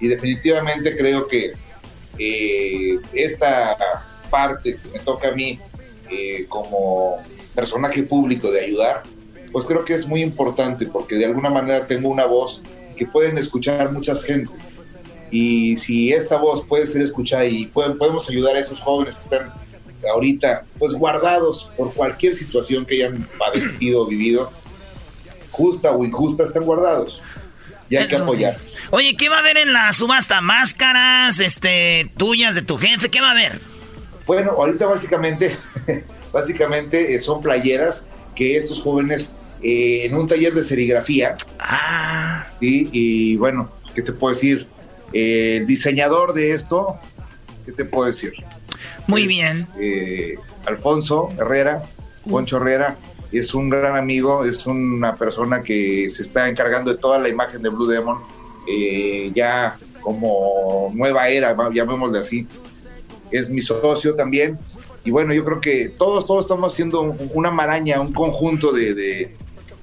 [0.00, 1.52] Y definitivamente creo que
[2.18, 3.76] eh, esta
[4.30, 5.58] parte que me toca a mí
[6.10, 7.18] eh, como
[7.54, 9.02] personaje público de ayudar,
[9.52, 12.62] pues creo que es muy importante porque de alguna manera tengo una voz
[12.96, 14.74] que pueden escuchar muchas gentes
[15.30, 19.52] y si esta voz puede ser escuchada y podemos ayudar a esos jóvenes que están
[20.08, 24.52] ahorita pues guardados por cualquier situación que hayan padecido o vivido,
[25.50, 27.22] justa o injusta, están guardados.
[27.88, 28.56] Y hay que apoyar.
[28.90, 30.40] Oye, ¿qué va a haber en la subasta?
[30.40, 33.10] ¿Máscaras este, tuyas de tu jefe?
[33.10, 33.60] ¿Qué va a haber?
[34.26, 35.56] Bueno, ahorita básicamente,
[36.32, 41.36] básicamente eh, son playeras que estos jóvenes eh, en un taller de serigrafía.
[41.58, 42.46] Ah.
[42.60, 44.66] y bueno, ¿qué te puedo decir?
[45.12, 46.98] el diseñador de esto,
[47.64, 48.32] ¿qué te puedo decir?
[49.06, 49.66] Muy bien.
[49.78, 50.34] Eh,
[50.66, 51.82] Alfonso Herrera,
[52.28, 52.96] Poncho Herrera,
[53.32, 57.62] es un gran amigo, es una persona que se está encargando de toda la imagen
[57.62, 58.18] de Blue Demon,
[58.68, 62.46] eh, ya como nueva era, llamémosle así.
[63.30, 64.58] Es mi socio también.
[65.04, 67.00] Y bueno, yo creo que todos, todos estamos haciendo
[67.32, 69.34] una maraña, un conjunto de,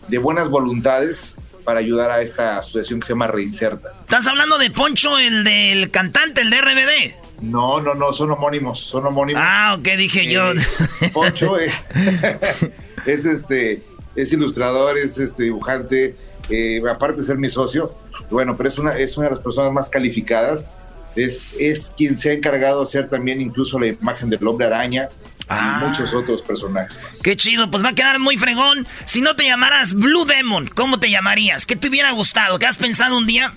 [0.07, 3.89] de buenas voluntades para ayudar a esta asociación que se llama Reinserta.
[3.99, 7.28] ¿Estás hablando de Poncho, el del cantante, el de RBD?
[7.41, 9.41] No, no, no, son homónimos, son homónimos.
[9.43, 10.51] Ah, ok, dije yo.
[10.51, 11.71] Eh, Poncho eh,
[13.05, 13.83] es este,
[14.15, 16.15] es ilustrador, es este dibujante,
[16.49, 17.95] eh, aparte de ser mi socio,
[18.29, 20.67] bueno, pero es una, es una de las personas más calificadas.
[21.15, 25.09] Es, es quien se ha encargado de hacer también incluso la imagen del hombre araña,
[25.41, 25.83] y ah.
[25.83, 28.87] muchos otros personajes Qué chido, pues va a quedar muy fregón.
[29.05, 31.65] Si no te llamaras Blue Demon, ¿cómo te llamarías?
[31.65, 32.59] ¿Qué te hubiera gustado?
[32.59, 33.51] ¿Qué has pensado un día?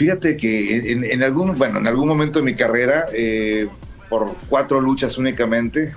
[0.00, 3.68] Fíjate que en, algún, bueno, en algún momento de mi carrera, eh,
[4.08, 5.92] por cuatro luchas únicamente,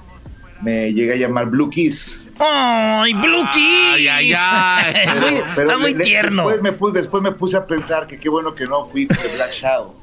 [0.62, 2.20] me llegué a llamar Blue Kiss.
[2.38, 4.10] ¡Ay, Blue Kiss!
[4.12, 6.50] Ay, ay, está muy tierno.
[6.50, 9.16] Después me, puse, después me puse a pensar que qué bueno que no fui de
[9.38, 9.96] Black Shadow.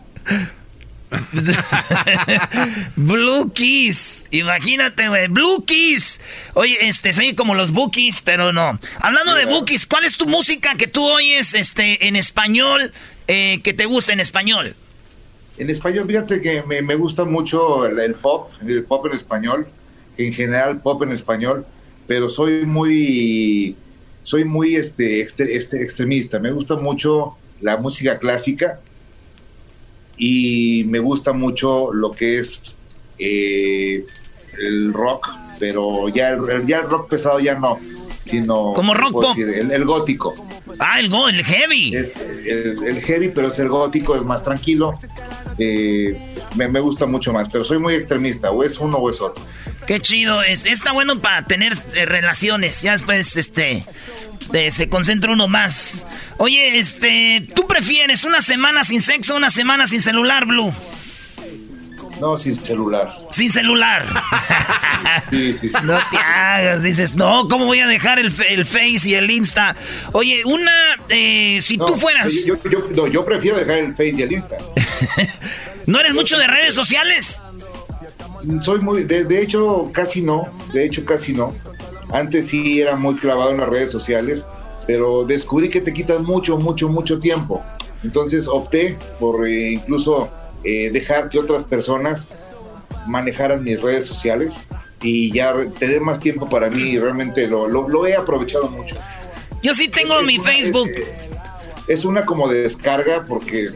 [2.96, 4.28] Blue Keys.
[4.30, 5.28] Imagínate, güey.
[5.28, 6.20] Blue Keys.
[6.54, 8.78] Oye, este, soy como los Bookies, pero no.
[9.00, 12.92] Hablando de Bookies, ¿cuál es tu música que tú oyes este, en español
[13.30, 14.74] eh, que te gusta en español?
[15.56, 19.68] En español, fíjate que me, gusta mucho el, pop, el pop en español,
[20.16, 21.64] en general pop en español,
[22.08, 23.76] pero soy muy,
[24.22, 26.40] soy muy este, este extremista.
[26.40, 28.80] Me gusta mucho la música clásica
[30.16, 32.78] y me gusta mucho lo que es
[33.18, 34.06] eh,
[34.58, 35.28] el rock,
[35.60, 36.36] pero ya
[36.66, 37.78] ya el rock pesado ya no,
[38.30, 38.72] sino...
[38.74, 39.38] Como rock pop.
[39.38, 40.34] el, gótico.
[40.78, 41.94] Ah, el, go, el heavy.
[41.94, 44.94] Es el, heavy, pero es el gótico, es más tranquilo.
[45.58, 46.16] Eh,
[46.56, 49.44] me, gusta mucho más, pero soy muy extremista, o es uno o es otro.
[49.86, 53.84] Qué chido, es, está bueno para tener eh, relaciones, ya después, este,
[54.70, 56.06] se concentra uno más.
[56.38, 60.72] Oye, este, ¿tú prefieres una semana sin sexo o una semana sin celular, Blue?
[62.20, 63.16] No, sin celular.
[63.30, 64.04] Sin celular.
[65.30, 65.76] sí, sí, sí.
[65.84, 69.74] No te hagas, dices, no, ¿cómo voy a dejar el, el Face y el Insta?
[70.12, 70.72] Oye, una,
[71.08, 72.32] eh, si tú fueras...
[72.44, 74.56] Yo, yo, no, yo prefiero dejar el Face y el Insta.
[75.86, 77.40] ¿No eres mucho de redes sociales?
[78.60, 81.54] Soy muy, de, de hecho, casi no, de hecho, casi no.
[82.12, 84.46] Antes sí era muy clavado en las redes sociales,
[84.86, 87.62] pero descubrí que te quitan mucho, mucho, mucho tiempo.
[88.02, 90.30] Entonces opté por eh, incluso
[90.64, 92.28] eh, dejar que otras personas
[93.06, 94.62] manejaran mis redes sociales
[95.02, 98.96] y ya tener más tiempo para mí y realmente lo, lo, lo he aprovechado mucho.
[99.62, 100.88] Yo sí tengo Es- mi es una- Facebook.
[100.88, 101.08] Es,
[102.00, 103.70] es una como de descarga porque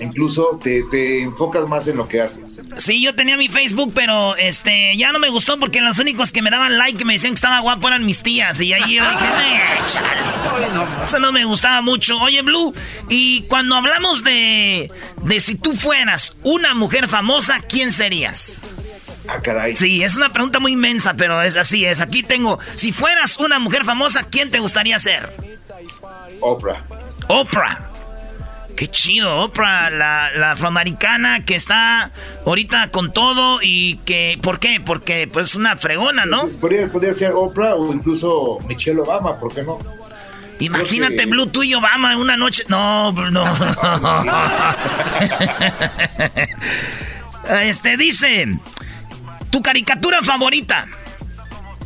[0.00, 2.62] incluso te, te enfocas más en lo que haces.
[2.76, 6.42] Sí, yo tenía mi Facebook, pero este ya no me gustó porque los únicos que
[6.42, 8.60] me daban like y me decían que estaba guapo eran mis tías.
[8.60, 11.04] Y ahí yo dije, "Eh, chale".
[11.04, 12.18] Eso no me gustaba mucho.
[12.20, 12.72] Oye, Blue,
[13.08, 14.90] y cuando hablamos de,
[15.22, 18.62] de si tú fueras una mujer famosa, ¿quién serías?
[19.26, 19.74] Ah, caray.
[19.74, 22.00] Sí, es una pregunta muy inmensa, pero es así es.
[22.00, 25.34] Aquí tengo, si fueras una mujer famosa, ¿quién te gustaría ser?
[26.40, 26.84] Oprah.
[27.28, 27.88] Oprah.
[28.76, 32.10] Qué chido, Oprah, la, la afroamericana que está
[32.44, 34.36] ahorita con todo y que...
[34.42, 34.80] ¿Por qué?
[34.84, 36.48] Porque pues es una fregona, ¿no?
[36.48, 39.78] Podría, podría ser Oprah o incluso Michelle Obama, ¿por qué no?
[40.58, 42.64] Imagínate, que- Blue, tú y Obama en una noche...
[42.68, 43.44] No, no.
[47.62, 48.48] este, dice...
[49.50, 50.86] Tu caricatura favorita.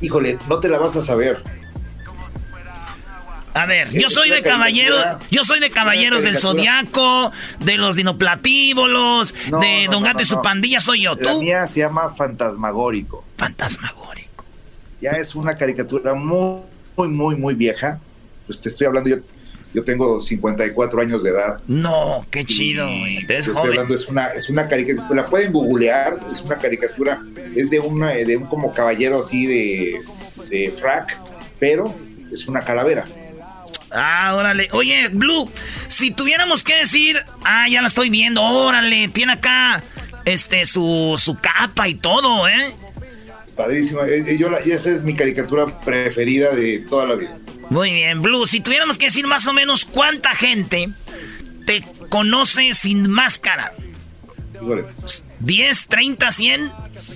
[0.00, 1.42] Híjole, no te la vas a saber.
[3.58, 6.38] A ver, yo soy de caballeros, yo soy de caballeros del.
[6.38, 11.02] Zodiaco, de los dinoplatívolos, No, de no, Don no, Gato y no, su pandilla soy
[11.02, 11.16] yo.
[11.16, 11.42] La ¿Tú?
[11.42, 13.24] mía se llama Fantasmagórico.
[13.36, 14.44] Fantasmagórico.
[15.00, 16.60] Ya es una caricatura muy,
[16.96, 18.00] muy, muy, muy vieja.
[18.46, 19.16] Pues te estoy hablando, yo,
[19.74, 21.60] yo tengo 54 años de edad.
[21.66, 23.26] No, qué chido, güey.
[23.26, 23.70] Te estoy joven.
[23.70, 27.20] hablando, es una, es una caricatura, la pueden googlear, es una caricatura,
[27.56, 30.00] es de, una, de un como caballero así de,
[30.48, 31.18] de frac,
[31.58, 31.92] pero
[32.32, 33.04] es una calavera.
[33.90, 34.68] Ah, órale.
[34.72, 35.50] Oye, Blue,
[35.88, 39.82] si tuviéramos que decir, ah, ya la estoy viendo, órale, tiene acá
[40.24, 42.74] este su, su capa y todo, ¿eh?
[43.56, 44.06] Padrísima.
[44.06, 47.36] Eh, eh, Yo la- esa es mi caricatura preferida de toda la vida.
[47.70, 50.90] Muy bien, Blue, si tuviéramos que decir más o menos cuánta gente
[51.66, 53.72] te conoce sin máscara.
[54.54, 54.84] Híjole.
[55.44, 56.72] ¿10, 30, 100?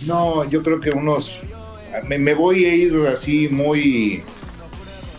[0.07, 1.41] No, yo creo que unos.
[2.09, 4.23] Me, me voy a ir así muy.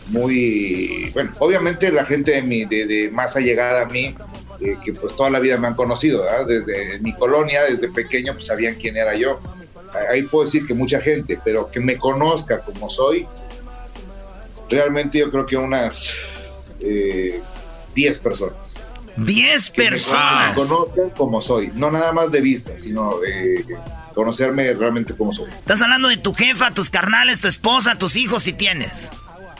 [0.07, 1.09] Muy.
[1.13, 4.15] Bueno, obviamente la gente de, mi, de, de más allegada a mí,
[4.61, 6.45] eh, que pues toda la vida me han conocido, ¿verdad?
[6.47, 9.39] Desde mi colonia, desde pequeño, pues sabían quién era yo.
[10.09, 13.27] Ahí puedo decir que mucha gente, pero que me conozca como soy,
[14.69, 16.13] realmente yo creo que unas
[16.79, 17.41] eh,
[17.95, 18.75] 10 personas.
[19.17, 20.55] 10 Que me- personas.
[20.57, 23.63] Me conozcan como soy, no nada más de vista, sino de
[24.15, 25.49] conocerme realmente como soy.
[25.51, 29.09] Estás hablando de tu jefa, tus carnales, tu esposa, tus hijos, si tienes.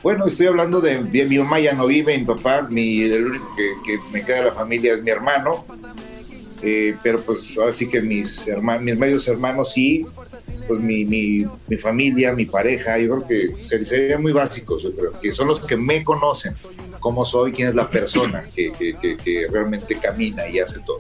[0.03, 3.55] Bueno, estoy hablando de, de mi mamá ya no vive, mi papá, mi, el único
[3.55, 5.65] que, me queda de la familia es mi hermano,
[6.65, 10.05] Eh, pero pues ahora sí que mis hermanos, mis medios hermanos sí,
[10.65, 14.95] pues mi, mi, mi familia, mi pareja, yo creo que ser- serían muy básicos, yo
[14.95, 16.53] creo, que son los que me conocen,
[17.01, 20.99] cómo soy, quién es la persona que, que, que, que realmente camina y hace todo.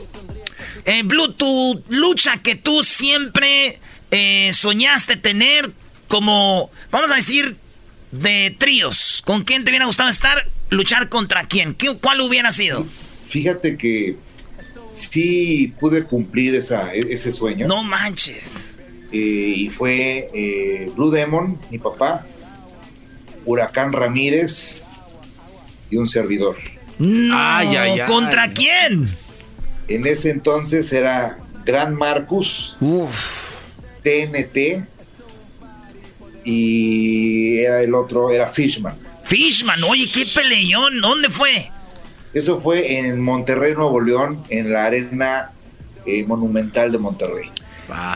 [0.83, 3.79] Eh, Blue, tu lucha que tú siempre
[4.11, 5.71] eh, soñaste tener
[6.09, 7.55] como, vamos a decir,
[8.13, 9.21] de tríos.
[9.25, 10.45] ¿Con quién te hubiera gustado estar?
[10.69, 11.73] ¿Luchar contra quién?
[11.73, 12.85] ¿Qué- ¿Cuál hubiera sido?
[13.29, 14.17] Fíjate que
[14.87, 17.67] sí pude cumplir esa, e- ese sueño.
[17.67, 18.43] No manches.
[19.11, 22.25] Eh, y fue eh, Blue Demon, mi papá,
[23.45, 24.75] Huracán Ramírez
[25.89, 26.55] y un servidor.
[26.99, 28.07] No, Ay, ay, ay.
[28.07, 29.07] ¿Contra quién?
[29.87, 32.75] En ese entonces era Gran Marcus,
[34.03, 34.85] TNT
[36.43, 38.95] y era el otro, era Fishman.
[39.23, 40.99] Fishman, oye, qué peleón.
[41.01, 41.69] ¿Dónde fue?
[42.33, 45.51] Eso fue en Monterrey, Nuevo León, en la arena
[46.05, 47.49] eh, monumental de Monterrey.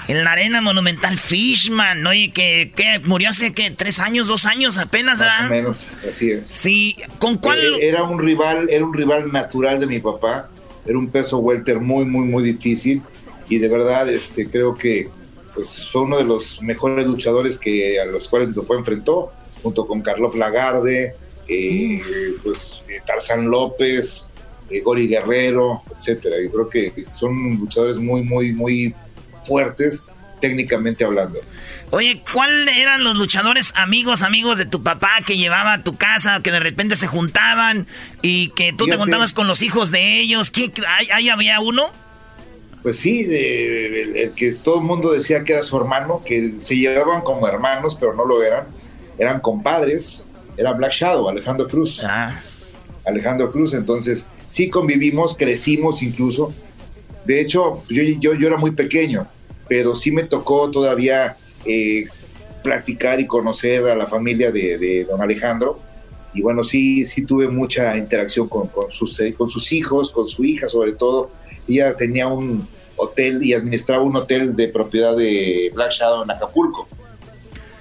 [0.07, 2.05] En la arena monumental Fishman.
[2.07, 5.47] Oye, que, que murió hace que tres años, dos años apenas, Más o ¿ah?
[5.49, 6.47] menos, así es.
[6.47, 7.59] Sí, ¿con cuál?
[7.59, 10.49] Eh, Era un rival, era un rival natural de mi papá.
[10.85, 13.01] Era un peso welter muy, muy, muy difícil.
[13.49, 15.09] Y de verdad, este, creo que
[15.57, 19.31] pues, fue uno de los mejores luchadores que a los cuales papá enfrentó,
[19.63, 21.15] junto con Carlos Lagarde,
[21.47, 21.99] eh,
[22.43, 24.27] pues eh, Tarzán López,
[24.69, 26.35] eh, Gori Guerrero, etcétera.
[26.39, 28.93] Y creo que son luchadores muy, muy, muy
[29.41, 30.03] fuertes
[30.39, 31.39] técnicamente hablando.
[31.89, 36.43] Oye, ¿cuál eran los luchadores amigos, amigos de tu papá que llevaba a tu casa,
[36.43, 37.87] que de repente se juntaban
[38.21, 40.51] y que tú te juntabas con los hijos de ellos?
[40.51, 41.91] ¿Qué, ahí, ahí había uno?
[42.81, 46.49] Pues sí, de- el, el que todo el mundo decía que era su hermano, que
[46.51, 48.67] se llevaban como hermanos, pero no lo eran,
[49.17, 50.23] eran compadres,
[50.55, 52.01] era Black Shadow, Alejandro Cruz.
[53.05, 56.53] Alejandro Cruz, entonces sí convivimos, crecimos incluso.
[57.25, 59.27] De hecho, yo, yo, yo era muy pequeño,
[59.67, 62.05] pero sí me tocó todavía eh,
[62.63, 65.79] platicar y conocer a la familia de, de don Alejandro.
[66.33, 70.27] Y bueno, sí, sí tuve mucha interacción con, con sus, eh, con sus hijos, con
[70.27, 71.31] su hija sobre todo.
[71.67, 76.87] Ella tenía un hotel y administraba un hotel de propiedad de Black Shadow en Acapulco.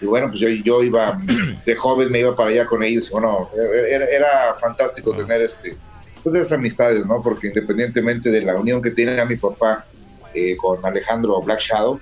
[0.00, 1.18] Y bueno, pues yo, yo iba,
[1.66, 3.10] de joven me iba para allá con ellos.
[3.10, 3.48] Bueno,
[3.88, 5.76] era, era fantástico tener este,
[6.22, 7.22] pues esas amistades, ¿no?
[7.22, 9.86] Porque independientemente de la unión que tenía mi papá
[10.34, 11.98] eh, con Alejandro Black Shadow,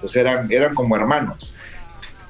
[0.00, 1.55] pues eran, eran como hermanos.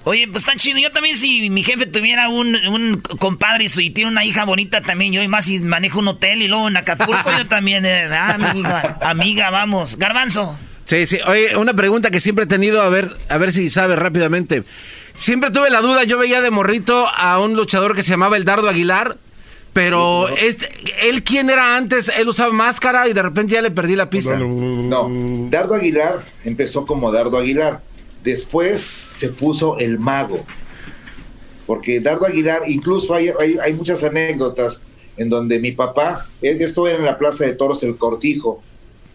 [0.09, 0.79] Oye, pues está chido.
[0.79, 4.45] Yo también, si mi jefe tuviera un, un compadre y, su- y tiene una hija
[4.45, 7.85] bonita también, yo y más si manejo un hotel y luego en Acapulco, yo también,
[7.85, 9.97] eh, ah, amiga, amiga, vamos.
[9.99, 10.57] Garbanzo.
[10.85, 11.19] Sí, sí.
[11.27, 14.63] Oye, una pregunta que siempre he tenido, a ver, a ver si sabe rápidamente.
[15.19, 18.45] Siempre tuve la duda, yo veía de morrito a un luchador que se llamaba el
[18.45, 19.17] Dardo Aguilar,
[19.73, 20.71] pero este,
[21.03, 24.37] él quién era antes, él usaba máscara y de repente ya le perdí la pista.
[24.37, 25.09] No,
[25.51, 27.81] Dardo Aguilar empezó como Dardo Aguilar.
[28.27, 30.45] Después se puso el mago.
[31.65, 34.81] Porque Dardo Aguilar, incluso hay, hay, hay muchas anécdotas
[35.17, 38.65] en donde mi papá, esto era en la Plaza de Toros El Cortijo,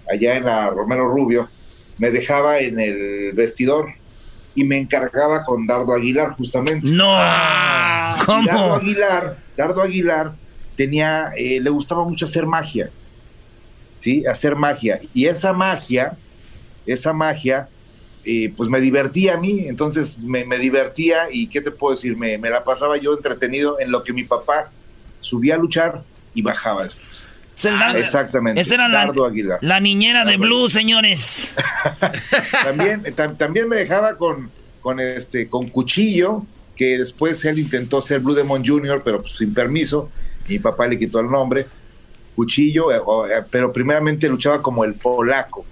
[0.09, 1.49] allá en la Romero Rubio,
[1.97, 3.89] me dejaba en el vestidor
[4.55, 6.89] y me encargaba con Dardo Aguilar justamente.
[6.89, 7.13] No,
[8.25, 8.47] ¿cómo?
[8.47, 10.31] Dardo Aguilar, Dardo Aguilar
[10.77, 12.89] tenía, eh, le gustaba mucho hacer magia,
[13.97, 14.25] ¿sí?
[14.25, 15.01] Hacer magia.
[15.13, 16.13] Y esa magia,
[16.85, 17.67] esa magia,
[18.25, 22.15] eh, pues me divertía a mí, entonces me, me divertía y ¿qué te puedo decir?
[22.17, 24.69] Me, me la pasaba yo entretenido en lo que mi papá
[25.19, 26.03] subía a luchar
[26.33, 27.27] y bajaba después.
[27.93, 28.61] Dardo- Exactamente.
[28.61, 29.05] Esa era la,
[29.61, 31.47] la niñera de Blue, señores.
[32.63, 34.49] también, tam- también me dejaba con,
[34.81, 36.45] con este con cuchillo,
[36.75, 40.09] que después él intentó ser Blue Demon Jr., pero pues, sin permiso.
[40.47, 41.67] Mi papá le quitó el nombre.
[42.35, 42.97] Cuchillo, eh,
[43.29, 45.65] eh, pero primeramente luchaba como el polaco.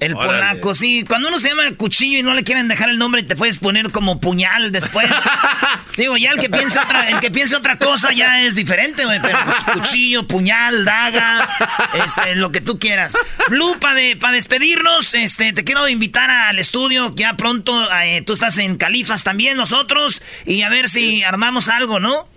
[0.00, 1.04] El polaco, sí.
[1.08, 3.58] Cuando uno se llama el cuchillo y no le quieren dejar el nombre, te puedes
[3.58, 5.08] poner como puñal después.
[5.96, 9.20] Digo, ya el que piensa otra, el que piensa otra cosa ya es diferente, güey.
[9.20, 11.48] Pero pues, cuchillo, puñal, daga,
[12.04, 13.14] este, lo que tú quieras.
[13.48, 17.12] Blue, para de, pa despedirnos, este, te quiero invitar al estudio.
[17.16, 20.22] Ya pronto eh, tú estás en Califas también, nosotros.
[20.46, 22.28] Y a ver si armamos algo, ¿no?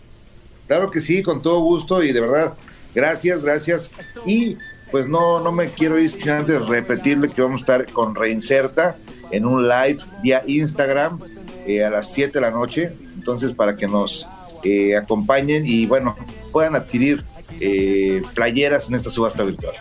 [0.66, 2.54] Claro que sí, con todo gusto y de verdad,
[2.96, 3.92] gracias, gracias.
[4.26, 4.58] Y
[4.91, 8.97] pues no, no me quiero ir sin antes repetirle que vamos a estar con Reinserta
[9.31, 11.19] en un live vía Instagram
[11.65, 12.91] eh, a las 7 de la noche.
[13.15, 14.27] Entonces, para que nos
[14.63, 16.13] eh, acompañen y bueno,
[16.51, 17.23] puedan adquirir
[17.59, 19.76] eh, playeras en esta subasta virtual.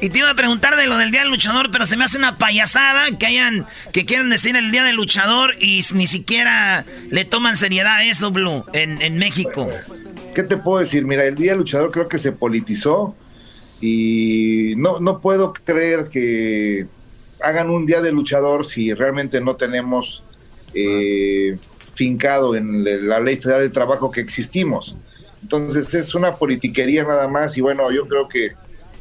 [0.00, 2.18] Y te iba a preguntar de lo del Día del Luchador, pero se me hace
[2.18, 7.24] una payasada que hayan, que quieran decir el Día del Luchador y ni siquiera le
[7.24, 9.68] toman seriedad a eso, Blue, en, en México.
[10.34, 11.04] ¿Qué te puedo decir?
[11.04, 13.16] Mira, el Día del Luchador creo que se politizó
[13.80, 16.86] y no, no puedo creer que
[17.40, 20.24] hagan un Día del Luchador si realmente no tenemos
[20.74, 21.58] eh,
[21.94, 24.96] fincado en la Ley Federal de Trabajo que existimos.
[25.42, 28.52] Entonces es una politiquería nada más y bueno, yo creo que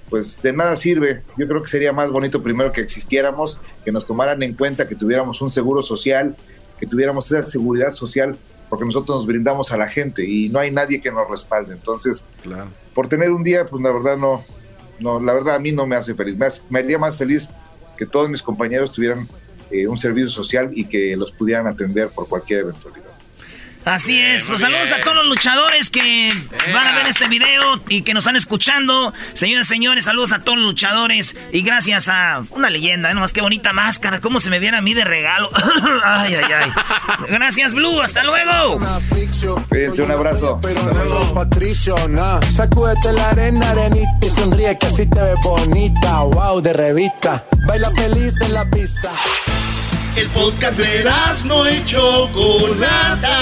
[0.10, 1.24] pues de nada sirve.
[1.38, 4.96] Yo creo que sería más bonito primero que existiéramos, que nos tomaran en cuenta, que
[4.96, 6.36] tuviéramos un seguro social,
[6.80, 8.38] que tuviéramos esa seguridad social,
[8.70, 11.74] porque nosotros nos brindamos a la gente y no hay nadie que nos respalde.
[11.74, 12.26] Entonces,
[12.94, 14.46] por tener un día, pues la verdad no,
[15.00, 16.38] no, la verdad a mí no me hace feliz.
[16.38, 17.48] Me, hace- me haría más feliz
[17.98, 19.28] que todos mis compañeros tuvieran
[19.72, 23.07] eh, un servicio social y que los pudieran atender por cualquier eventualidad.
[23.88, 26.34] Así es, pues saludos a todos los luchadores que
[26.74, 29.14] van a ver este video y que nos están escuchando.
[29.34, 33.14] Señores, señores, saludos a todos los luchadores y gracias a una leyenda, ¿eh?
[33.14, 35.50] nomás qué bonita máscara, cómo se me viene a mí de regalo.
[36.04, 36.72] ay, ay, ay.
[37.30, 38.78] Gracias, Blue, hasta luego.
[39.70, 40.60] Cuídense, un abrazo.
[40.62, 41.96] Pero no sos Patricio.
[42.50, 46.24] Sacúdete la arena, arenita y sonríe que así te ves bonita.
[46.24, 47.46] Wow, de revista.
[47.66, 49.12] Baila feliz en la pista.
[50.18, 51.04] El podcast de
[51.46, 53.38] no y Chocolata.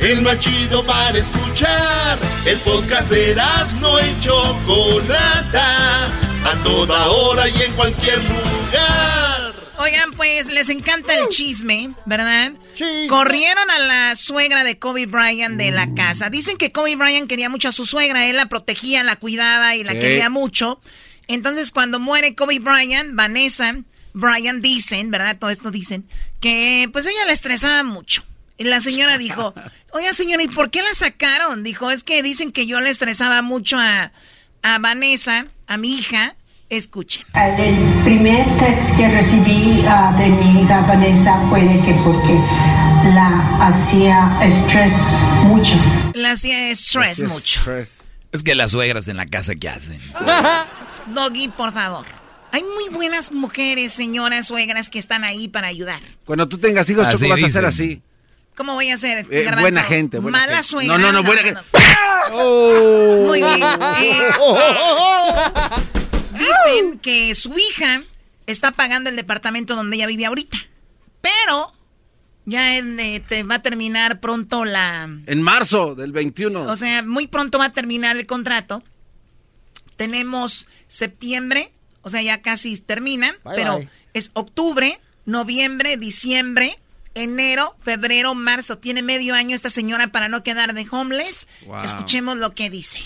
[0.00, 2.18] El más chido para escuchar.
[2.44, 3.36] El podcast de
[3.78, 6.06] no y Chocolata.
[6.44, 9.54] A toda hora y en cualquier lugar.
[9.78, 12.50] Oigan, pues les encanta el chisme, ¿verdad?
[13.08, 16.30] Corrieron a la suegra de Kobe Bryant de la casa.
[16.30, 19.84] Dicen que Kobe Bryant quería mucho a su suegra, él la protegía, la cuidaba y
[19.84, 20.80] la quería mucho.
[21.28, 23.76] Entonces, cuando muere Kobe Bryant, Vanessa
[24.12, 25.38] Bryant dicen, ¿verdad?
[25.38, 26.04] Todo esto dicen,
[26.40, 28.24] que pues ella la estresaba mucho.
[28.56, 29.54] Y la señora dijo,
[29.92, 31.62] oiga señora, ¿y por qué la sacaron?
[31.62, 34.12] Dijo, es que dicen que yo le estresaba mucho a,
[34.62, 36.34] a Vanessa, a mi hija,
[36.70, 37.24] Escuchen.
[37.34, 42.34] El primer texto que recibí ah, de mi hija Vanessa fue de que porque
[43.14, 44.92] la hacía estrés
[45.44, 45.72] mucho.
[46.12, 47.62] La hacía estrés mucho.
[48.32, 49.98] Es que las suegras en la casa, ¿qué hacen?
[51.06, 52.04] Doggy, por favor.
[52.50, 56.00] Hay muy buenas mujeres, señoras, suegras que están ahí para ayudar.
[56.24, 58.02] Cuando tú tengas hijos, Así Choco, vas a hacer así.
[58.56, 59.26] ¿Cómo voy a hacer?
[59.30, 60.68] Eh, buena gente, buena Mala gente.
[60.68, 60.98] suegra.
[60.98, 61.60] No, no, no, buena gente.
[62.32, 63.62] Muy bien.
[64.02, 64.28] Eh,
[66.32, 68.02] dicen que su hija
[68.46, 70.56] está pagando el departamento donde ella vive ahorita.
[71.20, 71.72] Pero
[72.46, 75.08] ya en, eh, te va a terminar pronto la...
[75.26, 76.62] En marzo del 21.
[76.62, 78.82] O sea, muy pronto va a terminar el contrato.
[79.96, 81.72] Tenemos septiembre,
[82.08, 83.88] o sea, ya casi termina, Bye, pero bye.
[84.14, 86.78] es octubre, noviembre, diciembre,
[87.14, 88.78] enero, febrero, marzo.
[88.78, 91.46] Tiene medio año esta señora para no quedar de homeless.
[91.66, 91.82] Wow.
[91.82, 93.00] Escuchemos lo que dice.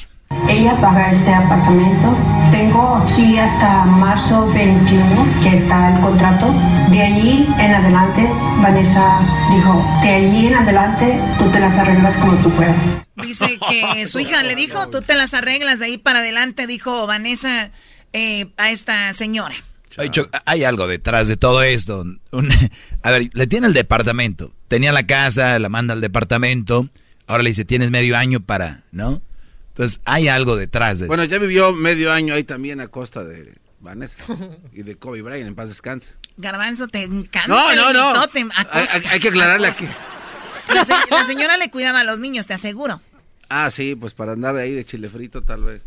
[0.48, 2.16] Ella paga este apartamento.
[2.50, 6.54] Tengo aquí hasta marzo 21 que está el contrato.
[6.90, 8.28] De allí en adelante,
[8.62, 9.20] Vanessa
[9.54, 13.02] dijo, de allí en adelante tú te las arreglas como tú puedas.
[13.16, 17.06] Dice que su hija le dijo, tú te las arreglas de ahí para adelante, dijo
[17.06, 17.70] Vanessa
[18.12, 19.54] eh, a esta señora.
[20.46, 22.00] Hay, algo detrás de todo esto.
[22.30, 22.50] Un-
[23.02, 24.52] a ver, le tiene el departamento.
[24.68, 26.88] Tenía la casa, la manda al departamento.
[27.26, 29.20] Ahora le dice, tienes medio año para, ¿no?
[29.68, 31.30] Entonces, hay algo detrás de Bueno, eso.
[31.32, 34.16] ya vivió medio año ahí también a costa de Vanessa
[34.72, 36.14] y de Kobe Bryant, en paz descanse.
[36.36, 37.48] Garbanzo, te encanta.
[37.48, 38.08] No, no, no.
[38.20, 39.86] Hay, acosta, hay- hay que aclararle aquí.
[40.72, 43.02] La, se- la señora le cuidaba a los niños, te aseguro.
[43.50, 45.82] Ah, sí, pues para andar de ahí de chile frito tal vez.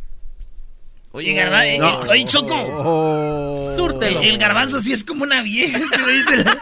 [1.16, 2.00] Oye, garbanzo, eh, No.
[2.12, 3.74] oye, Choco.
[3.78, 4.22] Súrtelo.
[4.22, 6.58] El, el garbanzo sí es como una vieja, este güey dice la-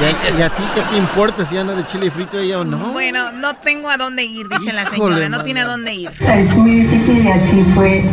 [0.00, 2.64] ¿Y a, y a ti qué te importa si anda de chile frito ella o
[2.64, 2.78] no?
[2.92, 6.10] Bueno, no tengo a dónde ir, dice la señora, no tiene a dónde ir.
[6.20, 8.04] Es muy difícil y así fue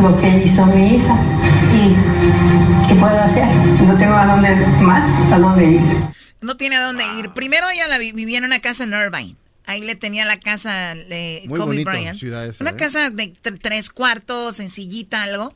[0.00, 1.16] lo que hizo mi hija.
[1.74, 3.46] ¿Y qué puedo hacer?
[3.46, 5.80] No tengo a dónde más, a dónde ir.
[6.40, 7.30] No tiene a dónde ir.
[7.30, 9.36] Primero ella la vi- vivía en una casa en Irvine.
[9.64, 12.22] Ahí le tenía la casa de Muy Kobe Bryant.
[12.22, 12.76] esa, una ¿eh?
[12.76, 15.54] casa de tres cuartos, sencillita, algo.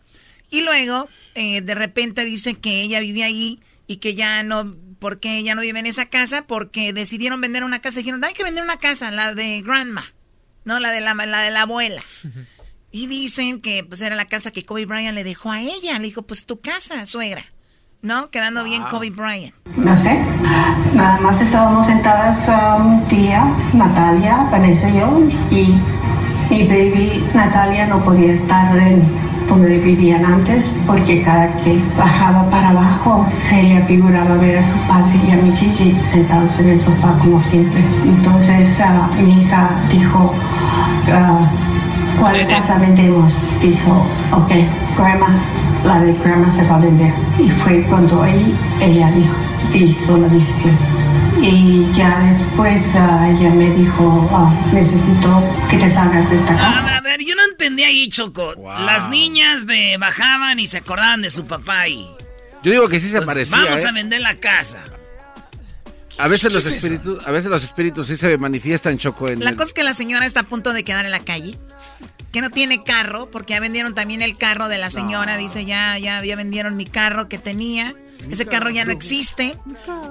[0.51, 5.19] Y luego, eh, de repente dice que ella vivía ahí y que ya no, ¿por
[5.19, 6.47] qué ella no vive en esa casa?
[6.47, 7.99] Porque decidieron vender una casa.
[7.99, 10.13] Dijeron, hay que vender una casa, la de grandma,
[10.65, 12.03] no la de la, la de la abuela.
[12.93, 15.99] Y dicen que pues era la casa que Kobe Bryant le dejó a ella.
[15.99, 17.45] Le dijo, pues tu casa, suegra.
[18.03, 18.31] ¿No?
[18.31, 19.55] Quedando bien Kobe Bryant.
[19.77, 20.21] No sé,
[20.95, 25.21] nada más estábamos sentadas um, tía, Natalia, Vanessa y yo,
[25.51, 25.75] y
[26.51, 29.03] mi baby Natalia no podía estar en
[29.49, 34.77] donde vivían antes porque cada que bajaba para abajo se le figuraba ver a su
[34.89, 37.83] padre y a mi Gigi sentados en el sofá como siempre.
[38.05, 40.33] Entonces ah, mi hija dijo,
[41.13, 41.49] ah,
[42.19, 43.35] ¿cuál casa vendemos?
[43.61, 44.51] Dijo, ok,
[44.97, 45.29] grandma,
[45.87, 47.13] la de grandma se va a vender.
[47.39, 49.35] Y fue cuando ahí ella dijo,
[49.75, 50.77] hizo la decisión.
[51.41, 56.97] Y ya después ah, ella me dijo, ah, necesito que te salgas de esta casa.
[56.97, 58.55] A, ver, yo no entendí ahí, Choco.
[58.85, 62.11] Las niñas ve, bajaban y se acordaban de su papá y...
[62.63, 63.57] Yo digo que sí se pues, parecía.
[63.65, 63.87] Vamos ¿eh?
[63.87, 64.79] a vender la casa.
[66.19, 69.57] A veces los espíritus, a veces los espíritus sí se manifiestan choco en La el-
[69.57, 71.59] cosa es que la señora está a punto de quedar en la calle.
[72.33, 75.37] Que no tiene carro, porque ya vendieron también el carro de la señora.
[75.37, 77.95] Dice, ya, ya, ya vendieron mi carro que tenía.
[78.31, 79.57] Ese carro ya no existe.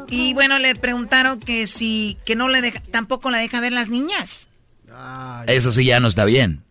[0.10, 3.90] Y bueno, le preguntaron que si, que no le deja, tampoco la deja ver las
[3.90, 4.50] niñas.
[5.48, 6.64] Eso sí ya no está bien.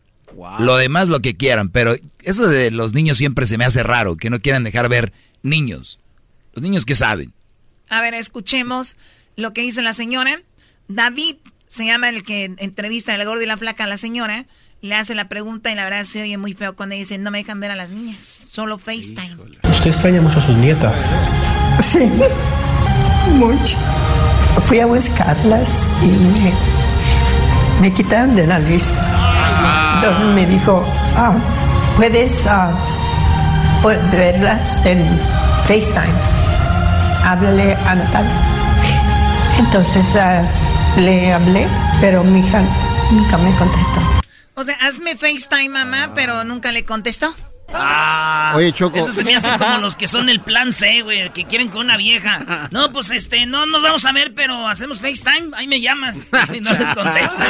[0.59, 4.17] Lo demás lo que quieran, pero eso de los niños siempre se me hace raro,
[4.17, 5.13] que no quieran dejar ver
[5.43, 6.01] niños.
[6.55, 7.33] Los niños que saben.
[7.89, 8.97] A ver, escuchemos
[9.37, 10.43] lo que dice la señora.
[10.89, 11.37] David
[11.69, 14.47] se llama el que entrevista el gordo y la flaca a la señora.
[14.85, 17.39] Le hace la pregunta y la verdad se oye muy feo cuando dice, no me
[17.39, 19.35] dejan ver a las niñas, solo FaceTime.
[19.63, 21.11] Usted extraña mucho a sus nietas.
[21.83, 22.11] Sí,
[23.31, 23.79] mucho.
[24.67, 26.53] Fui a buscarlas y me,
[27.81, 29.95] me quitaron de la lista.
[29.95, 30.85] Entonces me dijo,
[31.17, 31.33] ah,
[31.97, 32.75] puedes ah,
[34.13, 35.03] verlas en
[35.67, 36.13] FaceTime.
[37.25, 38.41] Háblale a Natalia.
[39.59, 40.43] Entonces ah,
[40.99, 41.69] le hablé,
[42.03, 42.61] pero mi hija
[43.11, 44.24] nunca me contestó.
[44.55, 47.35] O sea, hazme FaceTime, mamá, pero nunca le contestó.
[47.73, 48.99] Ah, Oye, Choco.
[48.99, 51.81] Eso se me hace como los que son el plan C, güey, que quieren con
[51.81, 52.69] una vieja.
[52.71, 56.29] No, pues este, no nos vamos a ver, pero hacemos FaceTime, ahí me llamas.
[56.55, 57.45] Y no les contesta.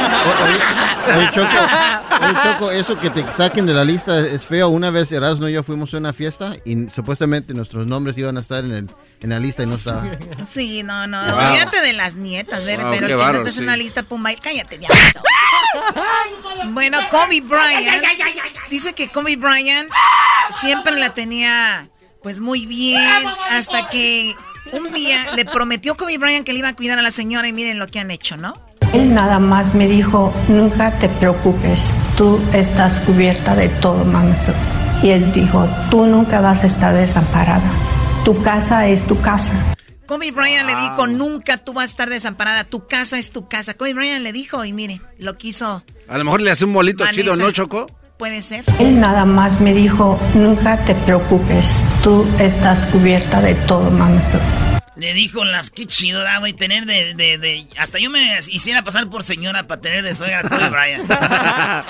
[1.17, 4.69] Oye, Choco, oye, Choco, eso que te saquen de la lista es feo.
[4.69, 8.41] Una vez Erasmo y yo fuimos a una fiesta y supuestamente nuestros nombres iban a
[8.41, 10.05] estar en, el, en la lista y no estaba.
[10.45, 11.47] Sí, no, no, Wow.
[11.49, 14.37] olvídate de las nietas, ver, Wow, pero que no estés en una lista, pumba, y
[14.37, 15.23] cállate, diablito.
[16.73, 18.05] Bueno, Kobe Bryant
[18.71, 19.89] dice que Kobe Bryant
[20.51, 21.89] siempre la tenía
[22.23, 23.01] pues muy bien
[23.51, 24.35] hasta que
[24.73, 27.53] un día le prometió Kobe Bryant que le iba a cuidar a la señora y
[27.53, 28.55] miren lo que han hecho, ¿no?
[28.93, 34.37] Él nada más me dijo, nunca te preocupes, tú estás cubierta de todo, mamá.
[35.03, 37.71] Y él dijo, tú nunca vas a estar desamparada.
[38.25, 39.53] Tu casa es tu casa.
[40.07, 43.75] Kobe Bryant le dijo, nunca tú vas a estar desamparada, tu casa es tu casa.
[43.75, 45.85] Kobe Bryant le dijo y mire, lo quiso.
[46.09, 47.87] A lo mejor le hace un molito chido, ¿no, Choco?
[48.17, 48.65] Puede ser.
[48.79, 54.23] Él nada más me dijo, nunca te preocupes, tú estás cubierta de todo, mamá.
[54.97, 58.83] Le dijo las qué chido, da, güey, tener de, de, de, Hasta yo me hiciera
[58.85, 61.11] pasar por señora para tener de suegra a Kobe Bryant.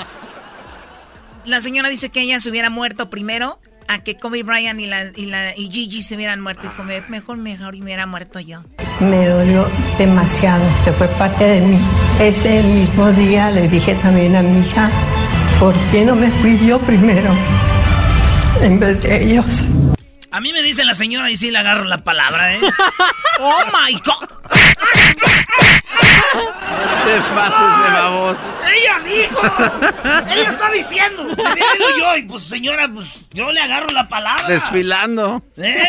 [1.44, 5.04] la señora dice que ella se hubiera muerto primero a que Kobe Bryant y, la,
[5.14, 6.62] y, la, y Gigi se hubieran muerto.
[6.62, 8.62] Dijo, mejor, mejor, y me hubiera muerto yo.
[9.00, 9.66] Me dolió
[9.98, 11.78] demasiado, se fue parte de mí.
[12.20, 14.90] Ese mismo día le dije también a mi hija,
[15.58, 17.30] ¿por qué no me fui yo primero
[18.60, 19.62] en vez de ellos?
[20.34, 22.60] A mí me dice la señora y sí le agarro la palabra, ¿eh?
[23.38, 24.28] ¡Oh, my God!
[27.04, 28.36] te pases de babos.
[28.68, 29.40] ¡Ella dijo!
[30.32, 31.24] ¡Ella está diciendo!
[31.28, 34.48] Digo yo, y pues señora, pues yo le agarro la palabra.
[34.48, 35.40] Desfilando.
[35.56, 35.88] ¿Eh?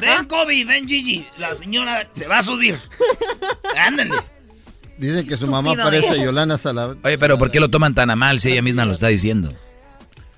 [0.00, 1.24] Ven, Kobe, ven, Gigi.
[1.38, 2.80] La señora se va a subir.
[3.78, 4.16] Ándale.
[4.98, 6.96] Dicen que su mamá parece Yolanda Salav.
[7.04, 9.56] Oye, pero ¿por qué lo toman tan a mal si ella misma lo está diciendo?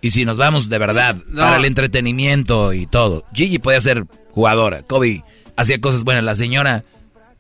[0.01, 3.25] Y si nos vamos de verdad para el entretenimiento y todo.
[3.33, 4.83] Gigi puede ser jugadora.
[4.83, 5.25] Kobe
[5.57, 6.25] hacía cosas buenas.
[6.25, 6.85] La señora,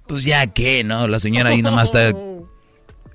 [0.06, 1.06] pues ya qué, ¿no?
[1.06, 2.12] La señora ahí nomás está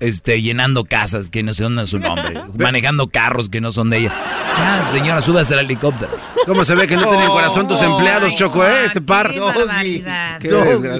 [0.00, 2.40] este, llenando casas que no son su nombre.
[2.58, 4.14] manejando carros que no son de ella.
[4.56, 6.12] Ya, señora, súbase al helicóptero.
[6.46, 8.86] ¿Cómo se ve que no tienen corazón tus empleados, Choco, eh?
[8.86, 9.32] Este par.
[9.32, 10.38] Qué barbaridad.
[10.40, 10.48] Qué,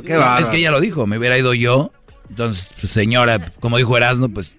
[0.04, 1.92] qué es que ella lo dijo, me hubiera ido yo.
[2.28, 4.58] Entonces, pues, señora, como dijo Erasmo, pues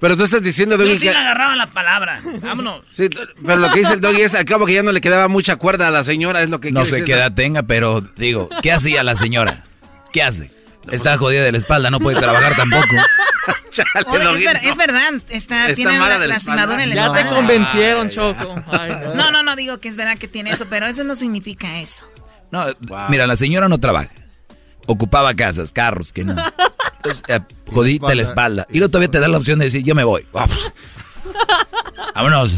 [0.00, 0.94] pero tú estás diciendo, Doggy.
[0.94, 2.22] Yo sí le agarraba la palabra.
[2.42, 2.82] Vámonos.
[2.90, 3.08] Sí,
[3.44, 5.56] pero lo que dice el Doggy es al cabo que ya no le quedaba mucha
[5.56, 8.72] cuerda a la señora, es lo que No sé qué edad tenga, pero digo, ¿qué
[8.72, 9.64] hacía la señora?
[10.12, 10.50] ¿Qué hace?
[10.90, 12.86] Está jodida de la espalda, no puede trabajar tampoco.
[13.70, 17.22] Chale, Oye, es, es, verdad, está, está tiene la, lastimadura en la espalda.
[17.22, 18.62] Ya te convencieron, Choco.
[19.14, 22.04] no, no, no digo que es verdad que tiene eso, pero eso no significa eso.
[22.50, 22.64] No,
[23.08, 24.10] mira, la señora no trabaja.
[24.92, 26.34] Ocupaba casas, carros, que no.
[26.96, 27.38] Entonces, eh,
[27.72, 28.66] jodita la espalda.
[28.70, 30.26] Y luego todavía te da la opción de decir, yo me voy.
[32.16, 32.56] Vámonos.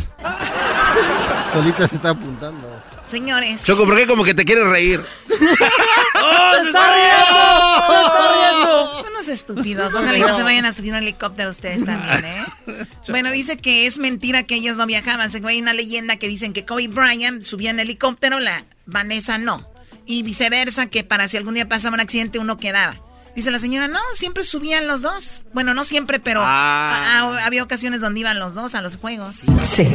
[1.53, 2.83] Solita se está apuntando.
[3.05, 3.65] Señores.
[3.65, 4.99] Choco, ¿por qué como que te quieres reír?
[5.29, 7.87] ¡Oh, se está riendo!
[7.87, 8.97] ¡Se está riendo!
[8.97, 9.95] Son unos estúpidos.
[9.95, 12.87] Ojalá no se vayan a subir un helicóptero ustedes también, ¿eh?
[13.09, 15.29] Bueno, dice que es mentira que ellos no viajaban.
[15.45, 19.71] Hay una leyenda que dicen que Kobe Bryant subía en helicóptero, la Vanessa no.
[20.07, 23.01] Y viceversa, que para si algún día pasaba un accidente uno quedaba.
[23.35, 25.45] Dice la señora, no, siempre subían los dos.
[25.55, 27.39] Bueno, no siempre, pero ah.
[27.45, 29.47] había ocasiones donde iban los dos a los juegos.
[29.67, 29.87] Sí.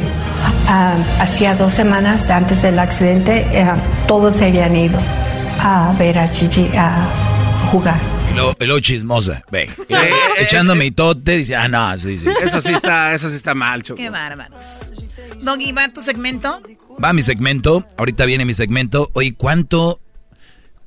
[0.66, 3.66] Ah, hacía dos semanas antes del accidente, eh,
[4.08, 4.98] todos se habían ido
[5.60, 7.08] a ver a Gigi a
[7.70, 8.00] jugar.
[8.60, 9.70] Y luego, chismosa, ve.
[10.38, 12.26] Echando mi tote, dice, ah, no, sí, sí.
[12.42, 13.96] Eso sí está, eso sí está mal, Choco.
[13.96, 14.80] Qué bárbaros.
[15.40, 16.60] Doggy, ¿va tu segmento?
[17.02, 19.10] Va mi segmento, ahorita viene mi segmento.
[19.14, 20.00] Oye, ¿cuánto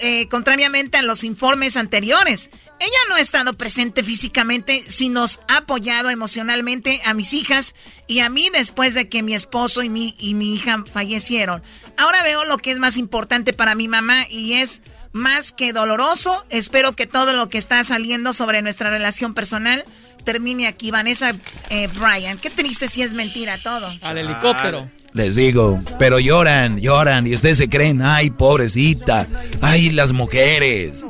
[0.00, 2.50] eh, contrariamente a los informes anteriores.
[2.80, 7.74] Ella no ha estado presente físicamente, sino nos ha apoyado emocionalmente a mis hijas
[8.06, 11.62] y a mí después de que mi esposo y mi, y mi hija fallecieron.
[11.96, 14.82] Ahora veo lo que es más importante para mi mamá y es
[15.12, 16.44] más que doloroso.
[16.50, 19.84] Espero que todo lo que está saliendo sobre nuestra relación personal
[20.24, 20.90] termine aquí.
[20.90, 21.34] Vanessa
[21.70, 23.90] eh, Brian, qué triste si es mentira todo.
[24.02, 24.88] Al helicóptero.
[25.12, 29.26] Les digo, pero lloran, lloran y ustedes se creen, ay, pobrecita,
[29.60, 31.02] ay, las mujeres.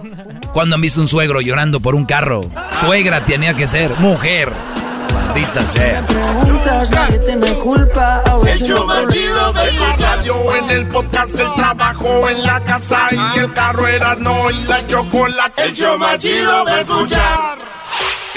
[0.52, 2.50] ¿Cuándo han visto un suegro llorando por un carro?
[2.72, 4.52] Suegra tenía que ser mujer.
[5.12, 6.06] Maldita sea.
[8.46, 13.08] El show más chido de la radio, en el podcast, el trabajo, en la casa
[13.12, 15.64] y el carro era no y la chocolate.
[15.64, 17.38] El más chido de escuchar.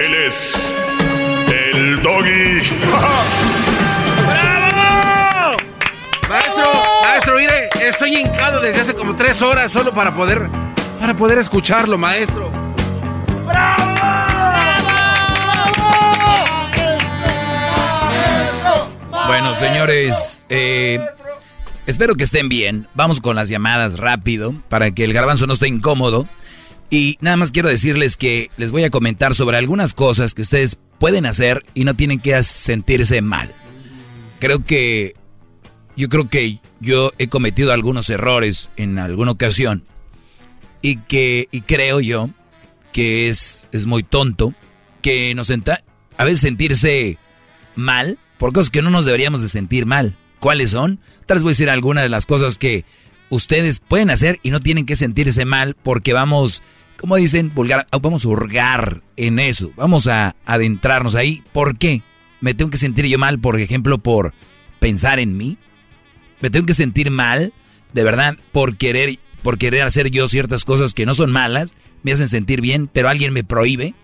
[0.00, 0.74] Él es
[1.72, 2.60] el doggy.
[4.26, 5.56] ¡Bravo!
[6.28, 6.64] Maestro,
[7.02, 10.48] maestro, mire, estoy hincado desde hace como tres horas solo para poder,
[11.00, 12.50] para poder escucharlo, maestro.
[13.46, 13.94] ¡Bravo!
[19.26, 21.00] Bueno, señores, eh,
[21.86, 22.86] espero que estén bien.
[22.94, 26.28] Vamos con las llamadas rápido para que el garbanzo no esté incómodo.
[26.90, 30.78] Y nada más quiero decirles que les voy a comentar sobre algunas cosas que ustedes
[30.98, 33.52] pueden hacer y no tienen que sentirse mal.
[34.38, 35.14] Creo que
[35.96, 39.84] yo creo que yo he cometido algunos errores en alguna ocasión
[40.82, 42.30] y que y creo yo
[42.92, 44.54] que es, es muy tonto
[45.02, 45.82] que nos senta,
[46.16, 47.18] a veces sentirse
[47.74, 50.16] mal por cosas que no nos deberíamos de sentir mal.
[50.40, 51.00] ¿Cuáles son?
[51.26, 52.84] Tal vez voy a decir algunas de las cosas que
[53.30, 56.62] ustedes pueden hacer y no tienen que sentirse mal porque vamos,
[56.98, 61.42] como dicen, vulgar, vamos a hurgar en eso, vamos a adentrarnos ahí.
[61.52, 62.02] ¿Por qué?
[62.40, 64.32] ¿Me tengo que sentir yo mal, por ejemplo, por
[64.80, 65.58] pensar en mí?
[66.40, 67.52] ¿Me tengo que sentir mal,
[67.92, 72.12] de verdad, por querer, por querer hacer yo ciertas cosas que no son malas, me
[72.12, 73.94] hacen sentir bien, pero alguien me prohíbe?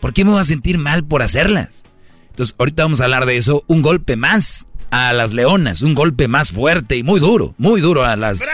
[0.00, 1.84] ¿Por qué me voy a sentir mal por hacerlas?
[2.30, 6.26] Entonces, ahorita vamos a hablar de eso, un golpe más a las leonas, un golpe
[6.26, 8.44] más fuerte y muy duro, muy duro a las eh,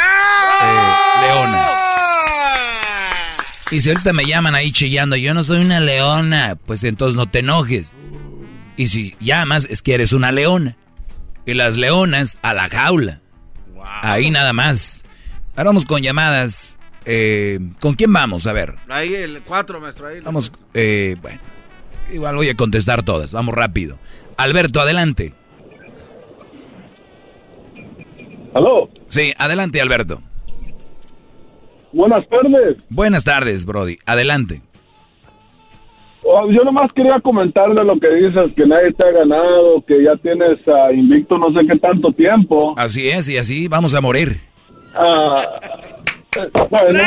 [1.22, 1.85] leonas.
[3.72, 7.28] Y si ahorita me llaman ahí chillando, yo no soy una leona, pues entonces no
[7.28, 7.92] te enojes.
[8.76, 10.76] Y si llamas, es que eres una leona.
[11.46, 13.20] Y las leonas a la jaula.
[14.02, 15.04] Ahí nada más.
[15.56, 16.78] Ahora vamos con llamadas.
[17.04, 18.46] Eh, ¿Con quién vamos?
[18.46, 18.74] A ver.
[18.88, 20.08] Ahí el 4, maestro.
[20.08, 21.40] Ahí vamos, eh, bueno.
[22.12, 23.32] Igual voy a contestar todas.
[23.32, 23.98] Vamos rápido.
[24.36, 25.34] Alberto, adelante.
[28.54, 28.90] ¿Aló?
[29.08, 30.22] Sí, adelante, Alberto.
[31.96, 32.76] Buenas tardes.
[32.90, 33.96] Buenas tardes, Brody.
[34.04, 34.60] Adelante.
[36.22, 40.14] Oh, yo nomás quería comentarle lo que dices, que nadie te ha ganado, que ya
[40.16, 42.74] tienes uh, invicto no sé qué tanto tiempo.
[42.76, 44.42] Así es, y así vamos a morir.
[44.94, 45.42] Ah,
[46.36, 47.02] eh, bueno.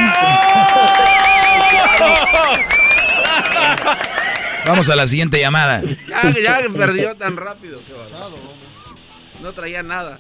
[4.65, 5.83] Vamos a la siguiente llamada.
[6.07, 7.79] Ya, ya perdió tan rápido.
[9.43, 10.17] No traía nada.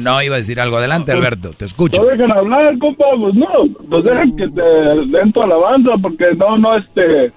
[0.00, 0.76] No, iba a decir algo.
[0.76, 2.02] Adelante, Alberto, te escucho.
[2.02, 3.48] No dejen hablar, compa, pues no.
[3.88, 7.32] Pues dejen que te den tu alabanza, porque no, no, este,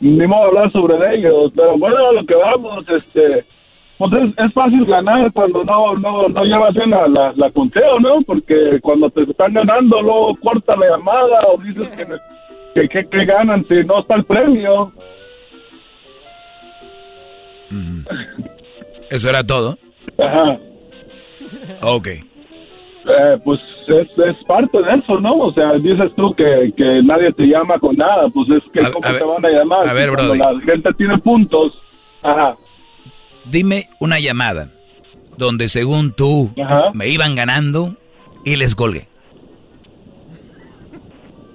[0.00, 1.52] ni modo hablar sobre ellos.
[1.54, 3.44] Pero bueno, a lo que vamos, este,
[3.98, 8.00] pues es, es fácil ganar cuando no, no, no llevas bien la, la, la conteo,
[8.00, 8.20] ¿no?
[8.22, 12.06] Porque cuando te están ganando, luego corta la llamada o dices que,
[12.74, 14.92] que, que, que ganan si no está el premio.
[19.10, 19.78] ¿Eso era todo?
[20.18, 20.56] Ajá.
[21.82, 22.06] Ok.
[22.08, 23.58] Eh, pues
[23.88, 25.34] es, es parte de eso, ¿no?
[25.34, 28.92] O sea, dices tú que, que nadie te llama con nada, pues es que A-
[28.92, 29.88] ¿cómo a te ver, van a llamar?
[29.88, 30.38] a ver, cuando Brody.
[30.38, 31.72] La gente tiene puntos.
[32.22, 32.54] Ajá.
[33.44, 34.68] Dime una llamada
[35.36, 36.50] donde según tú
[36.94, 37.96] me iban ganando
[38.44, 39.08] y les colgué.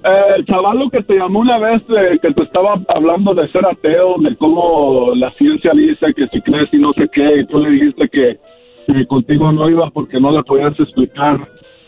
[0.03, 3.65] Eh, el chavalo que te llamó una vez eh, que te estaba hablando de ser
[3.65, 7.60] ateo, de cómo la ciencia dice que si crees y no sé qué, y tú
[7.60, 8.40] le dijiste que,
[8.93, 11.39] que contigo no iba porque no le podías explicar.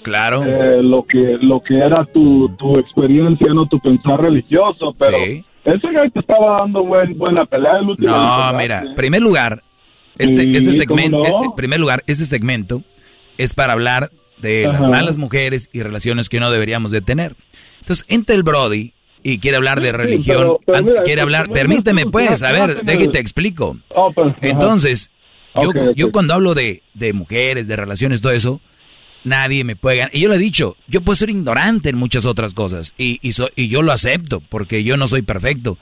[0.02, 0.44] Claro.
[0.46, 5.88] eh, lo que lo que era tu, tu experiencia, no tu pensar religioso, pero ese
[5.92, 8.10] güey te estaba dando buen, buena pelea el último.
[8.16, 9.62] No, mira, en primer lugar,
[10.18, 11.44] este, Sí, este ¿cómo segmento, no?
[11.44, 12.82] en primer lugar, este segmento
[13.38, 14.10] es para hablar
[14.42, 14.90] de las Ajá.
[14.90, 17.36] malas mujeres y relaciones que no deberíamos de tener.
[17.82, 21.50] Entonces, entra el Brody y quiere hablar de Sí, religión, pero- pero mira, quiere hablar,
[21.50, 23.76] permíteme pues, a ver, déjate te explico.
[23.90, 24.34] Oh, pues.
[24.42, 25.12] Entonces,
[25.56, 28.62] yo, yo cuando hablo de, de mujeres, de relaciones, todo eso,
[29.24, 30.16] nadie me puede ganar.
[30.16, 32.94] Y yo lo he dicho, yo puedo ser ignorante en muchas otras cosas.
[32.98, 35.78] Y, y, so- y yo lo acepto, porque yo no soy perfecto.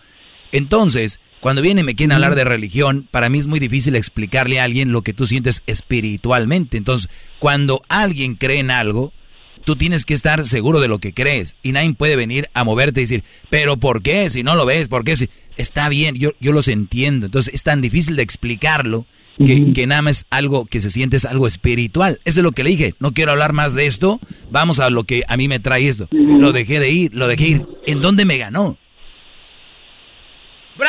[0.52, 4.60] Entonces, cuando vienen y me quieren hablar de religión, para mí es muy difícil explicarle
[4.60, 6.78] a alguien lo que tú sientes espiritualmente.
[6.78, 9.14] Entonces, cuando alguien cree en algo,
[9.68, 11.58] tú tienes que estar seguro de lo que crees.
[11.62, 14.30] Y nadie puede venir a moverte y decir, pero ¿por qué?
[14.30, 15.18] Si no lo ves, ¿por qué?
[15.18, 15.30] Si...
[15.58, 17.26] Está bien, yo, yo los entiendo.
[17.26, 19.06] Entonces, es tan difícil de explicarlo
[19.46, 22.22] que, que nada más es algo que se siente es algo espiritual.
[22.24, 22.94] Eso es lo que le dije.
[23.00, 24.22] No quiero hablar más de esto.
[24.52, 26.08] Vamos a lo que a mí me trae esto.
[26.12, 27.66] Lo dejé de ir, lo dejé ir.
[27.86, 28.78] ¿En dónde me ganó?
[30.78, 30.86] No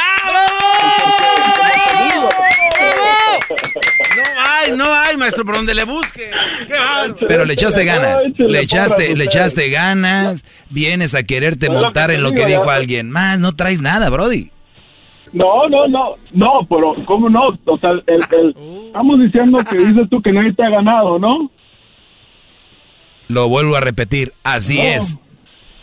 [4.38, 6.30] hay, no hay, maestro, por donde le busque.
[6.66, 6.74] Qué.
[7.28, 12.32] Pero le echaste ganas, le echaste, le echaste ganas, vienes a quererte montar en lo
[12.32, 12.74] que dijo ya.
[12.74, 14.50] alguien más, no traes nada, Brody.
[15.32, 17.48] No, no, no, no, pero ¿cómo no?
[17.66, 18.54] O sea, el, el-
[18.86, 21.50] estamos diciendo que dices tú que nadie te ha ganado, ¿no?
[23.28, 24.82] Lo vuelvo a repetir, así No.
[24.84, 25.18] es.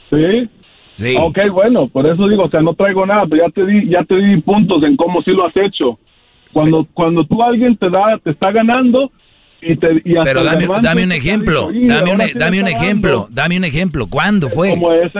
[0.09, 0.49] Sí.
[0.93, 1.15] Sí.
[1.19, 4.03] Ok, bueno, por eso digo, o sea, no traigo nada, pero ya te di, ya
[4.05, 5.99] te di puntos en cómo sí lo has hecho.
[6.55, 9.11] Cuando, cuando tú alguien te da, te está ganando
[9.61, 10.45] y te y hasta Pero el
[10.81, 13.27] dame, un ejemplo, dijo, "Y dame un, dame un ejemplo, dando".
[13.41, 14.07] dame un ejemplo.
[14.07, 14.69] ¿Cuándo fue?
[14.69, 15.19] Como ese,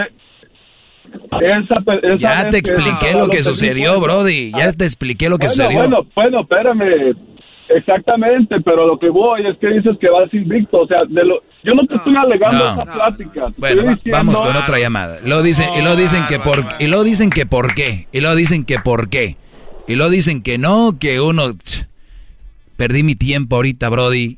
[1.41, 1.75] esa,
[2.17, 4.51] Ya te expliqué lo que sucedió, dijo, Brody.
[4.51, 5.79] Ya te expliqué lo que bueno, sucedió.
[5.81, 7.15] Bueno, bueno, espérame.
[7.67, 10.81] Exactamente, pero lo que voy es que dices que vas invicto.
[10.81, 12.71] O sea, de lo, yo no te estoy alegando No.
[12.73, 13.47] esa plática.
[13.57, 15.17] Bueno, estoy va- diciendo- vamos con otra llamada.
[15.25, 18.35] Lo dicen, y lo dicen que por, y lo dicen que por qué, y lo
[18.35, 19.35] dicen que por qué,
[19.87, 21.53] y lo dicen que no, que uno,
[22.75, 24.37] perdí mi tiempo ahorita, Brody,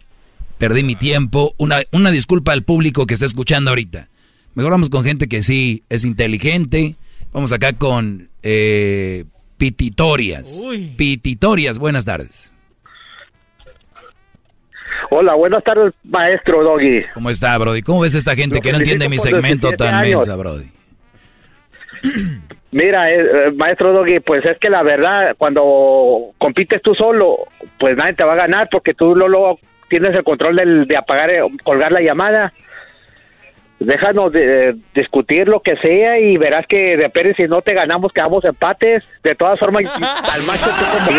[0.58, 1.54] perdí mi tiempo.
[1.58, 4.10] Una, una disculpa al público que está escuchando ahorita.
[4.56, 6.96] Mejor vamos con gente que sí es inteligente.
[7.32, 9.26] Vamos acá con eh,
[9.58, 10.64] Pititorias.
[10.98, 12.54] Pititorias, buenas tardes.
[15.10, 17.04] Hola, buenas tardes, maestro Doggy.
[17.14, 17.82] ¿Cómo está, Brody?
[17.82, 20.28] ¿Cómo ves esta gente Lo que no entiende mi segmento 17 tan años.
[20.28, 20.72] mensa, Brody?
[22.72, 27.48] Mira, eh, eh, maestro Doggy, pues es que la verdad, cuando compites tú solo,
[27.80, 31.30] pues nadie te va a ganar porque tú luego tienes el control del- de apagar,
[31.30, 32.52] eh, colgar la llamada.
[33.80, 38.12] Déjanos de, discutir lo que sea y verás que de Pérez si no te ganamos
[38.12, 39.04] quedamos empates.
[39.24, 41.12] De todas formas, al macho tú como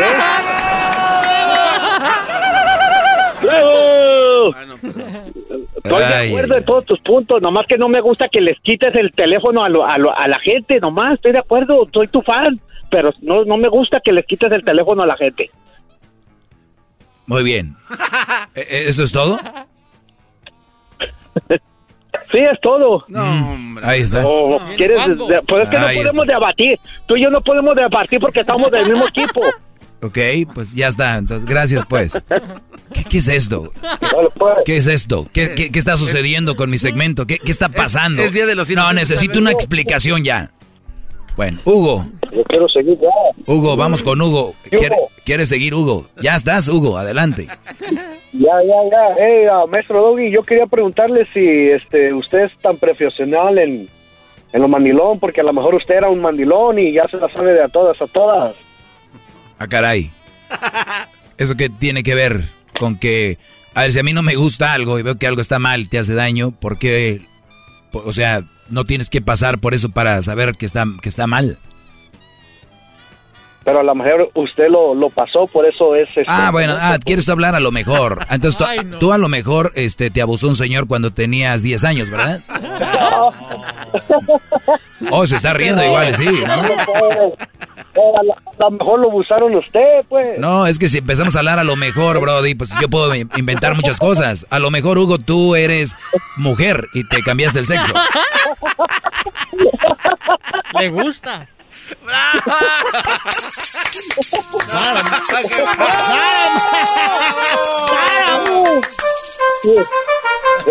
[3.43, 4.55] ¡Bravo!
[5.77, 8.94] Estoy de acuerdo en todos tus puntos, nomás que no me gusta que les quites
[8.94, 12.23] el teléfono a, lo- a, lo- a la gente, nomás, estoy de acuerdo, soy tu
[12.23, 12.60] fan,
[12.90, 15.51] pero no, no me gusta que les quites el teléfono a la gente.
[17.27, 17.77] Muy bien.
[18.55, 19.39] ¿E- e- ¿Eso es todo?
[22.31, 23.05] Sí, es todo.
[23.82, 24.23] Ahí está.
[24.27, 27.74] O quieres, de- pues es que Ahí no podemos debatir, tú y yo no podemos
[27.77, 29.40] debatir porque estamos del mismo equipo.
[30.00, 30.18] Ok,
[30.54, 31.16] pues ya está.
[31.16, 32.12] Entonces, gracias, pues.
[32.92, 33.70] ¿Qué, qué es esto?
[34.64, 35.26] ¿Qué es esto?
[35.32, 37.26] ¿Qué, qué- qué está sucediendo con mi segmento?
[37.26, 38.22] ¿Qué, qué está pasando?
[38.22, 40.50] es Día de los no, necesito una explicación ya.
[41.36, 42.04] Bueno, Hugo.
[42.32, 43.08] Yo quiero seguir ya.
[43.52, 44.54] Hugo, vamos con Hugo.
[44.64, 44.96] ¿Qué ¿Quiere-?
[45.24, 46.06] ¿Quieres seguir, Hugo?
[46.20, 47.46] Ya estás, Hugo, adelante.
[48.32, 49.14] Ya, ya, ya.
[49.18, 53.88] Hey, ah, maestro Doggy, yo quería preguntarle si este, usted es tan profesional en,
[54.52, 57.28] en lo mandilón, porque a lo mejor usted era un mandilón y ya se la
[57.28, 58.54] sabe de a todas, a todas.
[59.59, 60.12] Ah, caray.
[61.36, 62.48] ¿Eso qué tiene que ver
[62.78, 63.39] con que,
[63.74, 65.89] a ver, si a mí no me gusta algo y veo que algo está mal,
[65.89, 67.22] te hace daño, ¿por qué?
[67.93, 71.59] O sea, no tienes que pasar por eso para saber que está, que está mal.
[73.68, 76.08] Pero a lo mejor usted lo, lo pasó, por eso es...
[76.08, 78.24] este, Ah, bueno, ah, quieres hablar a lo mejor.
[78.30, 78.64] Entonces tú,
[78.98, 82.40] tú a lo mejor este, te abusó un señor cuando tenías 10 años, ¿verdad?
[85.10, 86.52] Oh, se está riendo igual, sí, ¿no?
[86.54, 86.62] A
[88.22, 90.38] lo- a lo mejor lo abusaron usted, pues.
[90.38, 93.30] No, es que si empezamos a hablar a lo mejor, Brody, pues yo puedo in-
[93.36, 94.46] inventar muchas cosas.
[94.50, 95.94] A lo mejor, Hugo, tú eres
[96.36, 97.92] mujer y te cambiaste el sexo.
[100.80, 101.46] Le gusta.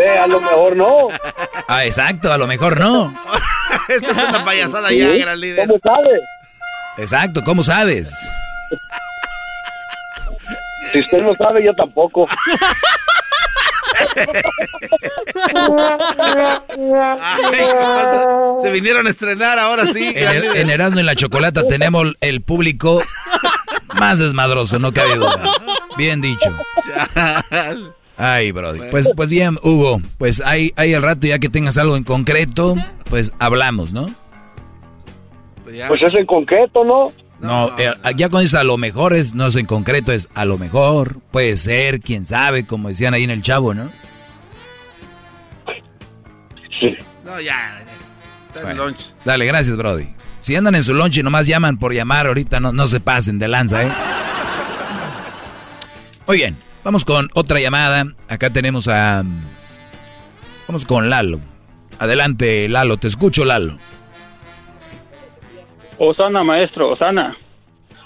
[0.01, 1.07] Eh, a lo mejor no.
[1.67, 3.13] Ah, exacto, a lo mejor no.
[3.87, 5.67] Esto es una payasada ya, Sí, gran líder.
[5.67, 6.19] ¿Cómo sabe?
[6.97, 8.11] Exacto, ¿cómo sabes?
[10.91, 12.27] Si usted no sabe, yo tampoco.
[18.61, 20.11] Se vinieron a estrenar ahora sí.
[20.15, 23.01] En, en Erasmo y la Chocolata tenemos el público
[23.95, 25.51] más desmadroso, no cabe duda.
[25.97, 26.55] Bien dicho.
[28.17, 28.81] Ay, Brody.
[28.89, 32.75] Pues, pues bien, Hugo, pues hay, hay el rato ya que tengas algo en concreto,
[33.09, 34.07] pues hablamos, ¿no?
[35.63, 37.11] Pues es en concreto, ¿no?
[37.39, 40.45] No, eh, ya cuando dices a lo mejor es, no es en concreto, es a
[40.45, 43.91] lo mejor, puede ser, quién sabe, como decían ahí en el chavo, ¿no?
[46.79, 46.97] Sí.
[47.23, 47.81] No, ya.
[48.47, 48.97] Está en Bueno.
[49.23, 50.07] Dale, gracias, Brody.
[50.39, 53.37] Si andan en su lunch y nomás llaman por llamar, ahorita no, no se pasen
[53.37, 53.91] de lanza, ¿eh?
[56.25, 58.05] Muy bien, vamos con otra llamada.
[58.27, 59.23] Acá tenemos a...
[60.67, 61.39] Vamos con Lalo.
[61.99, 63.77] Adelante, Lalo, te escucho, Lalo.
[65.97, 67.35] Osana, maestro, Osana.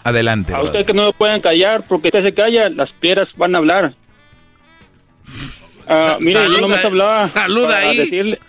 [0.03, 3.53] Adelante, A usted que no me pueden callar, porque usted se calla, las piedras van
[3.55, 3.93] a hablar.
[5.87, 7.97] Ah, Sa- mire, yo saluda- no me hablaba saluda ahí.
[7.97, 8.39] decirle,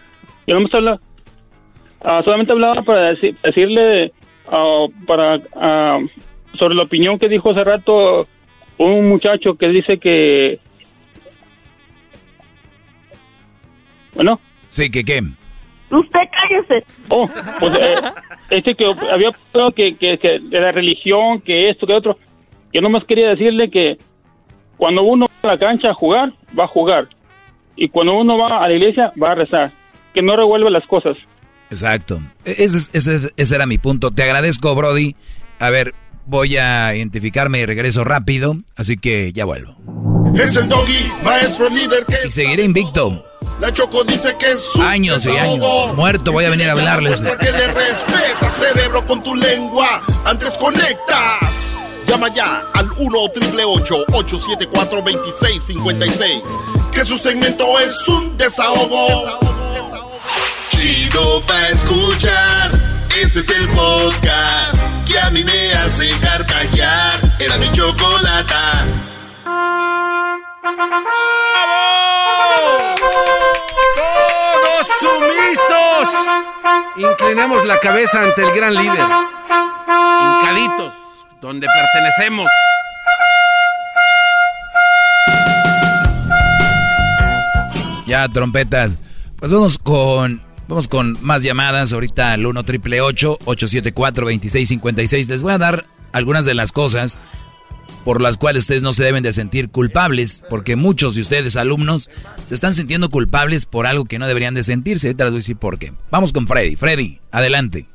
[0.47, 1.01] yo no me hablaba,
[2.02, 4.12] ah, solamente hablaba para deci- decirle
[4.51, 5.39] ah, para
[6.59, 8.27] sobre la opinión que dijo hace rato
[8.78, 10.59] un muchacho que dice que
[14.14, 14.39] bueno
[14.69, 15.23] Sí, que qué.
[15.93, 16.86] Usted cállese.
[17.09, 17.28] Oh,
[17.60, 17.94] pues eh,
[18.51, 22.19] este que había pensado que, que, que de la religión, que esto, que otro.
[22.73, 23.98] Yo nomás quería decirle que
[24.78, 27.09] cuando uno va a la cancha a jugar, va a jugar.
[27.77, 29.73] Y cuando uno va a la iglesia, va a rezar.
[30.14, 31.16] Que no revuelva las cosas.
[31.70, 32.20] Exacto.
[32.44, 34.10] E- Ese, es- ese, es- ese era mi punto.
[34.10, 35.14] Te agradezco, Brody.
[35.59, 35.94] A ver,
[36.27, 39.77] voy a identificarme y regreso rápido, así que ya vuelvo.
[40.35, 43.24] Es el doggy, maestro líder que Y seguiré invicto.
[43.63, 45.85] La Choco dice que es su Años y desahogo.
[45.85, 45.97] años.
[45.97, 47.21] Muerto voy a venir a hablarles.
[47.21, 50.03] Que le respeta, cerebro, con tu lengua.
[50.25, 51.71] Antes conectas.
[52.09, 56.43] Llama ya al 1 874 2656
[56.93, 59.39] Que su segmento es un desahogo.
[60.71, 62.73] Chido pa' escuchar.
[63.23, 64.75] Este es el podcast
[65.07, 67.21] que a mí me hace carcajear.
[67.39, 68.87] Era mi chocolata.
[72.65, 72.91] ¡Todos
[75.03, 76.15] sumisos!
[76.97, 79.05] Inclinamos la cabeza ante el gran líder.
[80.20, 80.95] Hincaditos,
[81.41, 82.49] donde pertenecemos.
[88.07, 88.93] Ya, trompetas.
[89.39, 91.93] Pues vamos con, vamos con más llamadas.
[91.93, 97.19] Ahorita al 1 triple 874 2656 Les voy a dar algunas de las cosas
[98.05, 102.10] por las cuales ustedes no se deben de sentir culpables, porque muchos de ustedes, alumnos,
[102.47, 105.09] se están sintiendo culpables por algo que no deberían de sentirse.
[105.09, 105.93] Ahorita les voy a decir por qué.
[106.10, 106.77] Vamos con Freddy.
[106.77, 107.86] Freddy, adelante.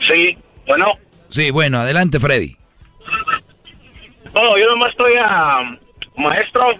[0.00, 0.36] Sí,
[0.66, 0.86] bueno.
[1.28, 2.56] Sí, bueno, adelante, Freddy.
[4.32, 5.78] Bueno, yo nomás estoy a
[6.16, 6.72] maestro.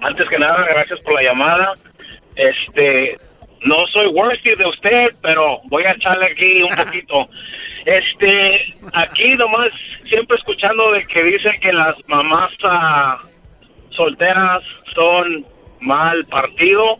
[0.00, 1.74] Antes que nada, gracias por la llamada.
[2.36, 3.18] Este,
[3.62, 7.28] no soy worthy de usted, pero voy a echarle aquí un poquito.
[7.84, 9.70] Este, aquí nomás
[10.08, 13.20] siempre escuchando de que dicen que las mamás ah,
[13.90, 14.62] solteras
[14.94, 15.46] son
[15.80, 16.98] mal partido.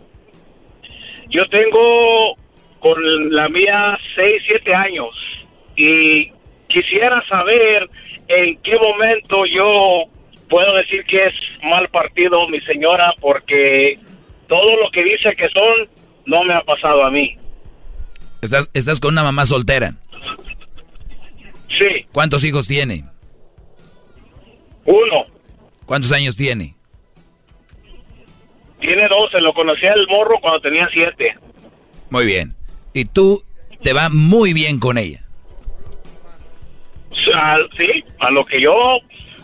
[1.29, 2.37] Yo tengo
[2.81, 5.15] con la mía 6, 7 años
[5.77, 6.33] y
[6.69, 7.89] quisiera saber
[8.29, 10.05] en qué momento yo
[10.49, 13.99] puedo decir que es mal partido mi señora porque
[14.49, 16.00] todo lo que dice que son
[16.31, 17.37] no me ha pasado a mí.
[18.41, 19.95] Estás, estás con una mamá soltera.
[21.69, 23.05] Sí, ¿Cuántos hijos tiene?
[24.85, 25.27] uno.
[25.87, 26.75] ¿Cuántos años tiene?
[28.81, 31.35] Tiene 12, lo conocí al morro cuando tenía 7.
[32.11, 32.55] Muy bien.
[32.95, 33.43] Y tú
[33.83, 35.25] te va muy bien con ella.
[37.13, 37.31] Sí,
[38.21, 38.73] a lo que yo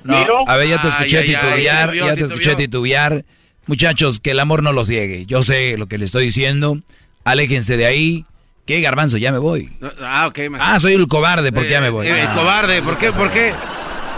[0.04, 0.48] No, miro.
[0.48, 3.24] a ver, ya te escuché Ay, ay, ay, titubear, titubeó, ya te escuché titubear.
[3.66, 5.26] Muchachos, que el amor no los ciegue.
[5.26, 6.78] Yo sé lo que les estoy diciendo.
[7.24, 8.24] Aléjense de ahí.
[8.66, 9.16] ¿Qué garbanzo?
[9.16, 9.70] Ya me voy.
[10.02, 10.38] Ah, ok.
[10.59, 12.06] Ah, soy el cobarde, ¿por qué ya me voy?
[12.09, 12.34] Eh, el Ah.
[12.34, 13.12] cobarde, ¿por qué?
[13.12, 13.52] ¿Por qué?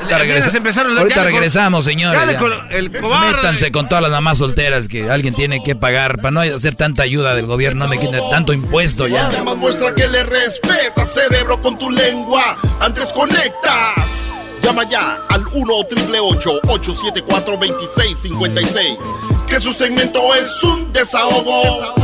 [0.00, 2.20] Ahorita, regresa- empezaron, regresamos, señores.
[2.70, 3.36] el cobarde.
[3.38, 7.02] Métanse con todas las mamás solteras que alguien tiene que pagar para no hacer tanta
[7.02, 9.28] ayuda del gobierno, no me quiten tanto impuesto ya.
[9.28, 12.56] Llama, muestra que le respeta, cerebro, con tu lengua.
[12.80, 14.27] Antes conectas.
[14.68, 18.98] Llama ya al 1 874 2656
[19.46, 21.94] Que su segmento es un desahogo.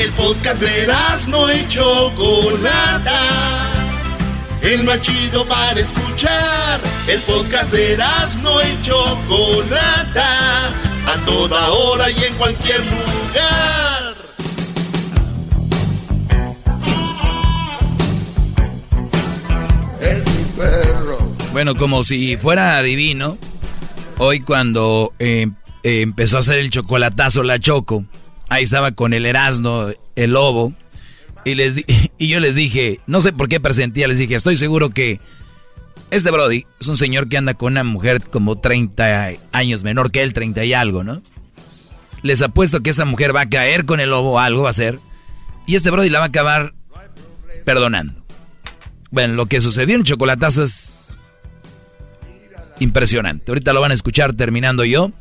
[0.00, 0.92] El podcast de
[1.28, 3.20] no y Chocolata.
[4.60, 6.80] El más chido para escuchar.
[7.06, 7.96] El podcast de
[8.42, 10.70] no y Chocolata.
[11.06, 13.86] A toda hora y en cualquier lugar.
[21.52, 23.38] Bueno, como si fuera adivino,
[24.18, 25.46] Hoy cuando eh,
[25.82, 28.06] eh, empezó a hacer el chocolatazo la Choco,
[28.48, 30.72] ahí estaba con el Erasmo, el lobo,
[31.44, 31.84] y, les
[32.18, 35.20] y yo les dije, no sé por qué presentía, les dije, estoy seguro que
[36.10, 40.22] este Brody es un señor que anda con una mujer como 30 años menor que
[40.22, 41.22] él, 30 y algo, ¿no?
[42.22, 44.98] Les apuesto que esa mujer va a caer con el lobo, algo va a hacer,
[45.66, 46.72] y este Brody la va a acabar
[47.66, 48.25] perdonando.
[49.10, 51.12] Bueno, lo que sucedió en Chocolatazo es
[52.80, 53.50] impresionante.
[53.50, 55.12] Ahorita lo van a escuchar terminando yo.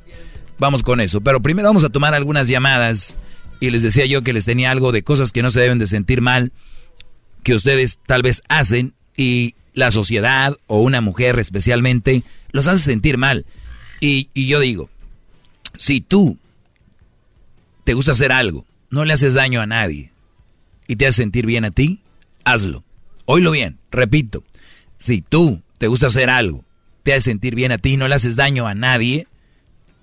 [0.59, 1.21] Vamos con eso.
[1.21, 3.15] Pero primero vamos a tomar algunas llamadas.
[3.59, 5.87] Y les decía yo que les tenía algo de cosas que no se deben de
[5.87, 6.51] sentir mal,
[7.43, 13.17] que ustedes tal vez hacen y la sociedad o una mujer especialmente los hace sentir
[13.17, 13.45] mal.
[14.01, 14.89] Y, y yo digo,
[15.77, 16.37] si tú
[17.85, 20.11] te gusta hacer algo, no le haces daño a nadie
[20.87, 22.01] y te hace sentir bien a ti,
[22.43, 22.84] hazlo.
[23.25, 24.43] Oílo bien, repito,
[24.97, 26.63] si tú te gusta hacer algo,
[27.03, 29.27] te hace sentir bien a ti no le haces daño a nadie,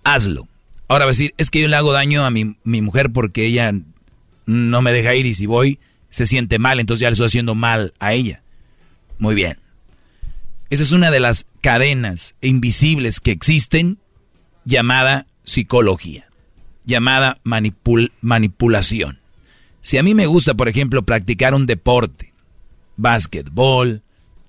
[0.05, 0.49] hazlo.
[0.89, 3.47] Ahora va a decir, es que yo le hago daño a mi, mi mujer porque
[3.47, 3.73] ella
[4.47, 5.79] no me deja ir y si voy
[6.11, 8.43] se siente mal, entonces ya le estoy haciendo mal a ella.
[9.19, 9.59] Muy bien.
[10.69, 13.99] Esa es una de las cadenas invisibles que existen
[14.65, 16.29] llamada psicología,
[16.85, 19.21] llamada manipulación.
[19.81, 22.32] Si a mí me gusta, por ejemplo, practicar un deporte,
[23.03, 24.03] básquetbol,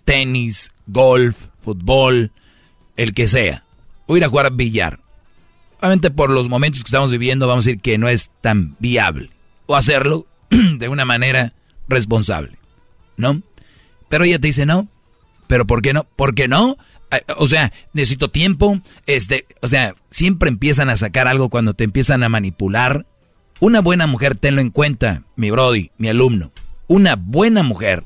[0.05, 2.31] tenis, golf, fútbol,
[2.95, 3.65] el que sea,
[4.05, 4.99] o ir a jugar billar,
[5.79, 9.31] obviamente por los momentos que estamos viviendo vamos a decir que no es tan viable,
[9.65, 11.53] o hacerlo de una manera
[11.89, 12.57] responsable,
[13.17, 13.41] ¿no?
[14.09, 14.87] Pero ella te dice no,
[15.47, 16.05] pero ¿por qué no?
[16.15, 16.77] ¿Por qué no?
[17.37, 22.23] O sea, necesito tiempo, este, o sea, siempre empiezan a sacar algo cuando te empiezan
[22.23, 23.05] a manipular
[23.63, 26.51] una buena mujer, tenlo en cuenta, mi Brody, mi alumno.
[26.87, 28.03] Una buena mujer,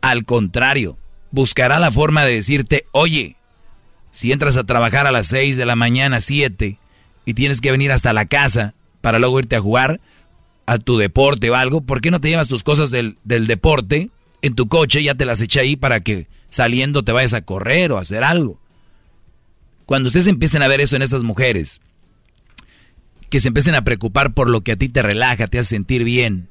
[0.00, 0.98] al contrario,
[1.30, 3.36] buscará la forma de decirte, oye,
[4.10, 6.78] si entras a trabajar a las 6 de la mañana, 7,
[7.24, 10.00] y tienes que venir hasta la casa para luego irte a jugar
[10.66, 14.10] a tu deporte o algo, ¿por qué no te llevas tus cosas del, del deporte
[14.42, 15.02] en tu coche?
[15.02, 18.24] Ya te las eché ahí para que saliendo te vayas a correr o a hacer
[18.24, 18.58] algo.
[19.86, 21.80] Cuando ustedes empiecen a ver eso en estas mujeres,
[23.30, 26.04] que se empiecen a preocupar por lo que a ti te relaja, te hace sentir
[26.04, 26.48] bien.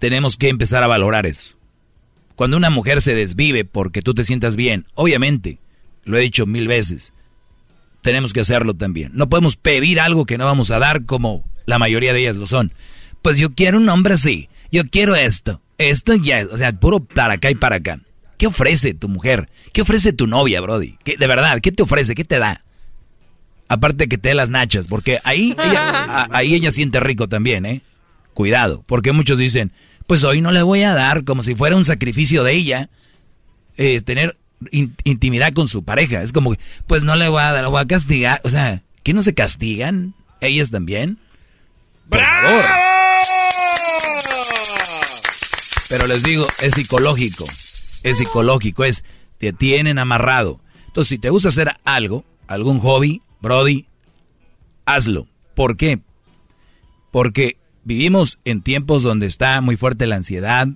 [0.00, 1.54] Tenemos que empezar a valorar eso.
[2.34, 5.58] Cuando una mujer se desvive porque tú te sientas bien, obviamente,
[6.04, 7.12] lo he dicho mil veces,
[8.00, 9.12] tenemos que hacerlo también.
[9.14, 12.46] No podemos pedir algo que no vamos a dar como la mayoría de ellas lo
[12.46, 12.72] son.
[13.20, 17.34] Pues yo quiero un hombre así, yo quiero esto, esto ya, o sea, puro para
[17.34, 18.00] acá y para acá.
[18.38, 19.50] ¿Qué ofrece tu mujer?
[19.74, 20.96] ¿Qué ofrece tu novia, Brody?
[21.04, 22.14] ¿Qué, de verdad, ¿qué te ofrece?
[22.14, 22.64] ¿Qué te da?
[23.68, 27.82] Aparte que te dé las nachas, porque ahí ella, ahí ella siente rico también, ¿eh?
[28.32, 29.72] Cuidado, porque muchos dicen,
[30.10, 32.90] pues hoy no le voy a dar como si fuera un sacrificio de ella
[33.76, 34.36] eh, tener
[35.04, 36.20] intimidad con su pareja.
[36.20, 36.56] Es como,
[36.88, 38.40] pues no le voy a dar, lo voy a castigar.
[38.42, 40.14] O sea, ¿qué no se castigan?
[40.40, 41.20] ¿Ellas también?
[42.06, 42.60] ¡Bravo!
[45.90, 47.44] Pero les digo, es psicológico.
[48.02, 49.04] Es psicológico, es,
[49.38, 50.58] te tienen amarrado.
[50.88, 53.86] Entonces, si te gusta hacer algo, algún hobby, Brody,
[54.86, 55.28] hazlo.
[55.54, 56.00] ¿Por qué?
[57.12, 60.68] Porque vivimos en tiempos donde está muy fuerte la ansiedad,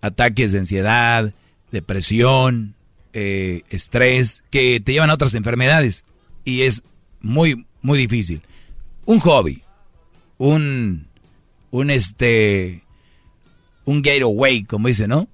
[0.00, 1.32] ataques de ansiedad,
[1.70, 2.74] depresión,
[3.12, 6.04] eh, estrés, que te llevan a otras enfermedades.
[6.44, 6.82] Y es
[7.20, 8.42] muy, muy difícil.
[9.04, 9.62] Un hobby,
[10.38, 11.06] un,
[11.70, 12.84] un este,
[13.84, 15.28] un gateway, como dice, ¿no?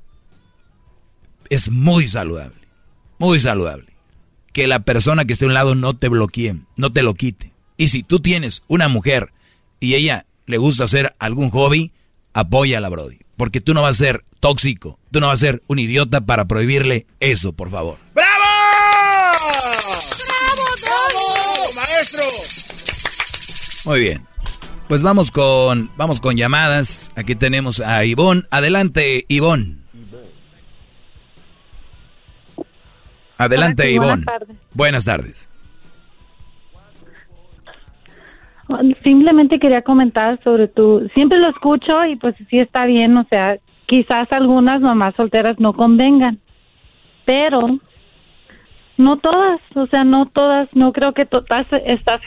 [1.48, 2.56] Es muy saludable,
[3.18, 3.97] muy saludable
[4.52, 7.52] que la persona que esté a un lado no te bloquee, no te lo quite.
[7.77, 9.32] Y si tú tienes una mujer
[9.81, 11.93] y ella le gusta hacer algún hobby,
[12.32, 13.18] apóyala, Brody.
[13.36, 16.47] Porque tú no vas a ser tóxico, tú no vas a ser un idiota para
[16.47, 17.98] prohibirle eso, por favor.
[18.14, 18.44] ¡Bravo!
[20.28, 21.64] ¡Bravo, bravo!
[21.77, 22.24] ¡Maestro!
[23.90, 24.27] Muy bien.
[24.89, 27.10] Pues vamos con, vamos con llamadas.
[27.16, 28.44] Aquí tenemos a Ivonne.
[28.51, 29.78] Adelante, Ivonne.
[33.36, 34.24] Adelante, Ivonne.
[34.73, 35.48] Buenas tardes.
[39.02, 41.09] Simplemente quería comentar sobre tu...
[41.14, 45.72] Siempre lo escucho y pues sí está bien, o sea, quizás algunas mamás solteras no
[45.72, 46.40] convengan,
[47.24, 47.78] pero
[48.97, 52.20] no todas, o sea, no todas, no creo que todas estás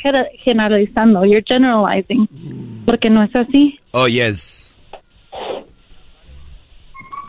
[0.44, 2.28] generalizando, you're generalizing,
[2.86, 3.80] porque no es así.
[3.92, 4.78] Oh, yes.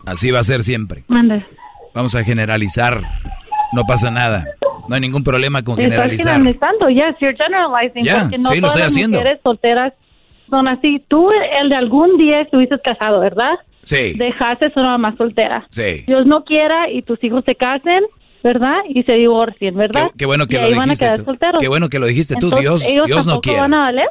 [0.05, 1.03] Así va a ser siempre.
[1.07, 1.45] Mande.
[1.93, 3.01] Vamos a generalizar
[3.71, 4.45] no pasa nada.
[4.87, 6.11] No hay ningún problema con generalizar.
[6.11, 8.03] Estás generalizando, yes, you're generalizing.
[8.05, 9.17] Porque no sí, lo estoy las haciendo.
[9.17, 9.93] mujeres solteras
[10.49, 11.03] son así.
[11.07, 13.53] Tú, el de algún día estuviste casado, ¿verdad?
[13.83, 14.13] Sí.
[14.17, 15.65] Dejaste a una mamá soltera.
[15.69, 16.03] Sí.
[16.05, 18.03] Dios no quiera y tus hijos se casen
[18.43, 18.77] ¿verdad?
[18.89, 20.07] Y se divorcien, ¿verdad?
[20.11, 21.23] Qué, qué bueno que y lo dijiste tú.
[21.25, 21.61] solteros.
[21.61, 22.47] Qué bueno que lo dijiste tú.
[22.47, 23.61] Entonces, Dios, ¿ellos Dios no quiere.
[23.61, 24.09] van a valer?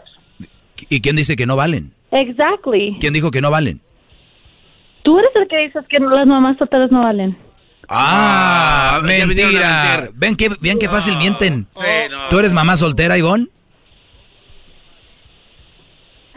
[0.88, 1.92] ¿Y quién dice que no valen?
[2.10, 2.96] Exactly.
[3.00, 3.80] ¿Quién dijo que no valen?
[5.02, 7.36] Tú eres el que dices que las mamás solteras no valen.
[7.92, 9.96] Ah, ya vinieron a mentira.
[9.98, 10.10] mentir.
[10.14, 11.66] Ven qué, ven qué fácil mienten.
[12.30, 13.48] ¿Tú eres mamá soltera, Ivonne?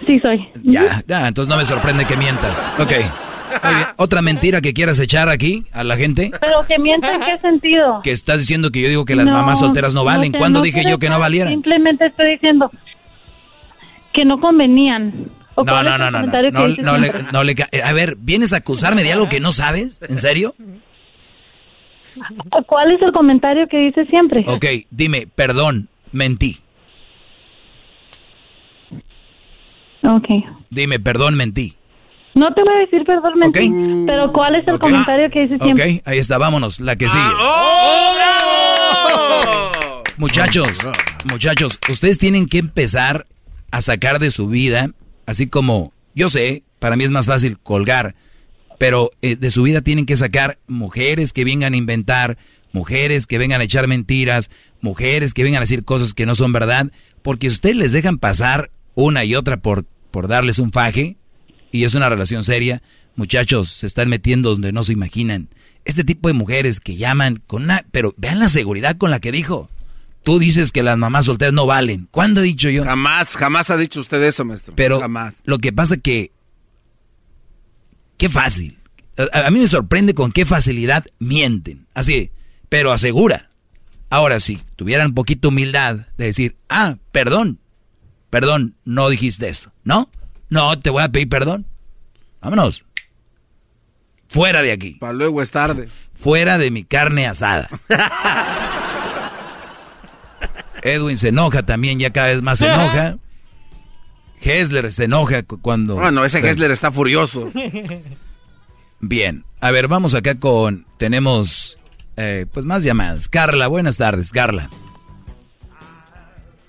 [0.06, 0.46] Sí, soy.
[0.64, 2.60] Ya, ya, entonces no me sorprende que mientas.
[2.80, 2.92] Ok.
[3.98, 6.32] ¿Otra mentira que quieras echar aquí a la gente?
[6.42, 8.02] Pero que mienten, ¿en qué sentido?
[8.04, 10.32] Que estás diciendo que yo digo que las No, mamás solteras no valen.
[10.32, 11.54] sé, ¿Cuándo no dije yo que no valieran?
[11.54, 12.72] Simplemente estoy diciendo
[14.12, 15.28] que no convenían.
[15.56, 18.16] ¿O No, no, no, no, no, que no, no le, no le eh, A ver,
[18.18, 20.02] ¿vienes a acusarme de algo que no sabes?
[20.10, 20.56] ¿En serio?
[22.68, 24.44] ¿Cuál es el comentario que dices siempre?
[24.48, 26.60] Ok, dime, perdón, mentí.
[30.04, 30.28] Ok.
[30.70, 31.76] Dime, perdón, mentí.
[32.36, 33.72] No te voy a decir perdón, mentí,
[34.08, 36.02] pero ¿cuál es el comentario que dices Ok, siempre?
[36.06, 37.24] ahí está, vámonos, la que sigue.
[40.18, 40.88] Muchachos,
[41.26, 43.28] muchachos, ustedes tienen que empezar
[43.72, 44.90] a sacar de su vida,
[45.28, 48.16] así como yo sé, para mí es más fácil colgar,
[48.78, 52.38] pero eh, de su vida tienen que sacar mujeres que vengan a inventar,
[52.72, 54.50] mujeres que vengan a echar mentiras,
[54.82, 56.92] mujeres que vengan a decir cosas que no son verdad,
[57.22, 61.18] porque ustedes les dejan pasar una y otra por, por darles un faje,
[61.72, 62.82] y es una relación seria,
[63.16, 65.50] muchachos, se están metiendo donde no se imaginan.
[65.86, 67.84] Este tipo de mujeres que llaman con una...
[67.92, 69.70] Pero vean la seguridad con la que dijo.
[70.24, 72.08] Tú dices que las mamás solteras no valen.
[72.12, 72.86] ¿Cuándo he dicho yo?
[72.86, 74.74] Jamás, jamás ha dicho usted eso, maestro.
[74.76, 75.36] Pero jamás.
[75.44, 76.32] lo que pasa que...
[78.24, 78.80] Qué fácil.
[79.18, 81.88] A, a mí me sorprende con qué facilidad mienten.
[81.94, 82.32] Así,
[82.70, 83.50] pero asegura.
[84.10, 87.60] Ahora sí, tuvieran un poquito humildad de decir, ah, perdón,
[88.30, 90.10] perdón, no dijiste eso, ¿no?
[90.48, 91.66] No, te voy a pedir perdón.
[92.40, 92.86] Vámonos.
[94.30, 94.92] Fuera de aquí.
[95.02, 95.90] Para luego es tarde.
[96.14, 97.68] Fuera de mi carne asada.
[100.82, 103.18] Edwin se enoja también, ya cada vez más se enoja.
[104.44, 105.96] Hessler se enoja cu- cuando...
[105.96, 107.50] Bueno, ese Hessler está furioso.
[109.00, 110.86] Bien, a ver, vamos acá con...
[110.98, 111.78] Tenemos
[112.18, 113.28] eh, pues más llamadas.
[113.28, 114.70] Carla, buenas tardes, Carla.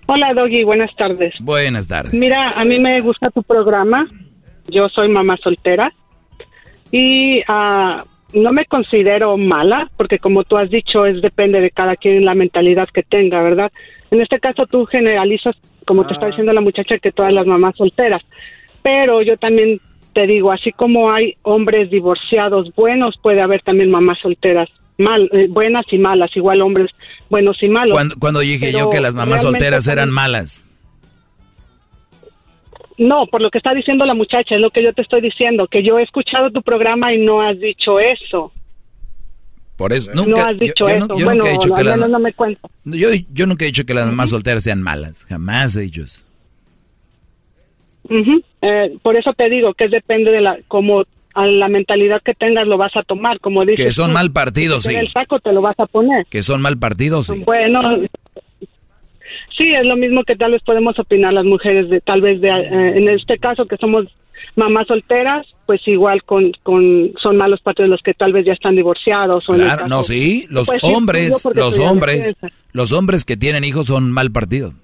[0.06, 1.34] Hola Doggy, buenas tardes.
[1.40, 2.12] Buenas tardes.
[2.12, 4.06] Mira, a mí me gusta tu programa.
[4.68, 5.92] Yo soy mamá soltera
[6.90, 11.96] y ah, no me considero mala porque como tú has dicho, es depende de cada
[11.96, 13.72] quien la mentalidad que tenga, ¿verdad?
[14.14, 17.74] En este caso tú generalizas, como te está diciendo la muchacha, que todas las mamás
[17.76, 18.22] solteras.
[18.80, 19.80] Pero yo también
[20.12, 24.68] te digo, así como hay hombres divorciados buenos, puede haber también mamás solteras
[24.98, 26.92] mal, eh, buenas y malas, igual hombres
[27.28, 27.92] buenos y malos.
[27.92, 30.64] Cuando, cuando dije yo que las mamás solteras eran malas.
[32.96, 35.66] No, por lo que está diciendo la muchacha, es lo que yo te estoy diciendo,
[35.66, 38.52] que yo he escuchado tu programa y no has dicho eso.
[39.76, 41.06] Por eso, no nunca, has yo- dicho yo, eso.
[41.08, 42.68] no- yo bueno, nunca he dicho que al las, menos no me cuenta.
[42.84, 45.24] yo, yo nunca he dicho que las mamás solteras sean malas.
[45.28, 46.22] Jamás he dicho eso.
[48.62, 52.66] Eh, por eso te digo que depende de la como a la mentalidad que tengas
[52.68, 53.84] lo vas a tomar, como dices.
[53.86, 55.00] Que son mal partido, si te sí.
[55.06, 56.26] El saco te lo vas a poner.
[56.26, 57.42] Que son mal partidos, sí.
[57.44, 57.80] Bueno,
[59.56, 62.48] sí, es lo mismo que tal vez podemos opinar las mujeres de tal vez de
[62.50, 64.04] eh, en este caso que somos
[64.56, 68.76] mamás solteras, pues igual con, con son malos partidos los que tal vez ya están
[68.76, 72.34] divorciados o Claro, no, sí, los Pues hombres, los hombres,
[72.72, 74.74] los hombres que tienen hijos son mal partido.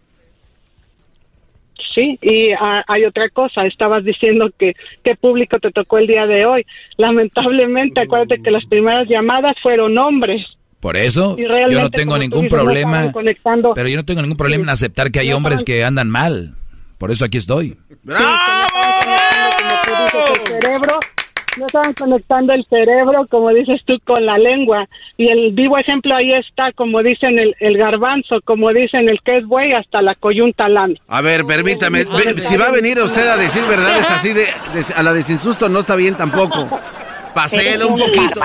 [1.94, 6.26] Sí, y ah, hay otra cosa, estabas diciendo que qué público te tocó el día
[6.26, 6.64] de hoy.
[6.96, 10.40] Lamentablemente, acuérdate que las primeras llamadas fueron hombres.
[10.78, 13.12] Por eso yo no tengo ningún dices, problema,
[13.74, 16.54] pero yo no tengo ningún problema en aceptar que hay No hombres que andan mal.
[17.00, 17.76] Por eso aquí estoy.
[18.06, 18.14] Como
[19.84, 20.98] tú dices, el cerebro,
[21.58, 24.86] no estaban conectando el cerebro, como dices tú, con la lengua.
[25.16, 29.38] Y el vivo ejemplo ahí está, como dicen el, el garbanzo, como dicen el que
[29.38, 30.94] es buey, hasta la coyunta lana.
[31.08, 32.04] A ver, permítame.
[32.04, 35.22] ve- si va a venir usted a decir verdades así de, de- a la de
[35.22, 36.68] sin susto, no está bien tampoco.
[37.34, 38.40] Paselo un poquito.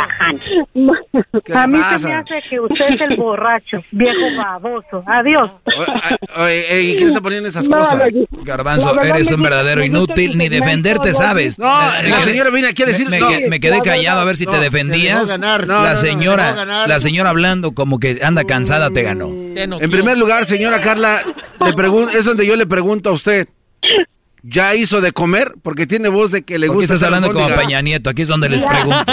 [1.44, 1.98] ¿Qué le A mí pasa?
[1.99, 5.03] se me hace que usted es el borracho, viejo baboso.
[5.07, 5.52] Adiós.
[6.82, 8.02] ¿y quién está poniendo esas No, cosas?
[8.44, 11.57] Garbanzo, eres un verdadero inútil, ni defenderte sabes.
[11.60, 11.72] No,
[12.02, 13.10] Me la señora viene aquí a decir.
[13.10, 13.28] Me, no.
[13.30, 15.30] que- me quedé callado a ver si No, te defendías.
[15.30, 15.68] ganar.
[15.68, 19.28] No, no, la no, se señora, la señora hablando como que anda cansada te ganó.
[19.28, 21.22] En primer lugar, señora Carla,
[21.64, 23.48] le pregun- es donde yo le pregunto a usted.
[24.48, 25.54] ¿Ya hizo de comer?
[25.64, 26.94] Porque tiene voz de que le ¿Por qué gusta.
[26.96, 27.48] estás hablando como.
[27.56, 28.10] Peña Nieto?
[28.12, 29.04] Aquí es donde les pregunto.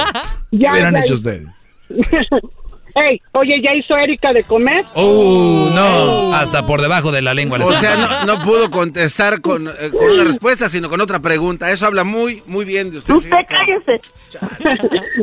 [0.50, 1.48] ¿Qué Ya, hubieran hecho ustedes?
[2.94, 4.84] Ey, oye, ¿ya hizo Erika de comer?
[4.94, 6.34] ¡Oh, no!
[6.34, 7.58] Hasta por debajo de la lengua.
[7.58, 11.20] le O sea, no, no pudo contestar con, eh, con una respuesta, sino con otra
[11.20, 11.70] pregunta.
[11.70, 13.14] Eso habla muy, muy bien de usted.
[13.14, 13.46] Usted señor.
[13.46, 14.00] cállese.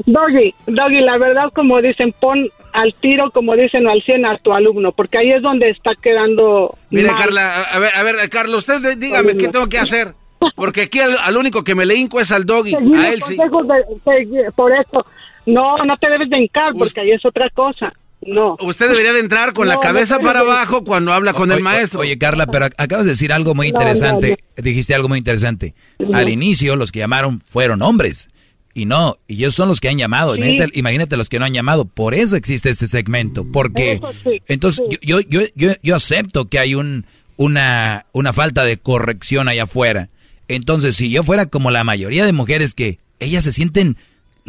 [0.05, 4.53] Doggy, Doggy, la verdad, como dicen, pon al tiro, como dicen, al 100 a tu
[4.53, 6.75] alumno, porque ahí es donde está quedando.
[6.89, 7.17] Mire, mal.
[7.21, 10.13] Carla, a- ver, a ver, Carlos, usted de- dígame qué tengo que hacer.
[10.55, 12.71] Porque aquí al, al único que me le hinco es al doggy.
[12.71, 13.35] Seguir A los él sí.
[13.35, 15.05] consejos de- seguir- por eso.
[15.45, 17.93] No, no te debes de hincar, porque ahí es otra cosa.
[18.21, 18.57] No.
[18.59, 22.01] Usted debería de entrar con la cabeza no para abajo cuando habla con el maestro.
[22.01, 24.37] Oye, Carla, pero ac- acabas de decir algo muy No, interesante.
[24.57, 25.73] no, Dijiste algo muy interesante.
[25.99, 26.17] No.
[26.17, 28.27] Al inicio, los que llamaron fueron hombres.
[28.73, 30.33] Y no, y ellos son los que han llamado.
[30.35, 30.41] Sí.
[30.41, 31.85] Imagínate, imagínate los que no han llamado.
[31.85, 33.45] Por eso existe este segmento.
[33.51, 37.05] Porque Eso sí, entonces yo, yo, yo, yo acepto que hay un,
[37.37, 40.09] una, una falta de corrección allá afuera.
[40.49, 43.95] Entonces, si yo fuera como la mayoría de mujeres que ellas se sienten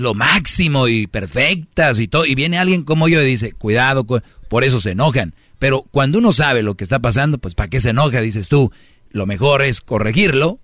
[0.01, 4.20] lo máximo y perfectas y todo, y viene alguien como yo y dice, cuidado, cu-
[4.48, 5.35] por eso se enojan.
[5.59, 8.20] Pero cuando uno sabe lo que está pasando, pues ¿para qué se enoja?
[8.20, 8.72] Dices tú,
[9.10, 10.59] lo mejor es corregirlo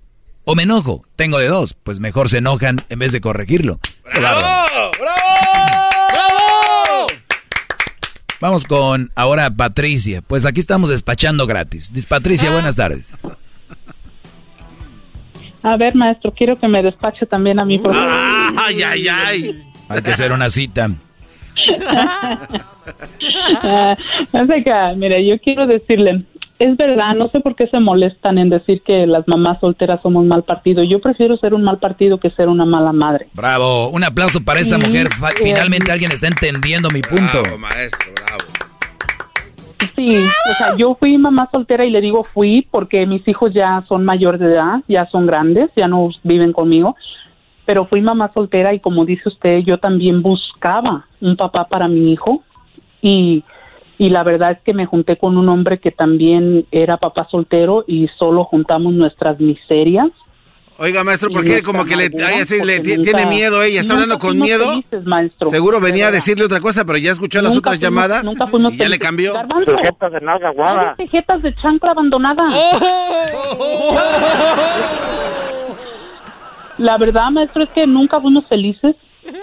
[0.44, 1.02] o me enojo.
[1.16, 3.78] Tengo de dos, pues mejor se enojan en vez de corregirlo.
[4.12, 4.90] Qué bárbaro.
[8.40, 10.20] Vamos con ahora Patricia.
[10.22, 11.92] Pues aquí estamos despachando gratis.
[11.92, 13.12] Dis- Patricia, buenas tardes.
[15.66, 17.78] A ver, maestro, quiero que me despache también a mí.
[17.80, 18.08] Por favor.
[18.56, 19.62] Ay, ay, ay.
[19.88, 20.88] Hay que hacer una cita.
[23.62, 26.22] Que, mire, yo quiero decirle,
[26.60, 30.24] es verdad, no sé por qué se molestan en decir que las mamás solteras somos
[30.24, 30.84] mal partido.
[30.84, 33.26] Yo prefiero ser un mal partido que ser una mala madre.
[33.32, 33.88] Bravo.
[33.88, 35.08] Un aplauso para esta mujer.
[35.42, 37.42] Finalmente alguien está entendiendo mi punto.
[37.58, 38.44] maestro, bravo.
[39.96, 43.82] Sí, o sea, yo fui mamá soltera y le digo fui porque mis hijos ya
[43.88, 46.96] son mayores de edad, ya son grandes, ya no viven conmigo,
[47.64, 52.12] pero fui mamá soltera y como dice usted, yo también buscaba un papá para mi
[52.12, 52.42] hijo
[53.00, 53.42] y,
[53.96, 57.82] y la verdad es que me junté con un hombre que también era papá soltero
[57.86, 60.10] y solo juntamos nuestras miserias.
[60.78, 63.80] Oiga, maestro, ¿por qué como que le, ay, así le tiene miedo ella?
[63.80, 64.68] ¿Está hablando con miedo?
[64.68, 65.48] felices, maestro.
[65.48, 68.74] Seguro venía a decirle otra cosa, pero ya escuchó las otras fuimos- llamadas nunca fuimos
[68.74, 69.32] y ya le cambió.
[69.66, 70.94] Sujetas de nalga guada.
[70.96, 72.42] Cállate, jetas de chancla abandonada.
[76.78, 78.96] La verdad, maestro, es que nunca fuimos felices.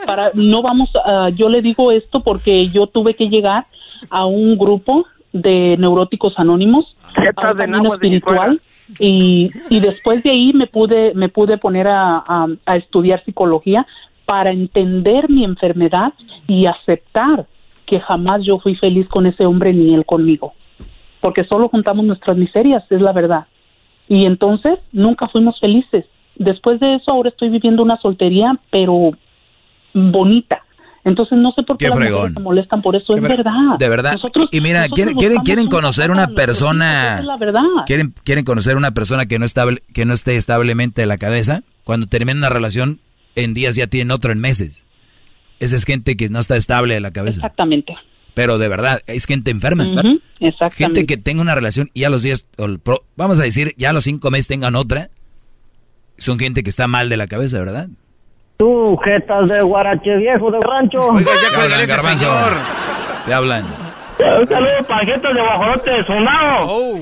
[0.06, 3.66] Para, no vamos, a- yo le digo esto porque yo tuve que llegar
[4.10, 6.96] a un grupo de neuróticos anónimos,
[7.36, 8.62] a un de camino nabo de espiritual,
[9.00, 13.86] y, y después de ahí me pude, me pude poner a, a- a estudiar psicología
[14.26, 16.14] para entender mi enfermedad
[16.48, 17.46] y aceptar
[17.86, 20.54] que jamás yo fui feliz con ese hombre ni él conmigo
[21.22, 23.46] porque solo juntamos nuestras miserias, es la verdad.
[24.10, 26.04] Y entonces nunca fuimos felices.
[26.36, 29.12] Después de eso ahora estoy viviendo una soltería, pero
[29.94, 30.62] bonita.
[31.06, 32.20] Entonces no sé por qué, Qué las fregón.
[32.20, 33.78] mujeres se molestan por eso, es verdad.
[33.78, 34.14] De verdad.
[34.14, 37.20] Nosotros- y mira, nosotros quieren, quieren, conocer una persona.
[37.20, 37.62] es la verdad.
[37.86, 41.64] Quieren, quieren conocer una persona que no estable, que no esté establemente de la cabeza.
[41.84, 43.00] Cuando terminan una relación,
[43.36, 44.86] en días ya tienen otro en meses.
[45.60, 47.38] Esa es gente que no está estable de la cabeza.
[47.38, 47.96] Exactamente.
[48.34, 49.84] Pero de verdad, es gente enferma.
[49.84, 50.76] Ujú, exactamente.
[50.78, 52.46] Gente que tenga una relación y a los días,
[53.16, 55.10] vamos a decir, ya a los cinco meses tengan otra.
[56.18, 57.90] Son gente que está mal de la cabeza, ¿verdad?
[58.58, 61.00] Tú, jetas de guarache viejo de rancho.
[61.10, 62.26] Oiga, ya cuélgale hablan, ese garbanzo.
[62.26, 62.54] señor.
[63.26, 63.66] Te hablan.
[64.42, 66.66] Un saludo para jetas de guajolote sonado.
[66.70, 67.00] Oh.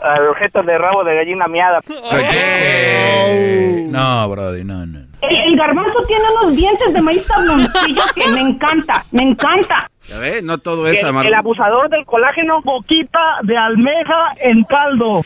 [0.00, 1.80] Al jetas de rabo de gallina miada.
[1.84, 3.86] ¿Qué?
[3.90, 5.00] No, Brody, no, no.
[5.20, 9.90] El, el garbanzo tiene unos dientes de maíz tabloncillos que me encanta, me encanta.
[10.08, 11.28] Ya ve, no todo es amargo.
[11.28, 15.22] el abusador del colágeno, boquita de almeja en caldo.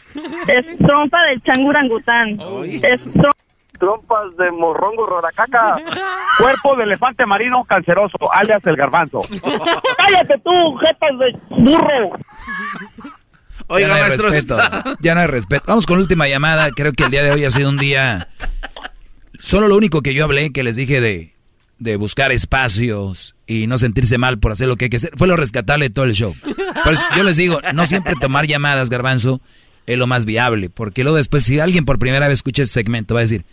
[0.49, 2.39] Es trompa del changurangután.
[2.65, 3.01] Es
[3.79, 5.77] trompas de morrongo roracaca.
[6.39, 9.21] Cuerpo de elefante marino canceroso, alias el garbanzo.
[9.97, 12.19] Cállate tú, jetas de burro.
[13.69, 14.29] Oiga, ya no hay maestro.
[14.31, 14.59] respeto.
[15.01, 15.65] Ya no hay respeto.
[15.69, 16.71] Vamos con la última llamada.
[16.71, 18.29] Creo que el día de hoy ha sido un día.
[19.39, 21.35] Solo lo único que yo hablé, que les dije de,
[21.79, 25.29] de buscar espacios y no sentirse mal por hacer lo que hay que hacer, fue
[25.29, 26.35] lo rescatable de todo el show.
[27.17, 29.41] Yo les digo, no siempre tomar llamadas, garbanzo,
[29.87, 30.71] es lo más viable.
[30.71, 33.45] Porque luego después, si alguien por primera vez escucha ese segmento, va a decir,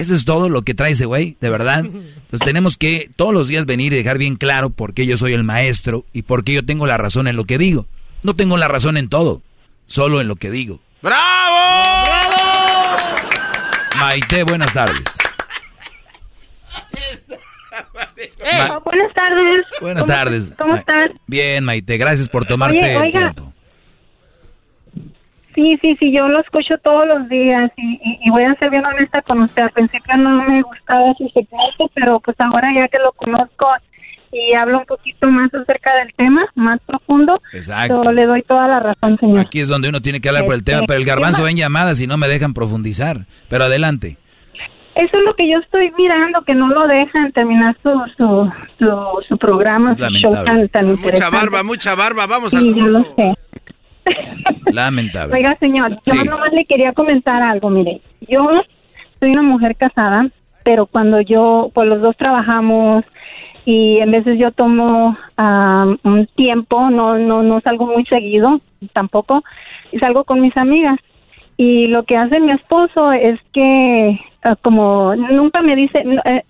[0.00, 1.36] ¿eso es todo lo que trae ese güey?
[1.40, 1.80] ¿De verdad?
[1.84, 5.32] Entonces tenemos que todos los días venir y dejar bien claro por qué yo soy
[5.34, 7.86] el maestro y por qué yo tengo la razón en lo que digo.
[8.22, 9.42] No tengo la razón en todo,
[9.86, 10.80] solo en lo que digo.
[11.02, 11.16] ¡Bravo!
[13.98, 15.04] Maite, buenas tardes.
[17.94, 18.08] Ma-
[18.52, 19.64] Ah, buenas tardes.
[19.80, 20.52] buenas ¿Cómo- tardes.
[20.58, 21.10] ¿Cómo estás?
[21.26, 23.49] Bien, Maite, gracias por tomarte Oye, el tiempo.
[25.60, 28.70] Sí, sí, sí, yo lo escucho todos los días y, y- y voy a ser
[28.70, 29.60] bien honesta con usted.
[29.64, 33.66] Al principio no me gustaba su segmento, pero pues ahora ya que lo conozco
[34.32, 37.42] y habla un poquito más acerca del tema, más profundo.
[37.52, 38.02] Exacto.
[38.04, 39.40] So, le doy toda la razón, señor.
[39.40, 41.48] Aquí es donde uno tiene que hablar por el tema, Este, pero el garbanzo ¿qué
[41.48, 43.26] ven llamadas y no me dejan profundizar.
[43.50, 44.16] Pero adelante.
[44.94, 49.22] Eso es lo que yo estoy mirando, que no lo dejan terminar su, su, su,
[49.28, 50.68] su programa, Es su show lamentable.
[50.70, 53.14] tan, tan Mucha barba, mucha barba, vamos al Sí, yo lo punto.
[53.16, 53.34] sé.
[54.72, 55.34] Lamentable.
[55.34, 56.28] Oiga, señor, yo Sí.
[56.28, 58.00] nomás le quería comentar algo, mire.
[58.28, 58.48] Yo
[59.18, 60.28] soy una mujer casada,
[60.64, 63.04] pero cuando yo, pues los dos trabajamos
[63.64, 68.60] y en veces yo tomo ah, un tiempo, no, no, no salgo muy seguido
[68.92, 69.42] tampoco,
[69.92, 70.98] y salgo con mis amigas.
[71.56, 76.42] Y lo que hace mi esposo es que, ah, como nunca me dice, eh,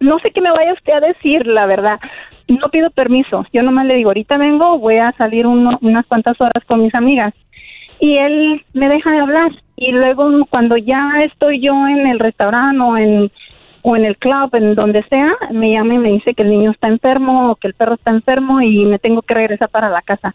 [0.00, 1.98] no sé qué me vaya usted a decir, la verdad.
[2.48, 3.44] No pido permiso.
[3.52, 6.94] Yo nomás le digo, ahorita vengo, voy a salir uno- unas cuantas horas con mis
[6.94, 7.32] amigas.
[8.00, 9.50] Y él me deja de hablar.
[9.76, 13.30] Y luego cuando ya estoy yo en el restaurante o en,
[13.82, 16.70] o en el club, en donde sea, me llama y me dice que el niño
[16.70, 20.02] está enfermo o que el perro está enfermo y me tengo que regresar para la
[20.02, 20.34] casa.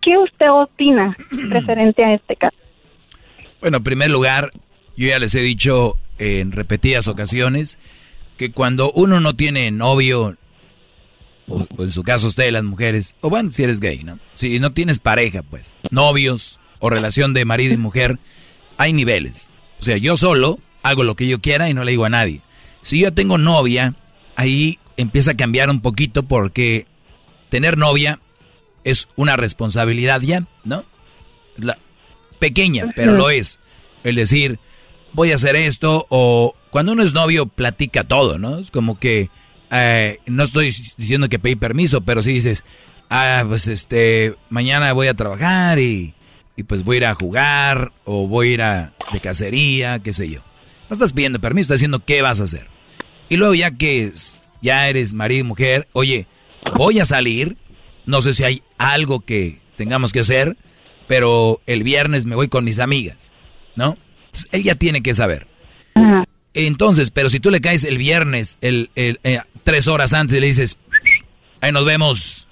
[0.00, 1.16] ¿Qué usted opina
[1.48, 2.56] referente a este caso?
[3.60, 4.50] Bueno, en primer lugar,
[4.96, 7.78] yo ya les he dicho en repetidas ocasiones
[8.36, 10.36] que cuando uno no tiene novio,
[11.48, 14.18] o, o en su caso ustedes las mujeres, o bueno, si eres gay, ¿no?
[14.34, 18.18] Si no tienes pareja, pues, novios o relación de marido y mujer,
[18.76, 19.50] hay niveles.
[19.80, 22.40] O sea, yo solo hago lo que yo quiera y no le digo a nadie.
[22.82, 23.94] Si yo tengo novia,
[24.36, 26.86] ahí empieza a cambiar un poquito porque
[27.50, 28.20] tener novia
[28.84, 30.84] es una responsabilidad ya, ¿no?
[31.56, 31.78] La,
[32.38, 33.58] pequeña, pero lo es.
[34.04, 34.58] El decir,
[35.12, 38.58] voy a hacer esto, o cuando uno es novio, platica todo, ¿no?
[38.58, 39.30] Es como que,
[39.70, 40.66] eh, no estoy
[40.96, 42.64] diciendo que pedí permiso, pero si dices,
[43.10, 46.14] ah, pues este, mañana voy a trabajar y,
[46.56, 50.12] y pues voy a ir a jugar, o voy a ir a, de cacería, qué
[50.12, 50.40] sé yo.
[50.88, 52.66] No estás pidiendo permiso, estás diciendo qué vas a hacer.
[53.28, 54.10] Y luego ya que
[54.62, 56.26] ya eres marido y mujer, oye,
[56.76, 57.56] voy a salir,
[58.06, 60.56] no sé si hay algo que tengamos que hacer,
[61.06, 63.32] pero el viernes me voy con mis amigas,
[63.76, 63.96] ¿no?
[64.26, 65.46] Entonces, él ya tiene que saber.
[66.66, 70.40] Entonces, pero si tú le caes el viernes, el, el, eh, tres horas antes y
[70.40, 70.76] le dices,
[71.60, 72.48] ahí nos vemos,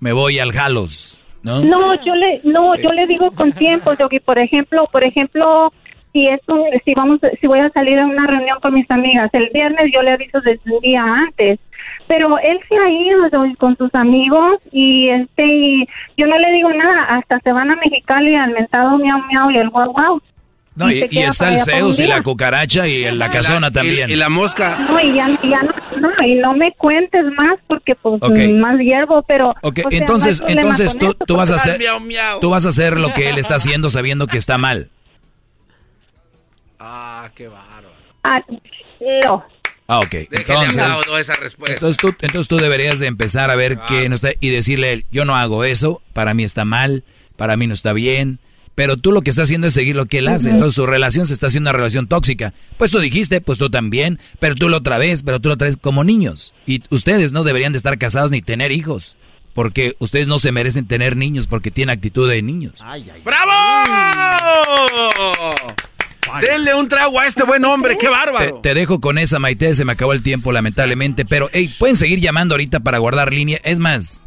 [0.00, 1.62] me voy al Jalos, ¿no?
[1.62, 4.18] No, yo le, no, yo le digo con tiempo, Yogi.
[4.18, 5.72] Por ejemplo, por ejemplo,
[6.12, 9.30] si es un, si vamos, si voy a salir a una reunión con mis amigas
[9.32, 11.60] el viernes, yo le aviso desde un día antes.
[12.08, 16.50] Pero él se ha ido Yogi, con sus amigos y este, y yo no le
[16.54, 17.04] digo nada.
[17.04, 20.20] Hasta se van a Mexicali al mentado miau miau y el guau guau.
[20.76, 24.10] No, Y está el Zeus y la cucaracha y la casona también.
[24.10, 24.76] Y la mosca.
[24.88, 28.20] No, y ya, ya no, no, y no me cuentes más porque pues
[28.58, 29.54] más hiervo, pero.
[29.62, 31.80] Ok, o sea, entonces, no tú, tú vas a hacer,
[32.40, 34.90] tú vas a hacer lo que él está haciendo sabiendo que está mal.
[36.80, 37.90] Ah, qué bárbaro.
[38.24, 38.42] Ah,
[39.24, 39.44] no.
[39.86, 40.14] Ah, ok.
[40.30, 41.74] Entonces, aplaudo esa respuesta.
[41.74, 44.92] entonces tú, entonces tú deberías de empezar a ver qué no está y decirle a
[44.92, 47.04] él, yo no hago eso, para mí está mal,
[47.36, 48.38] para mí no está bien,
[48.74, 51.26] pero tú lo que estás haciendo es seguir lo que él hace, entonces su relación
[51.26, 52.54] se está haciendo una relación tóxica.
[52.76, 55.68] Pues tú dijiste, pues tú también, pero tú lo otra vez, pero tú lo otra
[55.68, 56.54] vez como niños.
[56.66, 59.16] Y ustedes no deberían de estar casados ni tener hijos,
[59.54, 62.74] porque ustedes no se merecen tener niños porque tienen actitud de niños.
[63.24, 63.52] ¡Bravo!
[66.40, 68.60] Denle un trago a este buen hombre, qué Te, bárbaro.
[68.60, 69.72] te dejo con esa, Maite.
[69.74, 71.24] Se me acabó el tiempo, lamentablemente.
[71.24, 73.60] Pero, hey, pueden seguir llamando ahorita para guardar línea.
[73.62, 74.22] Es más,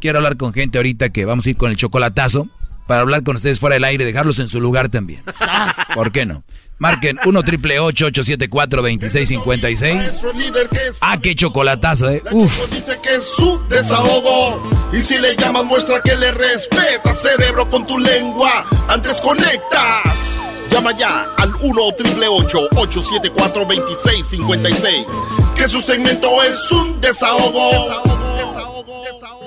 [0.00, 2.48] quiero hablar con gente ahorita que vamos a ir con el chocolatazo.
[2.90, 5.22] Para hablar con ustedes fuera del aire, dejarlos en su lugar también.
[5.94, 6.42] ¿Por qué no?
[6.78, 12.20] Marquen 1 triple 874 2656 Nuestro líder que es Ah, qué chocolatazo, eh.
[12.32, 12.68] Uf.
[12.72, 14.60] dice que es su desahogo.
[14.92, 18.64] Y si le llamas, muestra que le respeta, cerebro, con tu lengua.
[18.88, 20.34] Antes conectas.
[20.70, 25.06] Llama ya al 1 triple 874 2656
[25.54, 27.70] Que su segmento es un desahogo.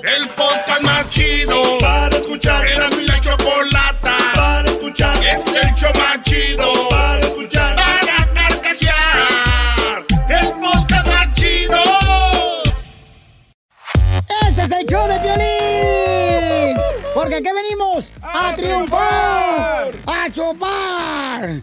[0.02, 2.66] El podcast más chido para escuchar.
[2.68, 5.16] Era mi la chocolata para escuchar.
[5.24, 7.74] Es el show más chido para escuchar.
[7.76, 10.06] Para carcajear.
[10.28, 11.80] El podcast más chido.
[14.46, 15.63] Este es el show de Piolín.
[17.24, 21.62] Porque aquí venimos a, triunfar, a chupar.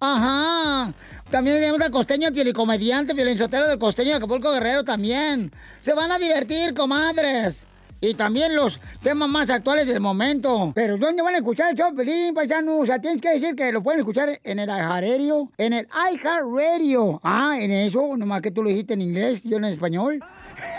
[0.00, 0.92] Ajá.
[1.30, 5.52] También tenemos al costeño comediante, violinsotero del costeño de Acapulco Guerrero también.
[5.80, 7.66] Se van a divertir, comadres.
[8.00, 10.70] Y también los temas más actuales del momento.
[10.74, 12.78] Pero ¿dónde van a escuchar el show, Pelín, paisano?
[12.78, 15.50] O sea, tienes que decir que lo pueden escuchar en el iHeartRadio.
[15.58, 17.20] En el iHeartRadio.
[17.24, 20.24] Ah, en eso, nomás que tú lo dijiste en inglés, yo en español.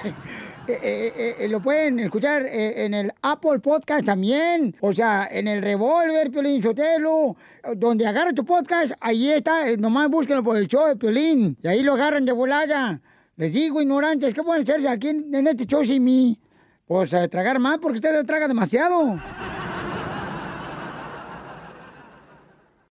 [0.72, 4.76] Eh, eh, eh, lo pueden escuchar en el Apple Podcast también.
[4.82, 7.36] O sea, en el Revolver, Piolín Sotelo.
[7.76, 9.76] Donde agarra tu podcast, ahí está.
[9.78, 11.58] Nomás búsquenlo por el show de Piolín.
[11.64, 13.02] Y ahí lo agarran de volada.
[13.36, 16.40] Les digo, ignorantes, ¿qué pueden hacerse aquí en, en este show sin mí?
[16.86, 19.20] Pues tragar más porque ustedes tragan demasiado.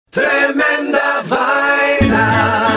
[0.10, 2.77] Tremenda vaina.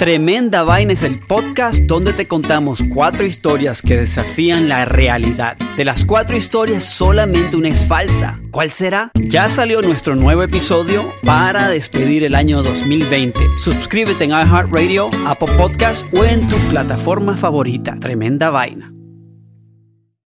[0.00, 5.58] Tremenda Vaina es el podcast donde te contamos cuatro historias que desafían la realidad.
[5.76, 8.40] De las cuatro historias, solamente una es falsa.
[8.50, 9.10] ¿Cuál será?
[9.14, 13.38] Ya salió nuestro nuevo episodio para despedir el año 2020.
[13.62, 17.96] Suscríbete en iHeartRadio, Apple Podcast o en tu plataforma favorita.
[18.00, 18.94] Tremenda Vaina.